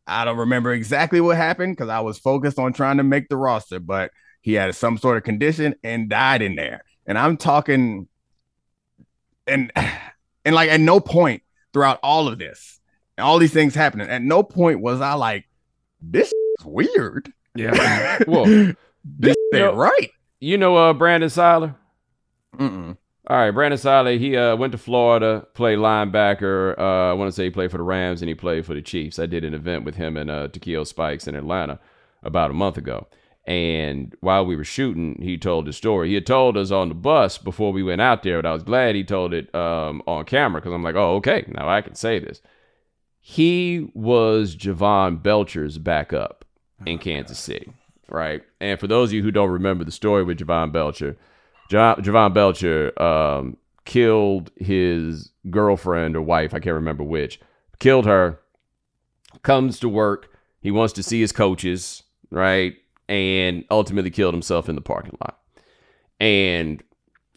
I 0.07 0.25
don't 0.25 0.39
remember 0.39 0.73
exactly 0.73 1.21
what 1.21 1.37
happened 1.37 1.77
because 1.77 1.89
I 1.89 2.01
was 2.01 2.19
focused 2.19 2.59
on 2.59 2.73
trying 2.73 2.99
to 2.99 3.03
make 3.03 3.29
the 3.29 3.37
roster, 3.37 3.81
but 3.81 4.11
he 4.43 4.53
had 4.53 4.75
some 4.75 4.99
sort 4.99 5.17
of 5.17 5.23
condition 5.23 5.75
and 5.83 6.11
died 6.11 6.43
in 6.43 6.57
there. 6.57 6.83
And 7.07 7.17
I'm 7.17 7.39
talking 7.39 8.09
and 9.47 9.73
and 10.45 10.55
like 10.55 10.71
at 10.71 10.81
no 10.81 11.01
point 11.01 11.43
throughout 11.73 11.99
all 12.03 12.29
of 12.29 12.39
this, 12.39 12.81
all 13.19 13.39
these 13.39 13.53
things 13.53 13.75
happening, 13.75 14.09
at 14.09 14.23
no 14.23 14.43
point 14.43 14.81
was 14.81 15.01
I 15.01 15.15
like, 15.15 15.47
this 16.01 16.29
is 16.29 16.65
weird. 16.65 17.33
Yeah. 17.55 18.19
well, 18.27 18.45
this 19.05 19.37
ain't 19.53 19.65
know, 19.65 19.75
right. 19.75 20.11
You 20.41 20.59
know, 20.59 20.77
uh, 20.77 20.93
Brandon 20.93 21.31
Siler. 21.31 21.75
Mm-mm. 22.57 22.97
All 23.27 23.37
right, 23.39 23.51
Brandon 23.51 23.79
Siler. 23.79 24.19
He 24.19 24.37
uh, 24.37 24.55
went 24.57 24.73
to 24.73 24.79
Florida, 24.79 25.47
played 25.55 25.79
linebacker. 25.79 26.79
Uh, 26.79 27.11
I 27.11 27.13
want 27.15 27.29
to 27.29 27.33
say 27.33 27.45
he 27.45 27.51
played 27.51 27.71
for 27.71 27.79
the 27.79 27.83
Rams 27.83 28.21
and 28.21 28.29
he 28.29 28.35
played 28.35 28.67
for 28.67 28.75
the 28.75 28.83
Chiefs. 28.83 29.19
I 29.19 29.27
did 29.27 29.45
an 29.45 29.55
event 29.55 29.85
with 29.85 29.95
him 29.95 30.17
and 30.17 30.31
uh, 30.31 30.49
Takeo 30.49 30.85
Spikes 30.85 31.27
in 31.27 31.35
Atlanta 31.35 31.81
about 32.23 32.51
a 32.51 32.55
month 32.55 32.77
ago. 32.77 33.07
And 33.47 34.15
while 34.21 34.47
we 34.47 34.57
were 34.57 34.65
shooting, 34.65 35.19
he 35.21 35.37
told 35.37 35.67
the 35.67 35.73
story. 35.73 36.09
He 36.09 36.15
had 36.15 36.27
told 36.27 36.57
us 36.57 36.71
on 36.71 36.89
the 36.89 36.95
bus 36.95 37.37
before 37.37 37.73
we 37.73 37.83
went 37.83 38.01
out 38.01 38.23
there, 38.23 38.41
but 38.41 38.49
I 38.49 38.53
was 38.53 38.63
glad 38.63 38.95
he 38.95 39.05
told 39.05 39.35
it 39.35 39.55
um, 39.55 40.03
on 40.07 40.25
camera 40.25 40.61
because 40.61 40.73
I'm 40.73 40.83
like, 40.83 40.95
oh, 40.95 41.17
okay, 41.17 41.45
now 41.49 41.69
I 41.69 41.83
can 41.83 41.95
say 41.95 42.19
this. 42.19 42.41
He 43.21 43.91
was 43.95 44.55
Jovan 44.55 45.19
Belcher's 45.19 45.79
backup 45.79 46.45
in 46.87 46.97
oh, 46.97 46.99
Kansas 46.99 47.39
City, 47.39 47.71
right? 48.09 48.43
And 48.61 48.81
for 48.81 48.87
those 48.87 49.11
of 49.11 49.15
you 49.15 49.23
who 49.23 49.31
don't 49.31 49.51
remember 49.51 49.85
the 49.85 49.93
story 49.93 50.25
with 50.25 50.39
Jovan 50.39 50.71
Belcher, 50.71 51.17
Jovan 51.69 52.33
Belcher 52.33 52.93
um, 53.03 53.59
killed 53.85 54.51
his 54.57 55.33
girlfriend 55.51 56.17
or 56.17 56.23
wife, 56.23 56.55
I 56.55 56.61
can't 56.61 56.75
remember 56.75 57.05
which, 57.05 57.41
killed 57.79 58.07
her, 58.07 58.41
comes 59.43 59.79
to 59.81 59.89
work. 59.89 60.31
He 60.61 60.71
wants 60.71 60.95
to 60.95 61.03
see 61.03 61.21
his 61.21 61.33
coaches, 61.33 62.03
right? 62.31 62.77
And 63.09 63.65
ultimately 63.71 64.11
killed 64.11 64.35
himself 64.35 64.69
in 64.69 64.75
the 64.75 64.81
parking 64.81 65.17
lot. 65.21 65.39
And 66.21 66.83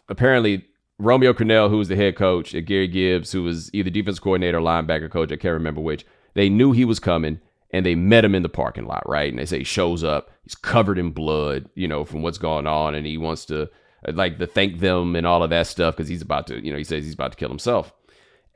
apparently, 0.10 0.66
Romeo 1.00 1.34
Crennel, 1.34 1.70
who 1.70 1.78
was 1.78 1.88
the 1.88 1.96
head 1.96 2.16
coach, 2.16 2.54
and 2.54 2.66
Gary 2.66 2.88
Gibbs, 2.88 3.32
who 3.32 3.44
was 3.44 3.74
either 3.74 3.90
defense 3.90 4.20
coordinator 4.20 4.58
or 4.58 4.62
linebacker 4.62 5.12
coach, 5.12 5.32
I 5.32 5.36
can't 5.36 5.54
remember 5.54 5.82
which, 5.82 6.06
they 6.34 6.50
knew 6.50 6.72
he 6.72 6.86
was 6.86 7.00
coming 7.00 7.40
and 7.72 7.86
they 7.86 7.96
met 7.96 8.24
him 8.24 8.36
in 8.36 8.44
the 8.44 8.50
parking 8.50 8.86
lot, 8.86 9.08
right? 9.08 9.30
And 9.30 9.40
they 9.40 9.46
say 9.46 9.60
he 9.60 9.64
shows 9.64 10.04
up, 10.04 10.32
he's 10.44 10.56
covered 10.56 10.98
in 10.98 11.12
blood, 11.12 11.70
you 11.76 11.88
know, 11.88 12.06
from 12.06 12.22
what's 12.22 12.38
going 12.38 12.66
on, 12.66 12.96
and 12.96 13.06
he 13.06 13.18
wants 13.18 13.46
to 13.46 13.70
like 14.14 14.38
to 14.40 14.48
thank 14.48 14.80
them 14.80 15.16
and 15.16 15.28
all 15.28 15.44
of 15.44 15.50
that 15.50 15.68
stuff 15.68 15.96
because 15.96 16.08
he's 16.08 16.22
about 16.22 16.48
to, 16.48 16.64
you 16.64 16.72
know, 16.72 16.78
he 16.78 16.84
says 16.84 17.04
he's 17.04 17.14
about 17.14 17.32
to 17.32 17.38
kill 17.38 17.50
himself. 17.50 17.92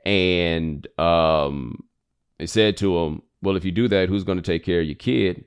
And 0.06 0.86
um, 0.98 1.84
they 2.38 2.46
said 2.46 2.76
to 2.78 2.98
him, 2.98 3.22
Well, 3.42 3.56
if 3.56 3.64
you 3.64 3.72
do 3.72 3.88
that, 3.88 4.08
who's 4.08 4.24
going 4.24 4.38
to 4.38 4.42
take 4.42 4.64
care 4.64 4.80
of 4.80 4.86
your 4.86 4.94
kid? 4.94 5.44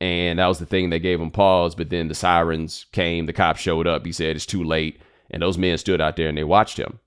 And 0.00 0.38
that 0.38 0.46
was 0.46 0.58
the 0.58 0.66
thing 0.66 0.90
that 0.90 0.98
gave 0.98 1.20
him 1.20 1.30
pause. 1.30 1.74
But 1.74 1.90
then 1.90 2.08
the 2.08 2.14
sirens 2.14 2.86
came, 2.92 3.26
the 3.26 3.32
cops 3.32 3.60
showed 3.60 3.86
up. 3.86 4.04
He 4.04 4.12
said 4.12 4.36
it's 4.36 4.46
too 4.46 4.64
late. 4.64 5.00
And 5.30 5.42
those 5.42 5.58
men 5.58 5.78
stood 5.78 6.00
out 6.00 6.16
there 6.16 6.28
and 6.28 6.36
they 6.36 6.44
watched 6.44 6.78
him 6.78 7.00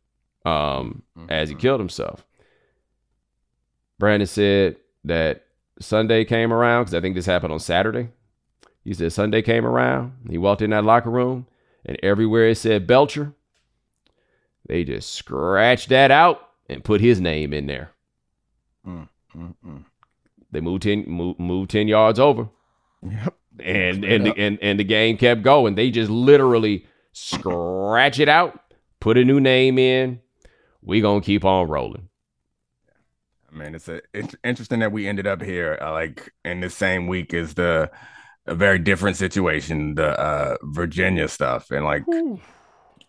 um, 0.45 1.03
mm-hmm. 1.17 1.29
as 1.29 1.49
he 1.49 1.55
killed 1.55 1.79
himself. 1.79 2.25
Brandon 3.99 4.27
said 4.27 4.77
that 5.03 5.45
Sunday 5.79 6.25
came 6.25 6.51
around, 6.51 6.83
because 6.83 6.95
I 6.95 7.01
think 7.01 7.15
this 7.15 7.25
happened 7.25 7.53
on 7.53 7.59
Saturday. 7.59 8.09
He 8.83 8.93
said 8.93 9.13
Sunday 9.13 9.41
came 9.41 9.65
around. 9.65 10.13
He 10.29 10.37
walked 10.37 10.61
in 10.61 10.71
that 10.71 10.85
locker 10.85 11.09
room, 11.09 11.47
and 11.85 11.97
everywhere 12.01 12.47
it 12.47 12.55
said 12.55 12.87
Belcher, 12.87 13.33
they 14.67 14.83
just 14.83 15.13
scratched 15.13 15.89
that 15.89 16.11
out 16.11 16.49
and 16.69 16.83
put 16.83 17.01
his 17.01 17.19
name 17.19 17.53
in 17.53 17.67
there. 17.67 17.91
Mm, 18.87 19.09
mm, 19.35 19.55
mm. 19.65 19.85
They 20.51 20.61
moved 20.61 20.83
10, 20.83 21.05
moved, 21.07 21.39
moved 21.39 21.71
10 21.71 21.87
yards 21.87 22.19
over. 22.19 22.49
Yep. 23.03 23.35
And 23.63 24.05
and 24.05 24.25
the, 24.25 24.37
and 24.37 24.57
and 24.61 24.79
the 24.79 24.83
game 24.83 25.17
kept 25.17 25.41
going. 25.41 25.75
They 25.75 25.91
just 25.91 26.09
literally 26.09 26.85
scratch 27.11 28.19
it 28.19 28.29
out, 28.29 28.59
put 28.99 29.17
a 29.17 29.25
new 29.25 29.39
name 29.39 29.77
in. 29.77 30.19
We 30.81 31.01
gonna 31.01 31.21
keep 31.21 31.43
on 31.43 31.67
rolling. 31.67 32.09
I 33.51 33.57
mean, 33.57 33.75
it's 33.75 33.89
a 33.89 34.01
it's 34.13 34.35
interesting 34.43 34.79
that 34.79 34.91
we 34.91 35.07
ended 35.07 35.27
up 35.27 35.41
here 35.41 35.77
uh, 35.81 35.91
like 35.91 36.31
in 36.45 36.61
the 36.61 36.69
same 36.69 37.07
week 37.07 37.33
as 37.33 37.55
the 37.55 37.91
a 38.45 38.55
very 38.55 38.79
different 38.79 39.17
situation, 39.17 39.95
the 39.95 40.19
uh, 40.19 40.57
Virginia 40.63 41.27
stuff, 41.27 41.69
and 41.71 41.85
like 41.85 42.03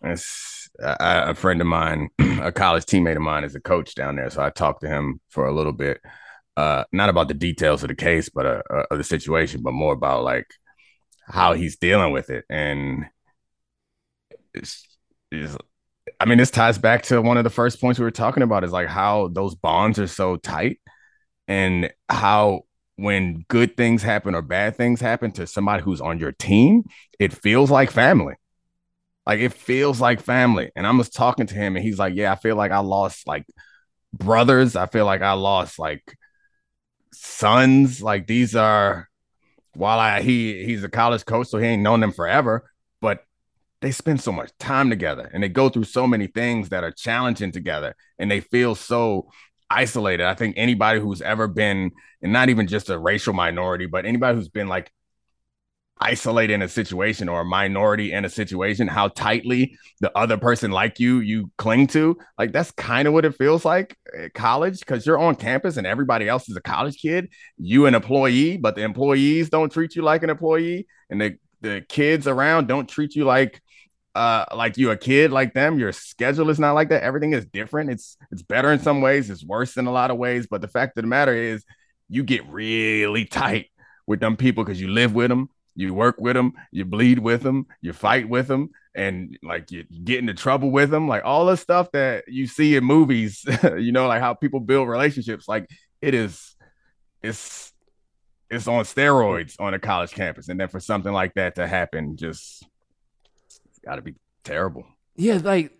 it's 0.03 0.69
a 0.79 1.33
friend 1.35 1.61
of 1.61 1.67
mine, 1.67 2.09
a 2.41 2.51
college 2.51 2.85
teammate 2.85 3.15
of 3.15 3.21
mine, 3.21 3.43
is 3.43 3.55
a 3.55 3.61
coach 3.61 3.95
down 3.95 4.15
there, 4.15 4.29
so 4.29 4.41
I 4.41 4.49
talked 4.49 4.81
to 4.81 4.87
him 4.87 5.19
for 5.29 5.45
a 5.45 5.53
little 5.53 5.73
bit 5.73 6.01
uh, 6.57 6.83
not 6.91 7.09
about 7.09 7.27
the 7.27 7.33
details 7.33 7.83
of 7.83 7.89
the 7.89 7.95
case, 7.95 8.29
but 8.29 8.45
uh, 8.45 8.61
uh, 8.69 8.83
of 8.91 8.97
the 8.97 9.03
situation, 9.03 9.61
but 9.61 9.73
more 9.73 9.93
about 9.93 10.23
like 10.23 10.47
how 11.25 11.53
he's 11.53 11.77
dealing 11.77 12.11
with 12.13 12.29
it. 12.29 12.45
And 12.49 13.05
it's, 14.53 14.87
it's, 15.31 15.57
I 16.19 16.25
mean, 16.25 16.37
this 16.37 16.51
ties 16.51 16.77
back 16.77 17.03
to 17.03 17.21
one 17.21 17.37
of 17.37 17.43
the 17.43 17.49
first 17.49 17.79
points 17.79 17.99
we 17.99 18.05
were 18.05 18.11
talking 18.11 18.43
about 18.43 18.63
is 18.63 18.71
like 18.71 18.87
how 18.87 19.29
those 19.29 19.55
bonds 19.55 19.99
are 19.99 20.07
so 20.07 20.35
tight 20.37 20.79
and 21.47 21.91
how 22.09 22.63
when 22.97 23.45
good 23.49 23.77
things 23.77 24.03
happen 24.03 24.35
or 24.35 24.41
bad 24.41 24.77
things 24.77 25.01
happen 25.01 25.31
to 25.33 25.47
somebody 25.47 25.83
who's 25.83 26.01
on 26.01 26.19
your 26.19 26.31
team, 26.33 26.83
it 27.19 27.33
feels 27.33 27.71
like 27.71 27.91
family. 27.91 28.35
Like 29.25 29.39
it 29.39 29.53
feels 29.53 30.01
like 30.01 30.21
family. 30.21 30.71
And 30.75 30.87
I 30.87 30.91
was 30.91 31.09
talking 31.09 31.47
to 31.47 31.55
him 31.55 31.75
and 31.75 31.85
he's 31.85 31.99
like, 31.99 32.15
Yeah, 32.15 32.31
I 32.31 32.35
feel 32.35 32.55
like 32.55 32.71
I 32.71 32.79
lost 32.79 33.27
like 33.27 33.45
brothers. 34.13 34.75
I 34.75 34.87
feel 34.87 35.05
like 35.05 35.21
I 35.21 35.33
lost 35.33 35.79
like 35.79 36.17
sons. 37.13 38.01
Like 38.01 38.27
these 38.27 38.55
are 38.55 39.09
while 39.73 39.99
I 39.99 40.21
he 40.21 40.63
he's 40.65 40.83
a 40.83 40.89
college 40.89 41.25
coach, 41.25 41.47
so 41.47 41.57
he 41.57 41.67
ain't 41.67 41.83
known 41.83 41.99
them 41.99 42.11
forever, 42.11 42.69
but 42.99 43.25
they 43.81 43.91
spend 43.91 44.21
so 44.21 44.31
much 44.31 44.51
time 44.59 44.89
together 44.89 45.29
and 45.33 45.41
they 45.41 45.49
go 45.49 45.67
through 45.69 45.85
so 45.85 46.05
many 46.05 46.27
things 46.27 46.69
that 46.69 46.83
are 46.83 46.91
challenging 46.91 47.51
together 47.51 47.95
and 48.19 48.29
they 48.29 48.39
feel 48.39 48.75
so 48.75 49.31
isolated. 49.71 50.25
I 50.25 50.35
think 50.35 50.55
anybody 50.57 50.99
who's 50.99 51.21
ever 51.21 51.47
been, 51.47 51.91
and 52.21 52.31
not 52.31 52.49
even 52.49 52.67
just 52.67 52.89
a 52.89 52.99
racial 52.99 53.33
minority, 53.33 53.87
but 53.87 54.05
anybody 54.05 54.37
who's 54.37 54.49
been 54.49 54.67
like 54.67 54.91
isolated 56.01 56.53
in 56.53 56.61
a 56.63 56.67
situation 56.67 57.29
or 57.29 57.41
a 57.41 57.45
minority 57.45 58.11
in 58.11 58.25
a 58.25 58.29
situation, 58.29 58.87
how 58.87 59.07
tightly 59.09 59.77
the 59.99 60.15
other 60.17 60.37
person 60.37 60.71
like 60.71 60.99
you 60.99 61.19
you 61.19 61.51
cling 61.57 61.87
to, 61.87 62.17
like 62.37 62.51
that's 62.51 62.71
kind 62.71 63.07
of 63.07 63.13
what 63.13 63.23
it 63.23 63.35
feels 63.35 63.63
like 63.63 63.95
at 64.17 64.33
college 64.33 64.79
because 64.79 65.05
you're 65.05 65.19
on 65.19 65.35
campus 65.35 65.77
and 65.77 65.87
everybody 65.87 66.27
else 66.27 66.49
is 66.49 66.55
a 66.57 66.61
college 66.61 66.99
kid, 67.01 67.29
you 67.57 67.85
an 67.85 67.95
employee, 67.95 68.57
but 68.57 68.75
the 68.75 68.81
employees 68.81 69.49
don't 69.49 69.71
treat 69.71 69.95
you 69.95 70.01
like 70.01 70.23
an 70.23 70.29
employee, 70.29 70.87
and 71.09 71.21
the 71.21 71.37
the 71.61 71.85
kids 71.87 72.27
around 72.27 72.67
don't 72.67 72.89
treat 72.89 73.15
you 73.15 73.23
like 73.23 73.61
uh 74.15 74.43
like 74.53 74.77
you 74.77 74.91
a 74.91 74.97
kid 74.97 75.31
like 75.31 75.53
them. 75.53 75.79
Your 75.79 75.91
schedule 75.91 76.49
is 76.49 76.59
not 76.59 76.73
like 76.73 76.89
that. 76.89 77.03
Everything 77.03 77.33
is 77.33 77.45
different. 77.45 77.91
It's 77.91 78.17
it's 78.31 78.41
better 78.41 78.71
in 78.71 78.79
some 78.79 79.01
ways. 79.01 79.29
It's 79.29 79.45
worse 79.45 79.77
in 79.77 79.85
a 79.85 79.91
lot 79.91 80.11
of 80.11 80.17
ways. 80.17 80.47
But 80.49 80.61
the 80.61 80.67
fact 80.67 80.97
of 80.97 81.03
the 81.03 81.07
matter 81.07 81.33
is 81.35 81.63
you 82.09 82.23
get 82.23 82.45
really 82.47 83.25
tight 83.25 83.67
with 84.07 84.19
them 84.19 84.35
people 84.35 84.63
because 84.63 84.81
you 84.81 84.89
live 84.89 85.13
with 85.13 85.29
them 85.29 85.49
you 85.75 85.93
work 85.93 86.19
with 86.19 86.35
them 86.35 86.53
you 86.71 86.85
bleed 86.85 87.19
with 87.19 87.41
them 87.43 87.65
you 87.81 87.93
fight 87.93 88.27
with 88.27 88.47
them 88.47 88.69
and 88.93 89.37
like 89.41 89.71
you 89.71 89.85
get 90.03 90.19
into 90.19 90.33
trouble 90.33 90.69
with 90.69 90.89
them 90.89 91.07
like 91.07 91.23
all 91.23 91.45
the 91.45 91.55
stuff 91.55 91.91
that 91.91 92.23
you 92.27 92.45
see 92.47 92.75
in 92.75 92.83
movies 92.83 93.45
you 93.77 93.91
know 93.91 94.07
like 94.07 94.21
how 94.21 94.33
people 94.33 94.59
build 94.59 94.87
relationships 94.87 95.47
like 95.47 95.69
it 96.01 96.13
is 96.13 96.55
it's 97.21 97.71
it's 98.49 98.67
on 98.67 98.83
steroids 98.83 99.55
on 99.59 99.73
a 99.73 99.79
college 99.79 100.11
campus 100.11 100.49
and 100.49 100.59
then 100.59 100.67
for 100.67 100.79
something 100.79 101.13
like 101.13 101.33
that 101.35 101.55
to 101.55 101.65
happen 101.65 102.17
just 102.17 102.65
it's 103.45 103.79
got 103.79 103.95
to 103.95 104.01
be 104.01 104.15
terrible. 104.43 104.85
Yeah, 105.15 105.39
like, 105.43 105.71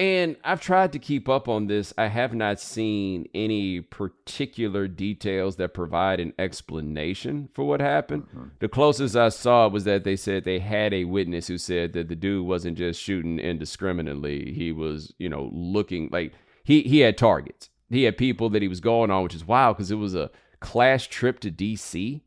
and 0.00 0.36
I've 0.42 0.62
tried 0.62 0.94
to 0.94 0.98
keep 0.98 1.28
up 1.28 1.46
on 1.46 1.66
this. 1.66 1.92
I 1.98 2.06
have 2.06 2.32
not 2.32 2.58
seen 2.58 3.28
any 3.34 3.82
particular 3.82 4.88
details 4.88 5.56
that 5.56 5.74
provide 5.74 6.20
an 6.20 6.32
explanation 6.38 7.50
for 7.52 7.66
what 7.66 7.80
happened. 7.80 8.22
Mm-hmm. 8.28 8.44
The 8.60 8.68
closest 8.70 9.14
I 9.14 9.28
saw 9.28 9.68
was 9.68 9.84
that 9.84 10.04
they 10.04 10.16
said 10.16 10.44
they 10.44 10.58
had 10.58 10.94
a 10.94 11.04
witness 11.04 11.48
who 11.48 11.58
said 11.58 11.92
that 11.92 12.08
the 12.08 12.16
dude 12.16 12.46
wasn't 12.46 12.78
just 12.78 12.98
shooting 12.98 13.38
indiscriminately. 13.38 14.54
He 14.54 14.72
was, 14.72 15.12
you 15.18 15.28
know, 15.28 15.50
looking 15.52 16.08
like 16.10 16.32
he 16.64 16.80
he 16.80 17.00
had 17.00 17.18
targets. 17.18 17.68
He 17.90 18.04
had 18.04 18.16
people 18.16 18.48
that 18.50 18.62
he 18.62 18.68
was 18.68 18.80
going 18.80 19.10
on, 19.10 19.22
which 19.22 19.34
is 19.34 19.46
wild 19.46 19.76
because 19.76 19.90
it 19.90 19.96
was 19.96 20.14
a 20.14 20.30
class 20.60 21.06
trip 21.06 21.40
to 21.40 21.50
DC. 21.50 22.22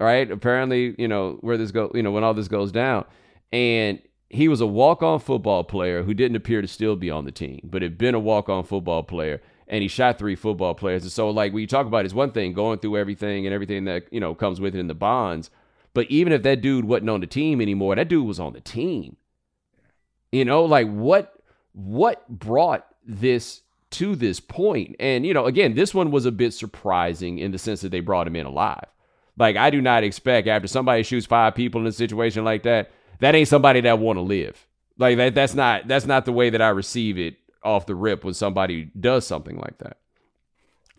Right? 0.00 0.28
Apparently, 0.28 0.96
you 0.98 1.06
know, 1.06 1.38
where 1.40 1.56
this 1.56 1.70
go, 1.70 1.92
you 1.94 2.02
know, 2.02 2.10
when 2.10 2.24
all 2.24 2.34
this 2.34 2.48
goes 2.48 2.72
down. 2.72 3.04
And 3.52 4.00
he 4.30 4.46
was 4.46 4.60
a 4.60 4.66
walk-on 4.66 5.18
football 5.18 5.64
player 5.64 6.04
who 6.04 6.14
didn't 6.14 6.36
appear 6.36 6.62
to 6.62 6.68
still 6.68 6.94
be 6.94 7.10
on 7.10 7.24
the 7.24 7.32
team, 7.32 7.60
but 7.64 7.82
had 7.82 7.98
been 7.98 8.14
a 8.14 8.20
walk-on 8.20 8.62
football 8.62 9.02
player, 9.02 9.42
and 9.66 9.82
he 9.82 9.88
shot 9.88 10.18
three 10.18 10.36
football 10.36 10.72
players. 10.72 11.02
And 11.02 11.10
so, 11.10 11.28
like, 11.30 11.52
when 11.52 11.60
you 11.60 11.66
talk 11.66 11.86
about 11.86 12.06
is 12.06 12.14
one 12.14 12.30
thing, 12.30 12.52
going 12.52 12.78
through 12.78 12.96
everything 12.96 13.44
and 13.44 13.52
everything 13.52 13.84
that 13.84 14.04
you 14.12 14.20
know 14.20 14.34
comes 14.34 14.60
with 14.60 14.76
it 14.76 14.78
in 14.78 14.86
the 14.86 14.94
bonds. 14.94 15.50
But 15.92 16.08
even 16.08 16.32
if 16.32 16.44
that 16.44 16.60
dude 16.60 16.84
wasn't 16.84 17.10
on 17.10 17.20
the 17.20 17.26
team 17.26 17.60
anymore, 17.60 17.96
that 17.96 18.08
dude 18.08 18.26
was 18.26 18.38
on 18.38 18.52
the 18.52 18.60
team. 18.60 19.16
You 20.30 20.44
know, 20.44 20.64
like 20.64 20.88
what 20.88 21.34
what 21.72 22.28
brought 22.28 22.86
this 23.04 23.62
to 23.90 24.14
this 24.14 24.38
point? 24.38 24.94
And 25.00 25.26
you 25.26 25.34
know, 25.34 25.46
again, 25.46 25.74
this 25.74 25.92
one 25.92 26.12
was 26.12 26.24
a 26.24 26.32
bit 26.32 26.54
surprising 26.54 27.38
in 27.40 27.50
the 27.50 27.58
sense 27.58 27.80
that 27.80 27.90
they 27.90 28.00
brought 28.00 28.28
him 28.28 28.36
in 28.36 28.46
alive. 28.46 28.86
Like, 29.36 29.56
I 29.56 29.70
do 29.70 29.80
not 29.80 30.04
expect 30.04 30.46
after 30.46 30.68
somebody 30.68 31.02
shoots 31.02 31.26
five 31.26 31.56
people 31.56 31.80
in 31.80 31.86
a 31.88 31.92
situation 31.92 32.44
like 32.44 32.62
that 32.62 32.92
that 33.20 33.34
ain't 33.34 33.48
somebody 33.48 33.80
that 33.82 33.98
want 33.98 34.16
to 34.16 34.22
live. 34.22 34.66
Like 34.98 35.16
that 35.16 35.34
that's 35.34 35.54
not 35.54 35.88
that's 35.88 36.06
not 36.06 36.24
the 36.24 36.32
way 36.32 36.50
that 36.50 36.60
I 36.60 36.68
receive 36.68 37.18
it 37.18 37.36
off 37.62 37.86
the 37.86 37.94
rip 37.94 38.24
when 38.24 38.34
somebody 38.34 38.90
does 38.98 39.26
something 39.26 39.58
like 39.58 39.78
that. 39.78 39.98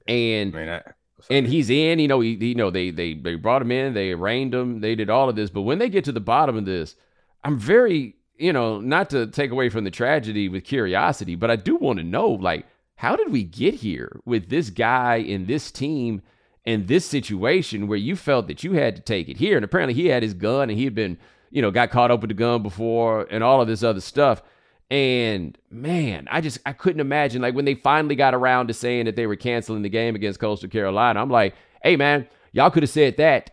And 0.08 0.56
I 0.56 0.60
mean, 0.60 0.70
I, 0.70 0.82
and 1.30 1.48
he's 1.48 1.70
in, 1.70 2.00
you 2.00 2.08
know, 2.08 2.20
he, 2.20 2.32
you 2.34 2.56
know, 2.56 2.72
they 2.72 2.90
they 2.90 3.14
they 3.14 3.36
brought 3.36 3.62
him 3.62 3.72
in, 3.72 3.94
they 3.94 4.12
arraigned 4.12 4.54
him, 4.54 4.82
they 4.82 4.96
did 4.96 5.10
all 5.10 5.30
of 5.30 5.36
this, 5.36 5.50
but 5.50 5.62
when 5.62 5.80
they 5.80 5.90
get 5.90 6.04
to 6.06 6.12
the 6.12 6.20
bottom 6.20 6.58
of 6.58 6.66
this, 6.66 6.96
I'm 7.44 7.60
very, 7.60 8.16
you 8.38 8.54
know, 8.54 8.80
not 8.80 9.10
to 9.12 9.28
take 9.28 9.52
away 9.52 9.70
from 9.70 9.84
the 9.84 9.92
tragedy 9.92 10.50
with 10.50 10.64
curiosity, 10.64 11.36
but 11.36 11.52
I 11.52 11.56
do 11.56 11.76
want 11.76 12.00
to 12.00 12.04
know 12.04 12.30
like 12.30 12.66
how 12.96 13.16
did 13.16 13.32
we 13.32 13.44
get 13.44 13.76
here 13.76 14.20
with 14.26 14.50
this 14.50 14.70
guy 14.70 15.18
and 15.18 15.48
this 15.48 15.72
team 15.72 16.22
in 16.66 16.86
this 16.86 17.06
situation 17.06 17.88
where 17.88 17.98
you 17.98 18.16
felt 18.16 18.48
that 18.48 18.64
you 18.64 18.74
had 18.74 18.96
to 18.96 19.02
take 19.02 19.28
it 19.28 19.38
here 19.38 19.56
and 19.56 19.66
apparently 19.66 19.94
he 19.94 20.08
had 20.08 20.24
his 20.24 20.36
gun 20.36 20.70
and 20.70 20.78
he 20.78 20.86
had 20.86 20.96
been 20.96 21.18
you 21.52 21.62
know, 21.62 21.72
got 21.72 21.92
caught 21.92 22.12
up 22.12 22.22
with 22.22 22.30
the 22.30 22.36
gun 22.36 22.64
before 22.64 23.28
and 23.30 23.44
all 23.44 23.62
of 23.62 23.68
this 23.68 23.84
other 23.84 24.02
stuff. 24.02 24.42
And 24.90 25.58
man, 25.70 26.28
I 26.30 26.42
just 26.42 26.60
I 26.66 26.74
couldn't 26.74 27.00
imagine 27.00 27.42
like 27.42 27.56
when 27.56 27.66
they 27.66 27.76
finally 27.76 28.16
got 28.16 28.34
around 28.34 28.68
to 28.68 28.74
saying 28.74 29.06
that 29.06 29.16
they 29.16 29.28
were 29.28 29.36
canceling 29.36 29.84
the 29.84 29.90
game 29.90 30.16
against 30.16 30.40
Coastal 30.40 30.70
Carolina. 30.70 31.22
I'm 31.22 31.30
like, 31.30 31.56
hey 31.82 31.96
man, 31.96 32.28
y'all 32.52 32.72
could 32.72 32.84
have 32.84 32.90
said 32.90 33.18
that 33.18 33.52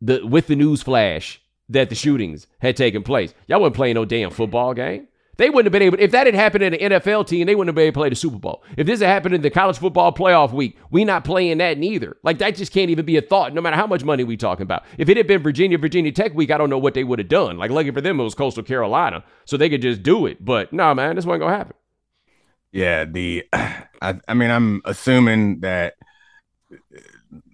the 0.00 0.24
with 0.24 0.46
the 0.46 0.54
news 0.54 0.82
flash 0.82 1.40
that 1.68 1.88
the 1.88 1.96
shootings 1.96 2.46
had 2.60 2.76
taken 2.76 3.02
place. 3.02 3.34
Y'all 3.48 3.60
wasn't 3.60 3.76
playing 3.76 3.94
no 3.94 4.04
damn 4.04 4.30
football 4.30 4.72
game. 4.74 5.08
They 5.38 5.50
wouldn't 5.50 5.66
have 5.66 5.72
been 5.72 5.82
able, 5.82 6.00
if 6.00 6.12
that 6.12 6.26
had 6.26 6.34
happened 6.34 6.64
in 6.64 6.74
an 6.74 6.92
NFL 6.92 7.26
team, 7.26 7.46
they 7.46 7.54
wouldn't 7.54 7.68
have 7.68 7.74
been 7.74 7.86
able 7.86 7.92
to 7.92 7.98
play 7.98 8.08
the 8.08 8.16
Super 8.16 8.38
Bowl. 8.38 8.62
If 8.76 8.86
this 8.86 9.00
had 9.00 9.08
happened 9.08 9.34
in 9.34 9.42
the 9.42 9.50
college 9.50 9.78
football 9.78 10.12
playoff 10.12 10.52
week, 10.52 10.78
we 10.90 11.04
not 11.04 11.24
playing 11.24 11.58
that 11.58 11.78
neither. 11.78 12.16
Like 12.22 12.38
that 12.38 12.56
just 12.56 12.72
can't 12.72 12.90
even 12.90 13.04
be 13.04 13.16
a 13.16 13.22
thought, 13.22 13.52
no 13.52 13.60
matter 13.60 13.76
how 13.76 13.86
much 13.86 14.02
money 14.02 14.24
we 14.24 14.36
talking 14.36 14.62
about. 14.62 14.84
If 14.96 15.08
it 15.08 15.16
had 15.16 15.26
been 15.26 15.42
Virginia, 15.42 15.76
Virginia 15.76 16.12
Tech 16.12 16.34
week, 16.34 16.50
I 16.50 16.58
don't 16.58 16.70
know 16.70 16.78
what 16.78 16.94
they 16.94 17.04
would 17.04 17.18
have 17.18 17.28
done. 17.28 17.58
Like 17.58 17.70
lucky 17.70 17.90
for 17.90 18.00
them, 18.00 18.18
it 18.18 18.24
was 18.24 18.34
Coastal 18.34 18.62
Carolina, 18.62 19.24
so 19.44 19.56
they 19.56 19.68
could 19.68 19.82
just 19.82 20.02
do 20.02 20.26
it. 20.26 20.42
But 20.44 20.72
no, 20.72 20.84
nah, 20.84 20.94
man, 20.94 21.16
this 21.16 21.26
wasn't 21.26 21.42
gonna 21.42 21.56
happen. 21.56 21.76
Yeah, 22.72 23.04
the, 23.04 23.44
I, 23.52 24.20
I 24.26 24.34
mean, 24.34 24.50
I'm 24.50 24.80
assuming 24.84 25.60
that 25.60 25.94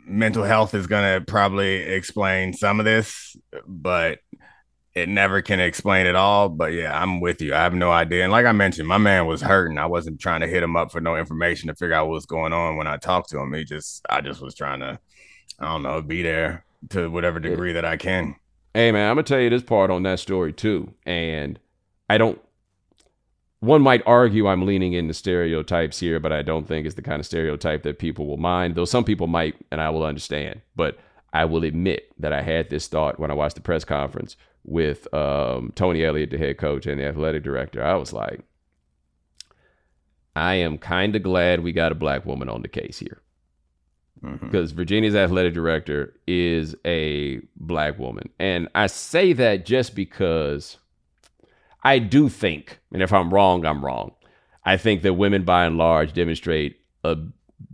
mental 0.07 0.45
health 0.45 0.75
is 0.75 0.87
gonna 0.87 1.21
probably 1.21 1.77
explain 1.77 2.53
some 2.53 2.79
of 2.79 2.85
this, 2.85 3.37
but 3.67 4.21
it 4.95 5.09
never 5.09 5.41
can 5.41 5.61
explain 5.61 6.07
it 6.07 6.17
all. 6.17 6.49
But 6.49 6.73
yeah, 6.73 6.99
I'm 6.99 7.21
with 7.21 7.41
you. 7.41 7.55
I 7.55 7.59
have 7.59 7.75
no 7.75 7.91
idea. 7.91 8.23
And 8.23 8.33
like 8.33 8.47
I 8.47 8.53
mentioned, 8.53 8.89
my 8.89 8.99
man 8.99 9.27
was 9.27 9.41
hurting. 9.41 9.79
I 9.79 9.87
wasn't 9.87 10.21
trying 10.21 10.41
to 10.41 10.47
hit 10.47 10.63
him 10.63 10.77
up 10.77 10.93
for 10.93 11.01
no 11.01 11.17
information 11.17 11.69
to 11.69 11.75
figure 11.75 11.95
out 11.95 12.09
what's 12.09 12.27
going 12.27 12.53
on 12.53 12.77
when 12.77 12.87
I 12.87 12.97
talked 12.99 13.31
to 13.31 13.39
him. 13.39 13.53
He 13.55 13.65
just, 13.65 14.05
I 14.11 14.21
just 14.21 14.41
was 14.41 14.55
trying 14.55 14.81
to, 14.81 14.99
I 15.59 15.65
don't 15.65 15.83
know, 15.83 16.03
be 16.03 16.23
there 16.23 16.65
to 16.91 17.09
whatever 17.11 17.41
degree 17.41 17.73
that 17.73 17.85
I 17.85 17.97
can. 17.97 18.37
Hey 18.75 18.91
man, 18.91 19.11
I'm 19.11 19.17
gonna 19.17 19.25
tell 19.25 19.41
you 19.41 19.51
this 19.51 19.63
part 19.63 19.91
on 19.91 20.03
that 20.05 20.19
story 20.19 20.53
too. 20.53 20.93
And 21.05 21.59
I 22.09 22.19
don't. 22.19 22.41
One 23.61 23.83
might 23.83 24.03
argue 24.07 24.49
I'm 24.49 24.67
leaning 24.67 24.93
into 24.93 25.15
stereotypes 25.15 26.01
here, 26.01 26.19
but 26.19 26.33
I 26.33 26.43
don't 26.43 26.67
think 26.67 26.85
it's 26.85 26.97
the 26.97 27.03
kind 27.03 27.21
of 27.21 27.27
stereotype 27.27 27.85
that 27.85 27.99
people 28.01 28.27
will 28.27 28.39
mind. 28.39 28.75
Though 28.75 28.87
some 28.87 29.05
people 29.05 29.29
might, 29.29 29.55
and 29.71 29.81
I 29.81 29.91
will 29.91 30.05
understand. 30.05 30.63
But 30.75 30.99
I 31.33 31.45
will 31.45 31.65
admit 31.65 32.13
that 32.19 32.33
I 32.33 32.43
had 32.43 32.71
this 32.71 32.89
thought 32.89 33.21
when 33.21 33.31
I 33.31 33.35
watched 33.35 33.55
the 33.55 33.61
press 33.61 33.85
conference 33.85 34.37
with 34.65 35.13
um, 35.13 35.73
Tony 35.75 36.05
Elliott, 36.05 36.31
the 36.31 36.39
head 36.39 36.59
coach 36.59 36.87
and 36.87 37.01
the 37.01 37.07
athletic 37.07 37.43
director, 37.43 37.83
I 37.83 37.95
was 37.95 38.13
like, 38.13 38.41
I 40.35 40.55
am 40.55 40.79
kind 40.79 41.15
of 41.15 41.23
glad 41.23 41.61
we 41.61 41.73
got 41.73 41.93
a 41.93 41.97
black 41.97 42.25
woman 42.25 42.49
on 42.49 42.63
the 42.63 42.69
case 42.69 42.99
here. 42.99 43.21
Because 44.23 44.71
mm-hmm. 44.71 44.77
Virginia's 44.77 45.17
athletic 45.17 45.53
director 45.53 46.15
is 46.29 46.77
a 46.85 47.41
black 47.57 47.99
woman. 47.99 48.29
And 48.39 48.69
I 48.75 48.87
say 48.87 49.33
that 49.33 49.67
just 49.67 49.97
because 49.97 50.79
I 51.83 51.99
do 51.99 52.29
think, 52.29 52.79
and 52.93 53.03
if 53.03 53.13
I'm 53.13 53.35
wrong, 53.35 53.67
I'm 53.67 53.85
wrong. 53.85 54.13
I 54.65 54.77
think 54.77 55.03
that 55.03 55.15
women 55.15 55.43
by 55.43 55.65
and 55.65 55.77
large 55.77 56.13
demonstrate 56.13 56.79
a 57.03 57.17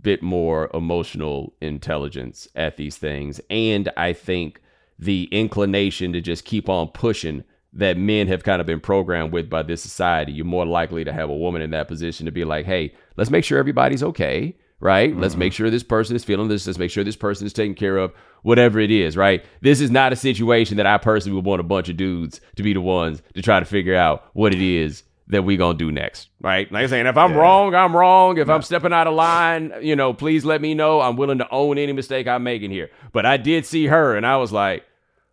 bit 0.00 0.22
more 0.22 0.70
emotional 0.72 1.52
intelligence 1.60 2.48
at 2.54 2.78
these 2.78 2.96
things. 2.96 3.42
And 3.50 3.90
I 3.96 4.14
think 4.14 4.62
the 4.98 5.28
inclination 5.30 6.12
to 6.12 6.20
just 6.20 6.44
keep 6.44 6.68
on 6.68 6.88
pushing 6.88 7.44
that 7.72 7.96
men 7.96 8.26
have 8.26 8.42
kind 8.42 8.60
of 8.60 8.66
been 8.66 8.80
programmed 8.80 9.32
with 9.32 9.48
by 9.48 9.62
this 9.62 9.82
society. 9.82 10.32
You're 10.32 10.44
more 10.44 10.66
likely 10.66 11.04
to 11.04 11.12
have 11.12 11.30
a 11.30 11.36
woman 11.36 11.62
in 11.62 11.70
that 11.70 11.88
position 11.88 12.26
to 12.26 12.32
be 12.32 12.44
like, 12.44 12.66
hey, 12.66 12.94
let's 13.16 13.30
make 13.30 13.44
sure 13.44 13.58
everybody's 13.58 14.02
okay, 14.02 14.56
right? 14.80 15.10
Mm-hmm. 15.10 15.20
Let's 15.20 15.36
make 15.36 15.52
sure 15.52 15.70
this 15.70 15.82
person 15.82 16.16
is 16.16 16.24
feeling 16.24 16.48
this. 16.48 16.66
Let's 16.66 16.78
make 16.78 16.90
sure 16.90 17.04
this 17.04 17.16
person 17.16 17.46
is 17.46 17.52
taken 17.52 17.74
care 17.74 17.98
of, 17.98 18.12
whatever 18.42 18.80
it 18.80 18.90
is, 18.90 19.16
right? 19.16 19.44
This 19.60 19.80
is 19.80 19.90
not 19.90 20.12
a 20.12 20.16
situation 20.16 20.78
that 20.78 20.86
I 20.86 20.98
personally 20.98 21.36
would 21.36 21.44
want 21.44 21.60
a 21.60 21.64
bunch 21.64 21.88
of 21.88 21.96
dudes 21.96 22.40
to 22.56 22.62
be 22.62 22.72
the 22.72 22.80
ones 22.80 23.22
to 23.34 23.42
try 23.42 23.60
to 23.60 23.66
figure 23.66 23.94
out 23.94 24.24
what 24.32 24.54
it 24.54 24.62
is 24.62 25.04
that 25.28 25.42
we 25.42 25.58
gonna 25.58 25.76
do 25.76 25.92
next, 25.92 26.30
right? 26.40 26.72
Like 26.72 26.84
I'm 26.84 26.88
saying, 26.88 27.06
if 27.06 27.18
I'm 27.18 27.32
yeah. 27.32 27.38
wrong, 27.38 27.74
I'm 27.74 27.94
wrong. 27.94 28.38
If 28.38 28.48
I'm 28.48 28.62
stepping 28.62 28.94
out 28.94 29.06
of 29.06 29.14
line, 29.14 29.74
you 29.82 29.94
know, 29.94 30.14
please 30.14 30.44
let 30.44 30.62
me 30.62 30.72
know. 30.72 31.02
I'm 31.02 31.16
willing 31.16 31.38
to 31.38 31.50
own 31.50 31.76
any 31.76 31.92
mistake 31.92 32.26
I'm 32.26 32.42
making 32.42 32.70
here. 32.70 32.90
But 33.12 33.26
I 33.26 33.36
did 33.36 33.66
see 33.66 33.86
her, 33.86 34.16
and 34.16 34.26
I 34.26 34.38
was 34.38 34.52
like, 34.52 34.84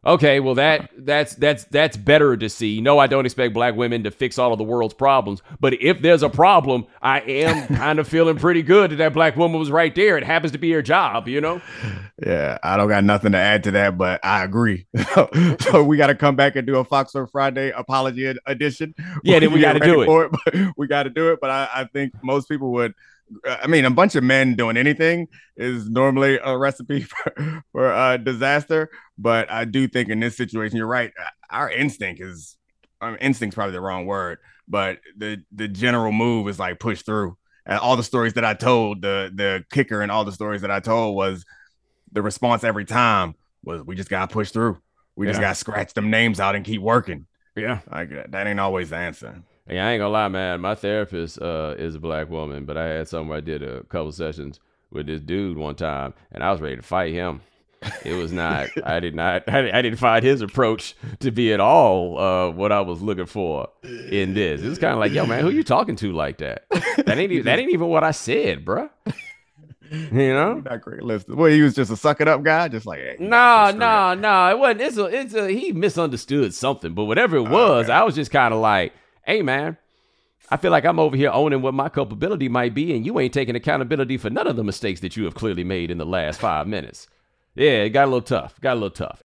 Okay, 0.05 0.39
well 0.39 0.53
that 0.55 0.91
that's 0.97 1.33
that's 1.35 1.63
that's 1.65 1.97
better 1.97 2.37
to 2.37 2.47
see. 2.47 2.79
No, 2.79 2.99
I 2.99 3.07
don't 3.07 3.25
expect 3.25 3.55
black 3.55 3.75
women 3.75 4.03
to 4.03 4.11
fix 4.11 4.37
all 4.37 4.51
of 4.51 4.59
the 4.59 4.63
world's 4.63 4.93
problems, 4.93 5.41
but 5.59 5.73
if 5.81 6.01
there's 6.01 6.21
a 6.21 6.29
problem, 6.29 6.85
I 7.01 7.21
am 7.21 7.67
kind 7.75 7.97
of 7.97 8.07
feeling 8.07 8.37
pretty 8.37 8.61
good 8.61 8.91
that 8.91 8.97
that 8.97 9.13
black 9.13 9.35
woman 9.35 9.59
was 9.59 9.71
right 9.71 9.93
there. 9.95 10.17
It 10.17 10.23
happens 10.23 10.51
to 10.51 10.59
be 10.59 10.71
her 10.73 10.83
job, 10.83 11.27
you 11.27 11.41
know. 11.41 11.59
Yeah, 12.23 12.59
I 12.61 12.77
don't 12.77 12.87
got 12.87 13.03
nothing 13.03 13.31
to 13.31 13.39
add 13.39 13.63
to 13.63 13.71
that, 13.71 13.97
but 13.97 14.23
I 14.23 14.43
agree. 14.43 14.85
so 15.59 15.83
we 15.83 15.97
got 15.97 16.07
to 16.07 16.15
come 16.15 16.35
back 16.35 16.55
and 16.55 16.67
do 16.67 16.77
a 16.77 16.85
Foxworth 16.85 17.31
Friday 17.31 17.71
apology 17.71 18.31
edition. 18.45 18.93
Yeah, 19.23 19.39
then 19.39 19.51
we 19.53 19.59
got 19.59 19.73
to 19.73 19.79
do 19.79 20.01
it. 20.01 20.31
it 20.53 20.73
we 20.77 20.85
got 20.87 21.03
to 21.03 21.09
do 21.09 21.31
it, 21.31 21.39
but 21.41 21.49
I, 21.49 21.67
I 21.73 21.83
think 21.85 22.13
most 22.23 22.47
people 22.47 22.71
would 22.73 22.93
I 23.45 23.67
mean, 23.67 23.85
a 23.85 23.91
bunch 23.91 24.15
of 24.15 24.23
men 24.23 24.55
doing 24.55 24.77
anything 24.77 25.27
is 25.57 25.89
normally 25.89 26.39
a 26.43 26.57
recipe 26.57 27.01
for, 27.01 27.63
for 27.71 27.91
uh, 27.91 28.17
disaster. 28.17 28.89
But 29.17 29.51
I 29.51 29.65
do 29.65 29.87
think 29.87 30.09
in 30.09 30.19
this 30.19 30.37
situation, 30.37 30.77
you're 30.77 30.87
right. 30.87 31.11
Our 31.49 31.69
instinct 31.69 32.21
is, 32.21 32.57
I 33.01 33.11
mean, 33.11 33.17
instinct's 33.21 33.55
probably 33.55 33.73
the 33.73 33.81
wrong 33.81 34.05
word, 34.05 34.39
but 34.67 34.99
the 35.17 35.43
the 35.51 35.67
general 35.67 36.11
move 36.11 36.47
is 36.47 36.59
like 36.59 36.79
push 36.79 37.01
through. 37.01 37.37
And 37.65 37.79
all 37.79 37.97
the 37.97 38.03
stories 38.03 38.33
that 38.33 38.45
I 38.45 38.53
told, 38.53 39.01
the 39.01 39.31
the 39.33 39.65
kicker 39.71 40.01
and 40.01 40.11
all 40.11 40.23
the 40.23 40.31
stories 40.31 40.61
that 40.61 40.71
I 40.71 40.79
told 40.79 41.15
was 41.15 41.45
the 42.11 42.21
response 42.21 42.63
every 42.63 42.85
time 42.85 43.35
was 43.63 43.81
we 43.83 43.95
just 43.95 44.09
got 44.09 44.29
to 44.29 44.33
push 44.33 44.51
through. 44.51 44.77
We 45.15 45.25
yeah. 45.25 45.31
just 45.31 45.41
got 45.41 45.49
to 45.49 45.55
scratch 45.55 45.93
them 45.93 46.09
names 46.09 46.39
out 46.39 46.55
and 46.55 46.63
keep 46.63 46.81
working. 46.81 47.25
Yeah, 47.55 47.79
like 47.91 48.09
that 48.31 48.47
ain't 48.47 48.59
always 48.59 48.89
the 48.89 48.97
answer. 48.97 49.41
Yeah, 49.69 49.87
I 49.87 49.91
ain't 49.93 49.99
gonna 49.99 50.13
lie, 50.13 50.27
man. 50.27 50.61
My 50.61 50.75
therapist 50.75 51.41
uh, 51.41 51.75
is 51.77 51.95
a 51.95 51.99
black 51.99 52.29
woman, 52.29 52.65
but 52.65 52.77
I 52.77 52.85
had 52.85 53.07
something 53.07 53.35
I 53.35 53.39
did 53.39 53.63
a 53.63 53.83
couple 53.83 54.11
sessions 54.11 54.59
with 54.91 55.07
this 55.07 55.21
dude 55.21 55.57
one 55.57 55.75
time, 55.75 56.13
and 56.31 56.43
I 56.43 56.51
was 56.51 56.61
ready 56.61 56.75
to 56.75 56.83
fight 56.83 57.13
him. 57.13 57.41
It 58.03 58.13
was 58.13 58.31
not. 58.31 58.69
I 58.85 58.99
did 58.99 59.15
not. 59.15 59.47
I, 59.47 59.77
I, 59.77 59.81
didn't 59.81 59.97
find 59.97 60.23
his 60.23 60.41
approach 60.41 60.95
to 61.19 61.31
be 61.31 61.53
at 61.53 61.59
all 61.59 62.17
uh, 62.17 62.49
what 62.51 62.71
I 62.71 62.81
was 62.81 63.01
looking 63.01 63.25
for 63.25 63.69
in 63.83 64.33
this. 64.33 64.61
It 64.61 64.69
was 64.69 64.79
kind 64.79 64.93
of 64.93 64.99
like, 64.99 65.11
yo, 65.11 65.25
man, 65.25 65.41
who 65.41 65.49
you 65.49 65.63
talking 65.63 65.95
to 65.97 66.11
like 66.11 66.37
that? 66.39 66.65
That 67.05 67.17
ain't. 67.17 67.31
Even, 67.31 67.45
that 67.45 67.59
ain't 67.59 67.71
even 67.71 67.87
what 67.87 68.03
I 68.03 68.11
said, 68.11 68.63
bruh. 68.63 68.89
You 69.91 70.33
know, 70.33 70.55
not 70.55 70.81
great 70.81 71.03
listen. 71.03 71.35
Well, 71.35 71.51
he 71.51 71.61
was 71.61 71.75
just 71.75 71.91
a 71.91 71.95
suck 71.95 72.19
it 72.19 72.27
up 72.27 72.43
guy, 72.43 72.67
just 72.67 72.85
like 72.85 72.99
hey, 72.99 73.17
no, 73.19 73.71
no, 73.75 74.13
no. 74.15 74.49
It 74.49 74.57
wasn't. 74.57 74.81
It's 74.81 74.97
a. 74.97 75.05
It's 75.05 75.33
a. 75.33 75.49
He 75.49 75.71
misunderstood 75.73 76.53
something, 76.53 76.93
but 76.93 77.05
whatever 77.05 77.37
it 77.37 77.49
was, 77.49 77.85
okay. 77.85 77.93
I 77.93 78.03
was 78.03 78.15
just 78.15 78.31
kind 78.31 78.53
of 78.53 78.59
like, 78.59 78.93
hey, 79.25 79.41
man. 79.41 79.77
I 80.51 80.57
feel 80.57 80.69
like 80.69 80.85
I'm 80.85 80.99
over 80.99 81.17
here 81.17 81.31
owning 81.31 81.63
what 81.63 81.73
my 81.73 81.89
culpability 81.89 82.49
might 82.49 82.75
be, 82.75 82.95
and 82.95 83.03
you 83.03 83.19
ain't 83.19 83.33
taking 83.33 83.55
accountability 83.55 84.17
for 84.17 84.29
none 84.29 84.45
of 84.45 84.55
the 84.55 84.63
mistakes 84.63 84.99
that 85.01 85.17
you 85.17 85.23
have 85.23 85.33
clearly 85.33 85.63
made 85.63 85.89
in 85.89 85.97
the 85.97 86.05
last 86.05 86.39
five 86.39 86.67
minutes. 86.67 87.07
Yeah, 87.55 87.83
it 87.83 87.89
got 87.89 88.03
a 88.03 88.11
little 88.11 88.21
tough. 88.21 88.61
Got 88.61 88.73
a 88.73 88.79
little 88.79 88.89
tough. 88.91 89.23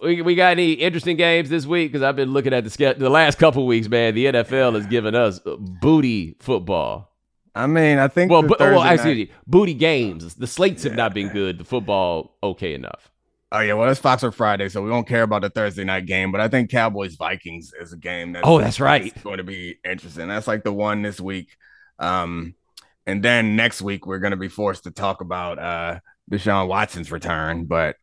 We, 0.00 0.22
we 0.22 0.34
got 0.34 0.52
any 0.52 0.72
interesting 0.74 1.16
games 1.16 1.48
this 1.48 1.66
week? 1.66 1.90
Because 1.90 2.02
I've 2.02 2.14
been 2.14 2.32
looking 2.32 2.52
at 2.52 2.62
the 2.62 2.70
schedule 2.70 3.00
the 3.00 3.10
last 3.10 3.38
couple 3.38 3.66
weeks, 3.66 3.88
man. 3.88 4.14
The 4.14 4.26
NFL 4.26 4.74
has 4.74 4.86
given 4.86 5.14
us 5.14 5.40
booty 5.58 6.36
football. 6.40 7.10
I 7.54 7.66
mean, 7.66 7.98
I 7.98 8.08
think 8.08 8.30
well, 8.30 8.42
but, 8.42 8.60
well, 8.60 8.82
actually, 8.82 9.26
night... 9.26 9.32
booty 9.46 9.74
games. 9.74 10.34
The 10.34 10.46
slates 10.46 10.82
have 10.82 10.94
not 10.94 11.14
been 11.14 11.28
good. 11.30 11.58
The 11.58 11.64
football 11.64 12.36
okay 12.42 12.74
enough. 12.74 13.10
Oh 13.54 13.60
yeah, 13.60 13.74
well 13.74 13.88
it's 13.88 14.00
Foxworth 14.00 14.34
Friday, 14.34 14.68
so 14.68 14.82
we 14.82 14.90
don't 14.90 15.06
care 15.06 15.22
about 15.22 15.42
the 15.42 15.48
Thursday 15.48 15.84
night 15.84 16.06
game. 16.06 16.32
But 16.32 16.40
I 16.40 16.48
think 16.48 16.72
Cowboys 16.72 17.14
Vikings 17.14 17.72
is 17.80 17.92
a 17.92 17.96
game 17.96 18.32
that 18.32 18.42
oh, 18.44 18.58
that's 18.58 18.80
right, 18.80 19.14
going 19.22 19.36
to 19.36 19.44
be 19.44 19.78
interesting. 19.88 20.26
That's 20.26 20.48
like 20.48 20.64
the 20.64 20.72
one 20.72 21.02
this 21.02 21.20
week. 21.20 21.56
Um, 22.00 22.56
and 23.06 23.22
then 23.22 23.54
next 23.54 23.80
week 23.80 24.06
we're 24.06 24.18
going 24.18 24.32
to 24.32 24.36
be 24.36 24.48
forced 24.48 24.84
to 24.84 24.90
talk 24.90 25.20
about 25.20 25.60
uh 25.60 26.00
Deshaun 26.28 26.66
Watson's 26.66 27.12
return. 27.12 27.66
But 27.66 27.94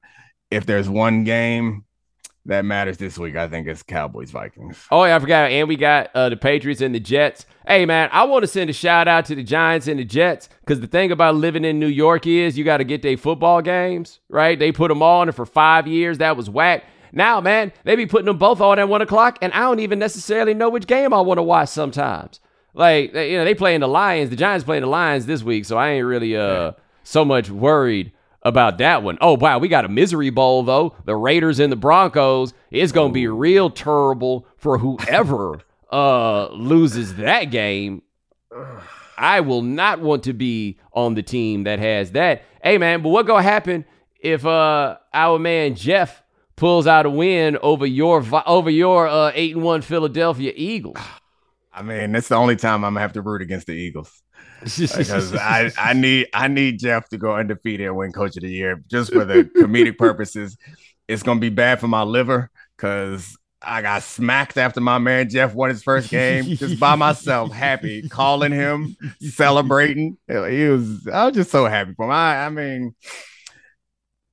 if 0.49 0.65
there's 0.65 0.87
one 0.87 1.25
game 1.25 1.83
that 2.45 2.65
matters 2.65 2.97
this 2.97 3.17
week, 3.17 3.35
I 3.35 3.47
think 3.47 3.67
it's 3.67 3.83
Cowboys 3.83 4.31
Vikings. 4.31 4.87
Oh 4.89 5.03
yeah, 5.03 5.15
I 5.15 5.19
forgot. 5.19 5.51
And 5.51 5.67
we 5.67 5.75
got 5.75 6.09
uh, 6.15 6.29
the 6.29 6.37
Patriots 6.37 6.81
and 6.81 6.93
the 6.95 6.99
Jets. 6.99 7.45
Hey 7.67 7.85
man, 7.85 8.09
I 8.11 8.23
want 8.23 8.43
to 8.43 8.47
send 8.47 8.69
a 8.69 8.73
shout 8.73 9.07
out 9.07 9.25
to 9.25 9.35
the 9.35 9.43
Giants 9.43 9.87
and 9.87 9.99
the 9.99 10.05
Jets 10.05 10.49
because 10.61 10.79
the 10.79 10.87
thing 10.87 11.11
about 11.11 11.35
living 11.35 11.63
in 11.63 11.79
New 11.79 11.87
York 11.87 12.25
is 12.25 12.57
you 12.57 12.63
got 12.63 12.77
to 12.77 12.83
get 12.83 13.03
their 13.03 13.17
football 13.17 13.61
games 13.61 14.19
right. 14.29 14.57
They 14.57 14.71
put 14.71 14.89
them 14.89 15.03
on 15.03 15.31
for 15.31 15.45
five 15.45 15.87
years. 15.87 16.17
That 16.17 16.35
was 16.35 16.49
whack. 16.49 16.83
Now, 17.13 17.41
man, 17.41 17.73
they 17.83 17.95
be 17.95 18.05
putting 18.05 18.25
them 18.25 18.37
both 18.37 18.61
on 18.61 18.79
at 18.79 18.87
one 18.87 19.01
o'clock, 19.01 19.37
and 19.41 19.51
I 19.53 19.59
don't 19.61 19.81
even 19.81 19.99
necessarily 19.99 20.53
know 20.53 20.69
which 20.69 20.87
game 20.87 21.13
I 21.13 21.21
want 21.21 21.37
to 21.37 21.43
watch 21.43 21.69
sometimes. 21.69 22.39
Like 22.73 23.13
you 23.13 23.37
know, 23.37 23.43
they 23.45 23.53
playing 23.53 23.81
the 23.81 23.87
Lions. 23.87 24.29
The 24.29 24.35
Giants 24.35 24.63
playing 24.63 24.81
the 24.81 24.87
Lions 24.87 25.25
this 25.25 25.43
week, 25.43 25.65
so 25.65 25.77
I 25.77 25.89
ain't 25.89 26.05
really 26.05 26.35
uh 26.35 26.71
so 27.03 27.25
much 27.25 27.49
worried 27.49 28.13
about 28.43 28.77
that 28.79 29.03
one. 29.03 29.17
Oh 29.21 29.35
wow, 29.37 29.59
we 29.59 29.67
got 29.67 29.85
a 29.85 29.89
misery 29.89 30.29
bowl 30.29 30.63
though. 30.63 30.95
The 31.05 31.15
Raiders 31.15 31.59
and 31.59 31.71
the 31.71 31.75
Broncos. 31.77 32.53
It's 32.69 32.91
gonna 32.91 33.13
be 33.13 33.27
real 33.27 33.69
terrible 33.69 34.47
for 34.57 34.77
whoever 34.77 35.59
uh 35.91 36.49
loses 36.49 37.15
that 37.15 37.45
game. 37.45 38.01
I 39.17 39.41
will 39.41 39.61
not 39.61 40.01
want 40.01 40.23
to 40.23 40.33
be 40.33 40.79
on 40.93 41.13
the 41.13 41.21
team 41.21 41.65
that 41.65 41.79
has 41.79 42.11
that. 42.13 42.43
Hey 42.63 42.77
man, 42.77 43.01
but 43.01 43.09
what 43.09 43.27
gonna 43.27 43.43
happen 43.43 43.85
if 44.19 44.45
uh 44.45 44.97
our 45.13 45.37
man 45.39 45.75
Jeff 45.75 46.23
pulls 46.55 46.87
out 46.87 47.05
a 47.05 47.09
win 47.09 47.57
over 47.61 47.85
your 47.85 48.23
over 48.45 48.69
your 48.69 49.07
uh, 49.07 49.31
eight 49.35 49.55
and 49.55 49.63
one 49.63 49.81
Philadelphia 49.81 50.53
Eagles? 50.55 50.97
I 51.73 51.83
mean, 51.83 52.11
that's 52.11 52.27
the 52.27 52.35
only 52.35 52.57
time 52.57 52.83
I'm 52.83 52.93
gonna 52.93 53.01
have 53.01 53.13
to 53.13 53.21
root 53.21 53.41
against 53.41 53.67
the 53.67 53.73
Eagles. 53.73 54.23
Because 54.61 55.35
I, 55.35 55.71
I 55.77 55.93
need 55.95 56.27
I 56.33 56.47
need 56.47 56.79
Jeff 56.79 57.09
to 57.09 57.17
go 57.17 57.35
undefeated 57.35 57.87
and 57.87 57.95
win 57.95 58.11
coach 58.11 58.35
of 58.37 58.43
the 58.43 58.49
year 58.49 58.83
just 58.87 59.11
for 59.11 59.25
the 59.25 59.43
comedic 59.43 59.97
purposes. 59.97 60.57
It's 61.07 61.23
gonna 61.23 61.39
be 61.39 61.49
bad 61.49 61.79
for 61.79 61.87
my 61.87 62.03
liver 62.03 62.49
because 62.77 63.37
I 63.61 63.81
got 63.81 64.03
smacked 64.03 64.57
after 64.57 64.81
my 64.81 64.97
man 64.97 65.29
Jeff 65.29 65.53
won 65.53 65.69
his 65.69 65.83
first 65.83 66.09
game 66.09 66.43
just 66.55 66.79
by 66.79 66.95
myself, 66.95 67.51
happy, 67.51 68.07
calling 68.09 68.51
him, 68.51 68.95
celebrating. 69.19 70.17
He 70.27 70.65
was 70.67 71.07
I 71.07 71.25
was 71.25 71.35
just 71.35 71.51
so 71.51 71.65
happy 71.65 71.93
for 71.93 72.05
him. 72.05 72.11
I, 72.11 72.45
I 72.45 72.49
mean, 72.49 72.95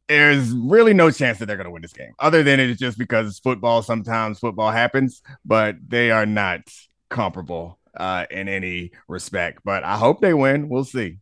there's 0.08 0.50
really 0.52 0.94
no 0.94 1.10
chance 1.10 1.38
that 1.38 1.46
they're 1.46 1.56
gonna 1.56 1.70
win 1.70 1.82
this 1.82 1.92
game, 1.92 2.12
other 2.18 2.42
than 2.42 2.60
it's 2.60 2.78
just 2.78 2.98
because 2.98 3.26
it's 3.28 3.38
football. 3.38 3.82
Sometimes 3.82 4.38
football 4.38 4.70
happens, 4.70 5.22
but 5.44 5.76
they 5.86 6.10
are 6.10 6.26
not 6.26 6.60
comparable 7.10 7.77
uh, 7.98 8.24
in 8.30 8.48
any 8.48 8.92
respect. 9.08 9.60
But 9.64 9.84
I 9.84 9.96
hope 9.96 10.20
they 10.20 10.32
win. 10.32 10.68
We'll 10.68 10.84
see. 10.84 11.18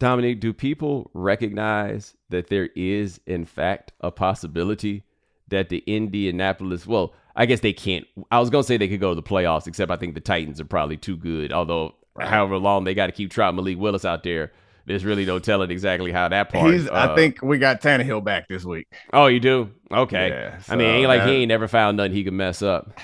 Domonique, 0.00 0.40
do 0.40 0.52
people 0.52 1.10
recognize 1.14 2.16
that 2.30 2.48
there 2.48 2.68
is, 2.74 3.20
in 3.26 3.44
fact, 3.44 3.92
a 4.00 4.10
possibility 4.10 5.04
that 5.48 5.68
the 5.68 5.84
Indianapolis, 5.86 6.86
well, 6.86 7.14
I 7.36 7.46
guess 7.46 7.60
they 7.60 7.72
can't. 7.72 8.06
I 8.30 8.40
was 8.40 8.50
going 8.50 8.62
to 8.64 8.66
say 8.66 8.76
they 8.76 8.88
could 8.88 9.00
go 9.00 9.10
to 9.10 9.14
the 9.14 9.22
playoffs, 9.22 9.66
except 9.66 9.90
I 9.90 9.96
think 9.96 10.14
the 10.14 10.20
Titans 10.20 10.60
are 10.60 10.64
probably 10.64 10.96
too 10.96 11.16
good. 11.16 11.52
Although, 11.52 11.94
however 12.18 12.58
long 12.58 12.84
they 12.84 12.94
got 12.94 13.06
to 13.06 13.12
keep 13.12 13.30
trotting 13.30 13.56
Malik 13.56 13.78
Willis 13.78 14.04
out 14.04 14.24
there, 14.24 14.52
there's 14.86 15.04
really 15.04 15.24
no 15.24 15.38
telling 15.38 15.70
exactly 15.70 16.12
how 16.12 16.28
that 16.28 16.50
part. 16.50 16.72
He's, 16.72 16.88
uh, 16.88 16.92
I 16.92 17.14
think 17.14 17.40
we 17.40 17.58
got 17.58 17.80
Tannehill 17.80 18.22
back 18.22 18.48
this 18.48 18.64
week. 18.64 18.86
Oh, 19.12 19.26
you 19.26 19.40
do? 19.40 19.70
Okay. 19.90 20.28
Yeah, 20.28 20.58
so 20.58 20.72
I 20.72 20.76
mean, 20.76 20.88
ain't 20.88 21.08
like 21.08 21.20
that, 21.20 21.28
he 21.28 21.36
ain't 21.36 21.48
never 21.48 21.68
found 21.68 21.96
nothing 21.96 22.12
he 22.12 22.24
could 22.24 22.34
mess 22.34 22.62
up. 22.62 22.98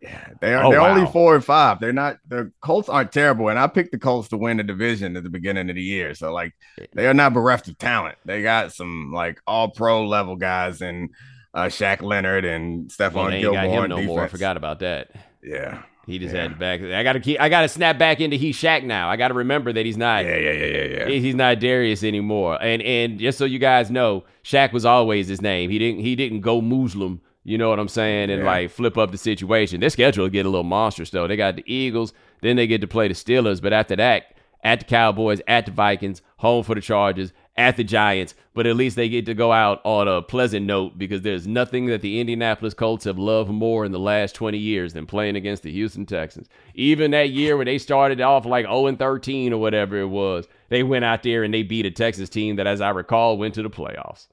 Yeah, 0.00 0.28
they 0.40 0.54
are. 0.54 0.64
Oh, 0.64 0.70
they're 0.70 0.80
wow. 0.80 0.96
only 0.96 1.10
four 1.10 1.34
and 1.34 1.44
five. 1.44 1.78
They're 1.78 1.92
not. 1.92 2.18
The 2.26 2.50
Colts 2.62 2.88
aren't 2.88 3.12
terrible, 3.12 3.48
and 3.50 3.58
I 3.58 3.66
picked 3.66 3.92
the 3.92 3.98
Colts 3.98 4.28
to 4.28 4.38
win 4.38 4.56
the 4.56 4.62
division 4.62 5.16
at 5.16 5.24
the 5.24 5.30
beginning 5.30 5.68
of 5.68 5.76
the 5.76 5.82
year. 5.82 6.14
So 6.14 6.32
like, 6.32 6.54
they 6.94 7.06
are 7.06 7.14
not 7.14 7.34
bereft 7.34 7.68
of 7.68 7.76
talent. 7.76 8.16
They 8.24 8.42
got 8.42 8.72
some 8.72 9.12
like 9.12 9.40
all 9.46 9.68
pro 9.68 10.06
level 10.06 10.36
guys 10.36 10.80
and 10.80 11.10
uh, 11.52 11.64
Shaq 11.64 12.00
Leonard 12.00 12.46
and 12.46 12.88
Stephon 12.88 13.14
well, 13.14 13.30
Gilmore. 13.30 13.62
Got 13.62 13.64
him 13.64 13.90
no 13.90 13.96
defense. 13.96 14.06
more. 14.06 14.22
I 14.22 14.28
forgot 14.28 14.56
about 14.56 14.78
that. 14.78 15.10
Yeah. 15.42 15.82
He 16.06 16.18
just 16.18 16.34
yeah. 16.34 16.42
had 16.42 16.52
to 16.52 16.56
back. 16.56 16.80
I 16.80 17.02
got 17.02 17.12
to 17.12 17.20
keep. 17.20 17.40
I 17.40 17.48
got 17.48 17.60
to 17.60 17.68
snap 17.68 17.98
back 17.98 18.20
into 18.20 18.36
he's 18.36 18.56
Shaq 18.56 18.84
now. 18.84 19.08
I 19.10 19.16
got 19.16 19.28
to 19.28 19.34
remember 19.34 19.72
that 19.72 19.84
he's 19.84 19.98
not. 19.98 20.24
Yeah, 20.24 20.36
yeah, 20.36 20.52
yeah, 20.52 20.66
yeah, 20.66 20.84
yeah. 20.84 21.08
He's 21.08 21.34
not 21.34 21.60
Darius 21.60 22.02
anymore. 22.02 22.58
And 22.60 22.82
and 22.82 23.18
just 23.18 23.38
so 23.38 23.44
you 23.44 23.58
guys 23.58 23.90
know, 23.90 24.24
Shaq 24.42 24.72
was 24.72 24.84
always 24.84 25.28
his 25.28 25.40
name. 25.40 25.70
He 25.70 25.78
didn't. 25.78 26.00
He 26.00 26.16
didn't 26.16 26.40
go 26.40 26.60
Muslim 26.60 27.20
you 27.44 27.58
know 27.58 27.70
what 27.70 27.78
I'm 27.78 27.88
saying? 27.88 28.30
And 28.30 28.42
yeah. 28.42 28.46
like 28.46 28.70
flip 28.70 28.98
up 28.98 29.10
the 29.12 29.18
situation. 29.18 29.80
Their 29.80 29.90
schedule 29.90 30.24
will 30.24 30.30
get 30.30 30.46
a 30.46 30.48
little 30.50 30.64
monstrous 30.64 31.10
though. 31.10 31.26
They 31.26 31.36
got 31.36 31.56
the 31.56 31.64
Eagles, 31.72 32.12
then 32.42 32.56
they 32.56 32.66
get 32.66 32.80
to 32.80 32.86
play 32.86 33.08
the 33.08 33.14
Steelers, 33.14 33.62
but 33.62 33.72
after 33.72 33.96
that, 33.96 34.34
at 34.62 34.80
the 34.80 34.84
Cowboys, 34.84 35.40
at 35.48 35.66
the 35.66 35.72
Vikings, 35.72 36.20
home 36.36 36.62
for 36.64 36.74
the 36.74 36.80
Chargers, 36.80 37.32
at 37.56 37.76
the 37.76 37.84
Giants. 37.84 38.34
But 38.52 38.66
at 38.66 38.76
least 38.76 38.96
they 38.96 39.08
get 39.08 39.26
to 39.26 39.34
go 39.34 39.52
out 39.52 39.80
on 39.84 40.06
a 40.06 40.20
pleasant 40.20 40.66
note 40.66 40.98
because 40.98 41.22
there's 41.22 41.46
nothing 41.46 41.86
that 41.86 42.02
the 42.02 42.20
Indianapolis 42.20 42.74
Colts 42.74 43.04
have 43.04 43.18
loved 43.18 43.50
more 43.50 43.84
in 43.84 43.92
the 43.92 43.98
last 43.98 44.34
20 44.34 44.58
years 44.58 44.92
than 44.92 45.06
playing 45.06 45.36
against 45.36 45.62
the 45.62 45.72
Houston 45.72 46.04
Texans. 46.04 46.48
Even 46.74 47.10
that 47.12 47.30
year 47.30 47.56
when 47.56 47.66
they 47.66 47.78
started 47.78 48.20
off 48.20 48.44
like 48.44 48.66
0 48.66 48.96
13 48.96 49.52
or 49.52 49.60
whatever 49.60 49.98
it 49.98 50.08
was, 50.08 50.46
they 50.68 50.82
went 50.82 51.04
out 51.04 51.22
there 51.22 51.42
and 51.42 51.54
they 51.54 51.62
beat 51.62 51.86
a 51.86 51.90
Texas 51.90 52.28
team 52.28 52.56
that, 52.56 52.66
as 52.66 52.80
I 52.80 52.90
recall, 52.90 53.38
went 53.38 53.54
to 53.54 53.62
the 53.62 53.70
playoffs 53.70 54.26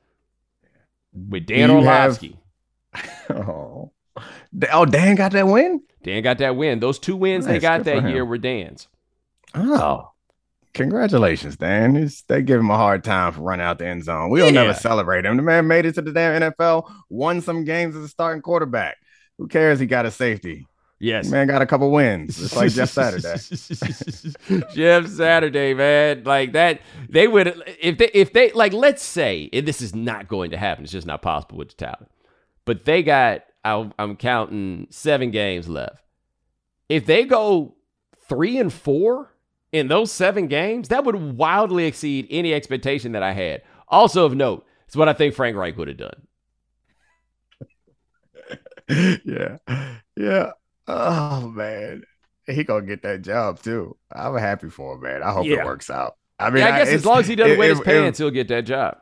with 1.14 1.46
Dan 1.46 1.72
Orlovsky. 1.72 2.30
Have- 2.30 2.38
oh. 3.30 3.92
oh, 4.72 4.86
Dan 4.86 5.16
got 5.16 5.32
that 5.34 5.48
win. 5.48 5.82
Dan 6.04 6.24
got 6.24 6.38
that 6.40 6.56
win. 6.56 6.80
Those 6.80 7.00
two 7.00 7.16
wins 7.16 7.46
nice. 7.46 7.56
they 7.56 7.60
got 7.60 7.84
that 7.84 8.10
year 8.10 8.26
were 8.26 8.38
Dan's. 8.38 8.88
Oh, 9.54 10.12
Congratulations, 10.78 11.58
Dan. 11.58 12.08
They 12.28 12.44
give 12.44 12.60
him 12.60 12.70
a 12.70 12.78
hard 12.78 13.04
time 13.04 13.34
for 13.34 13.42
running 13.42 13.66
out 13.66 13.80
the 13.80 13.88
end 13.88 14.04
zone. 14.04 14.30
We'll 14.30 14.46
yeah. 14.46 14.52
never 14.52 14.76
celebrate 14.76 15.26
him. 15.26 15.36
The 15.36 15.42
man 15.42 15.66
made 15.66 15.88
it 15.88 15.96
to 15.96 16.04
the 16.04 16.12
damn 16.12 16.40
NFL, 16.40 16.92
won 17.10 17.42
some 17.42 17.64
games 17.64 17.96
as 17.96 18.04
a 18.04 18.08
starting 18.08 18.44
quarterback. 18.44 18.98
Who 19.40 19.48
cares? 19.48 19.80
He 19.80 19.88
got 19.88 20.06
a 20.06 20.12
safety. 20.12 20.68
Yes. 21.00 21.30
Man 21.30 21.48
got 21.48 21.64
a 21.64 21.66
couple 21.66 21.92
wins. 21.92 22.42
It's 22.42 22.56
like 22.56 22.72
Jeff 22.72 22.90
Saturday. 22.90 23.38
Jeff 24.74 25.08
Saturday, 25.08 25.74
man. 25.74 26.24
Like 26.24 26.54
that 26.54 26.82
they 27.10 27.28
would 27.28 27.64
if 27.80 27.98
they 27.98 28.10
if 28.14 28.34
they 28.34 28.52
like 28.52 28.74
let's 28.74 29.04
say 29.04 29.50
and 29.54 29.68
this 29.68 29.82
is 29.82 29.94
not 29.94 30.28
going 30.28 30.52
to 30.52 30.58
happen. 30.58 30.84
It's 30.84 30.94
just 30.94 31.06
not 31.06 31.22
possible 31.22 31.58
with 31.58 31.70
the 31.70 31.76
talent. 31.76 32.10
But 32.68 32.86
they 32.86 33.02
got 33.02 33.44
i 33.64 33.90
I'm 33.98 34.18
counting 34.18 34.88
7 34.90 35.32
games 35.32 35.68
left. 35.70 36.04
If 36.90 37.06
they 37.06 37.24
go 37.24 37.76
3 38.28 38.60
and 38.60 38.74
4 38.74 39.34
in 39.72 39.88
those 39.88 40.12
7 40.12 40.48
games, 40.48 40.90
that 40.90 41.06
would 41.06 41.16
wildly 41.38 41.86
exceed 41.86 42.28
any 42.30 42.54
expectation 42.54 43.14
that 43.14 43.24
I 43.24 43.32
had. 43.32 43.62
Also 43.88 44.26
of 44.26 44.36
note, 44.36 44.66
it's 44.86 44.98
what 44.98 45.08
I 45.08 45.14
think 45.14 45.34
Frank 45.34 45.56
Reich 45.56 45.78
would 45.78 45.88
have 45.88 45.98
done. 45.98 46.28
yeah. 49.26 49.58
Yeah. 50.18 50.52
Oh 50.88 51.48
man, 51.50 52.04
he 52.48 52.64
gonna 52.66 52.86
get 52.86 53.02
that 53.04 53.22
job 53.22 53.62
too. 53.62 53.96
I'm 54.12 54.38
happy 54.38 54.70
for 54.70 54.96
him, 54.96 55.02
man. 55.02 55.24
I 55.24 55.32
hope 55.32 55.46
yeah. 55.46 55.62
it 55.62 55.66
works 55.66 55.90
out. 55.90 56.18
I 56.40 56.50
mean, 56.50 56.64
yeah, 56.64 56.76
I 56.76 56.80
guess 56.80 56.90
I, 56.90 56.92
as 56.92 57.06
long 57.06 57.20
as 57.20 57.28
he 57.28 57.36
doesn't 57.36 57.54
it, 57.54 57.60
wet 57.60 57.70
his 57.70 57.82
pants, 57.82 58.20
it, 58.20 58.24
he'll 58.24 58.32
get 58.32 58.48
that 58.50 58.66
job. 58.66 58.98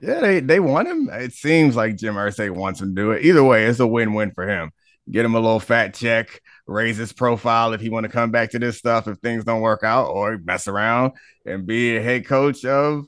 Yeah, 0.00 0.20
they 0.20 0.40
they 0.40 0.60
want 0.60 0.88
him. 0.88 1.08
It 1.12 1.32
seems 1.32 1.76
like 1.76 1.96
Jim 1.96 2.14
Irsay 2.14 2.50
wants 2.50 2.80
him 2.80 2.94
to 2.94 3.02
do 3.02 3.10
it. 3.12 3.24
Either 3.24 3.44
way, 3.44 3.66
it's 3.66 3.80
a 3.80 3.86
win-win 3.86 4.32
for 4.32 4.48
him. 4.48 4.72
Get 5.10 5.24
him 5.24 5.34
a 5.34 5.40
little 5.40 5.60
fat 5.60 5.94
check, 5.94 6.40
raise 6.66 6.96
his 6.96 7.12
profile 7.12 7.72
if 7.72 7.80
he 7.80 7.90
want 7.90 8.04
to 8.04 8.12
come 8.12 8.30
back 8.30 8.50
to 8.50 8.58
this 8.58 8.78
stuff 8.78 9.08
if 9.08 9.18
things 9.18 9.44
don't 9.44 9.60
work 9.60 9.82
out, 9.82 10.06
or 10.06 10.38
mess 10.38 10.68
around 10.68 11.12
and 11.44 11.66
be 11.66 11.96
a 11.96 12.02
head 12.02 12.26
coach 12.26 12.64
of 12.64 13.06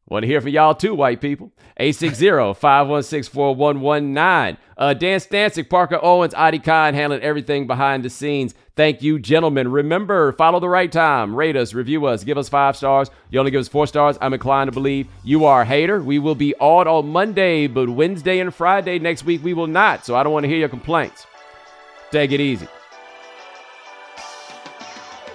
Want 0.06 0.22
to 0.22 0.26
hear 0.26 0.42
from 0.42 0.50
y'all 0.50 0.74
too, 0.74 0.94
white 0.94 1.22
people. 1.22 1.50
860-516-4119. 1.80 4.58
Uh, 4.76 4.92
Dan 4.92 5.18
Stancic, 5.18 5.70
Parker 5.70 5.98
Owens, 6.02 6.34
Adi 6.34 6.58
Khan 6.58 6.92
handling 6.94 7.22
everything 7.22 7.66
behind 7.66 8.04
the 8.04 8.10
scenes. 8.10 8.54
Thank 8.76 9.00
you, 9.02 9.18
gentlemen. 9.18 9.70
Remember, 9.70 10.32
follow 10.32 10.60
the 10.60 10.68
right 10.68 10.92
time. 10.92 11.34
Rate 11.34 11.56
us, 11.56 11.74
review 11.74 12.06
us, 12.06 12.24
give 12.24 12.36
us 12.36 12.48
five 12.48 12.76
stars. 12.76 13.10
You 13.30 13.38
only 13.38 13.50
give 13.50 13.60
us 13.60 13.68
four 13.68 13.86
stars. 13.86 14.18
I'm 14.20 14.34
inclined 14.34 14.68
to 14.68 14.72
believe 14.72 15.08
you 15.22 15.46
are 15.46 15.62
a 15.62 15.64
hater. 15.64 16.02
We 16.02 16.18
will 16.18 16.34
be 16.34 16.54
odd 16.60 16.86
on 16.86 17.08
Monday, 17.08 17.66
but 17.66 17.88
Wednesday 17.88 18.40
and 18.40 18.54
Friday 18.54 18.98
next 18.98 19.24
week 19.24 19.42
we 19.42 19.54
will 19.54 19.68
not. 19.68 20.04
So 20.04 20.16
I 20.16 20.22
don't 20.22 20.32
want 20.32 20.44
to 20.44 20.48
hear 20.48 20.58
your 20.58 20.68
complaints. 20.68 21.26
Take 22.10 22.32
it 22.32 22.40
easy. 22.40 22.68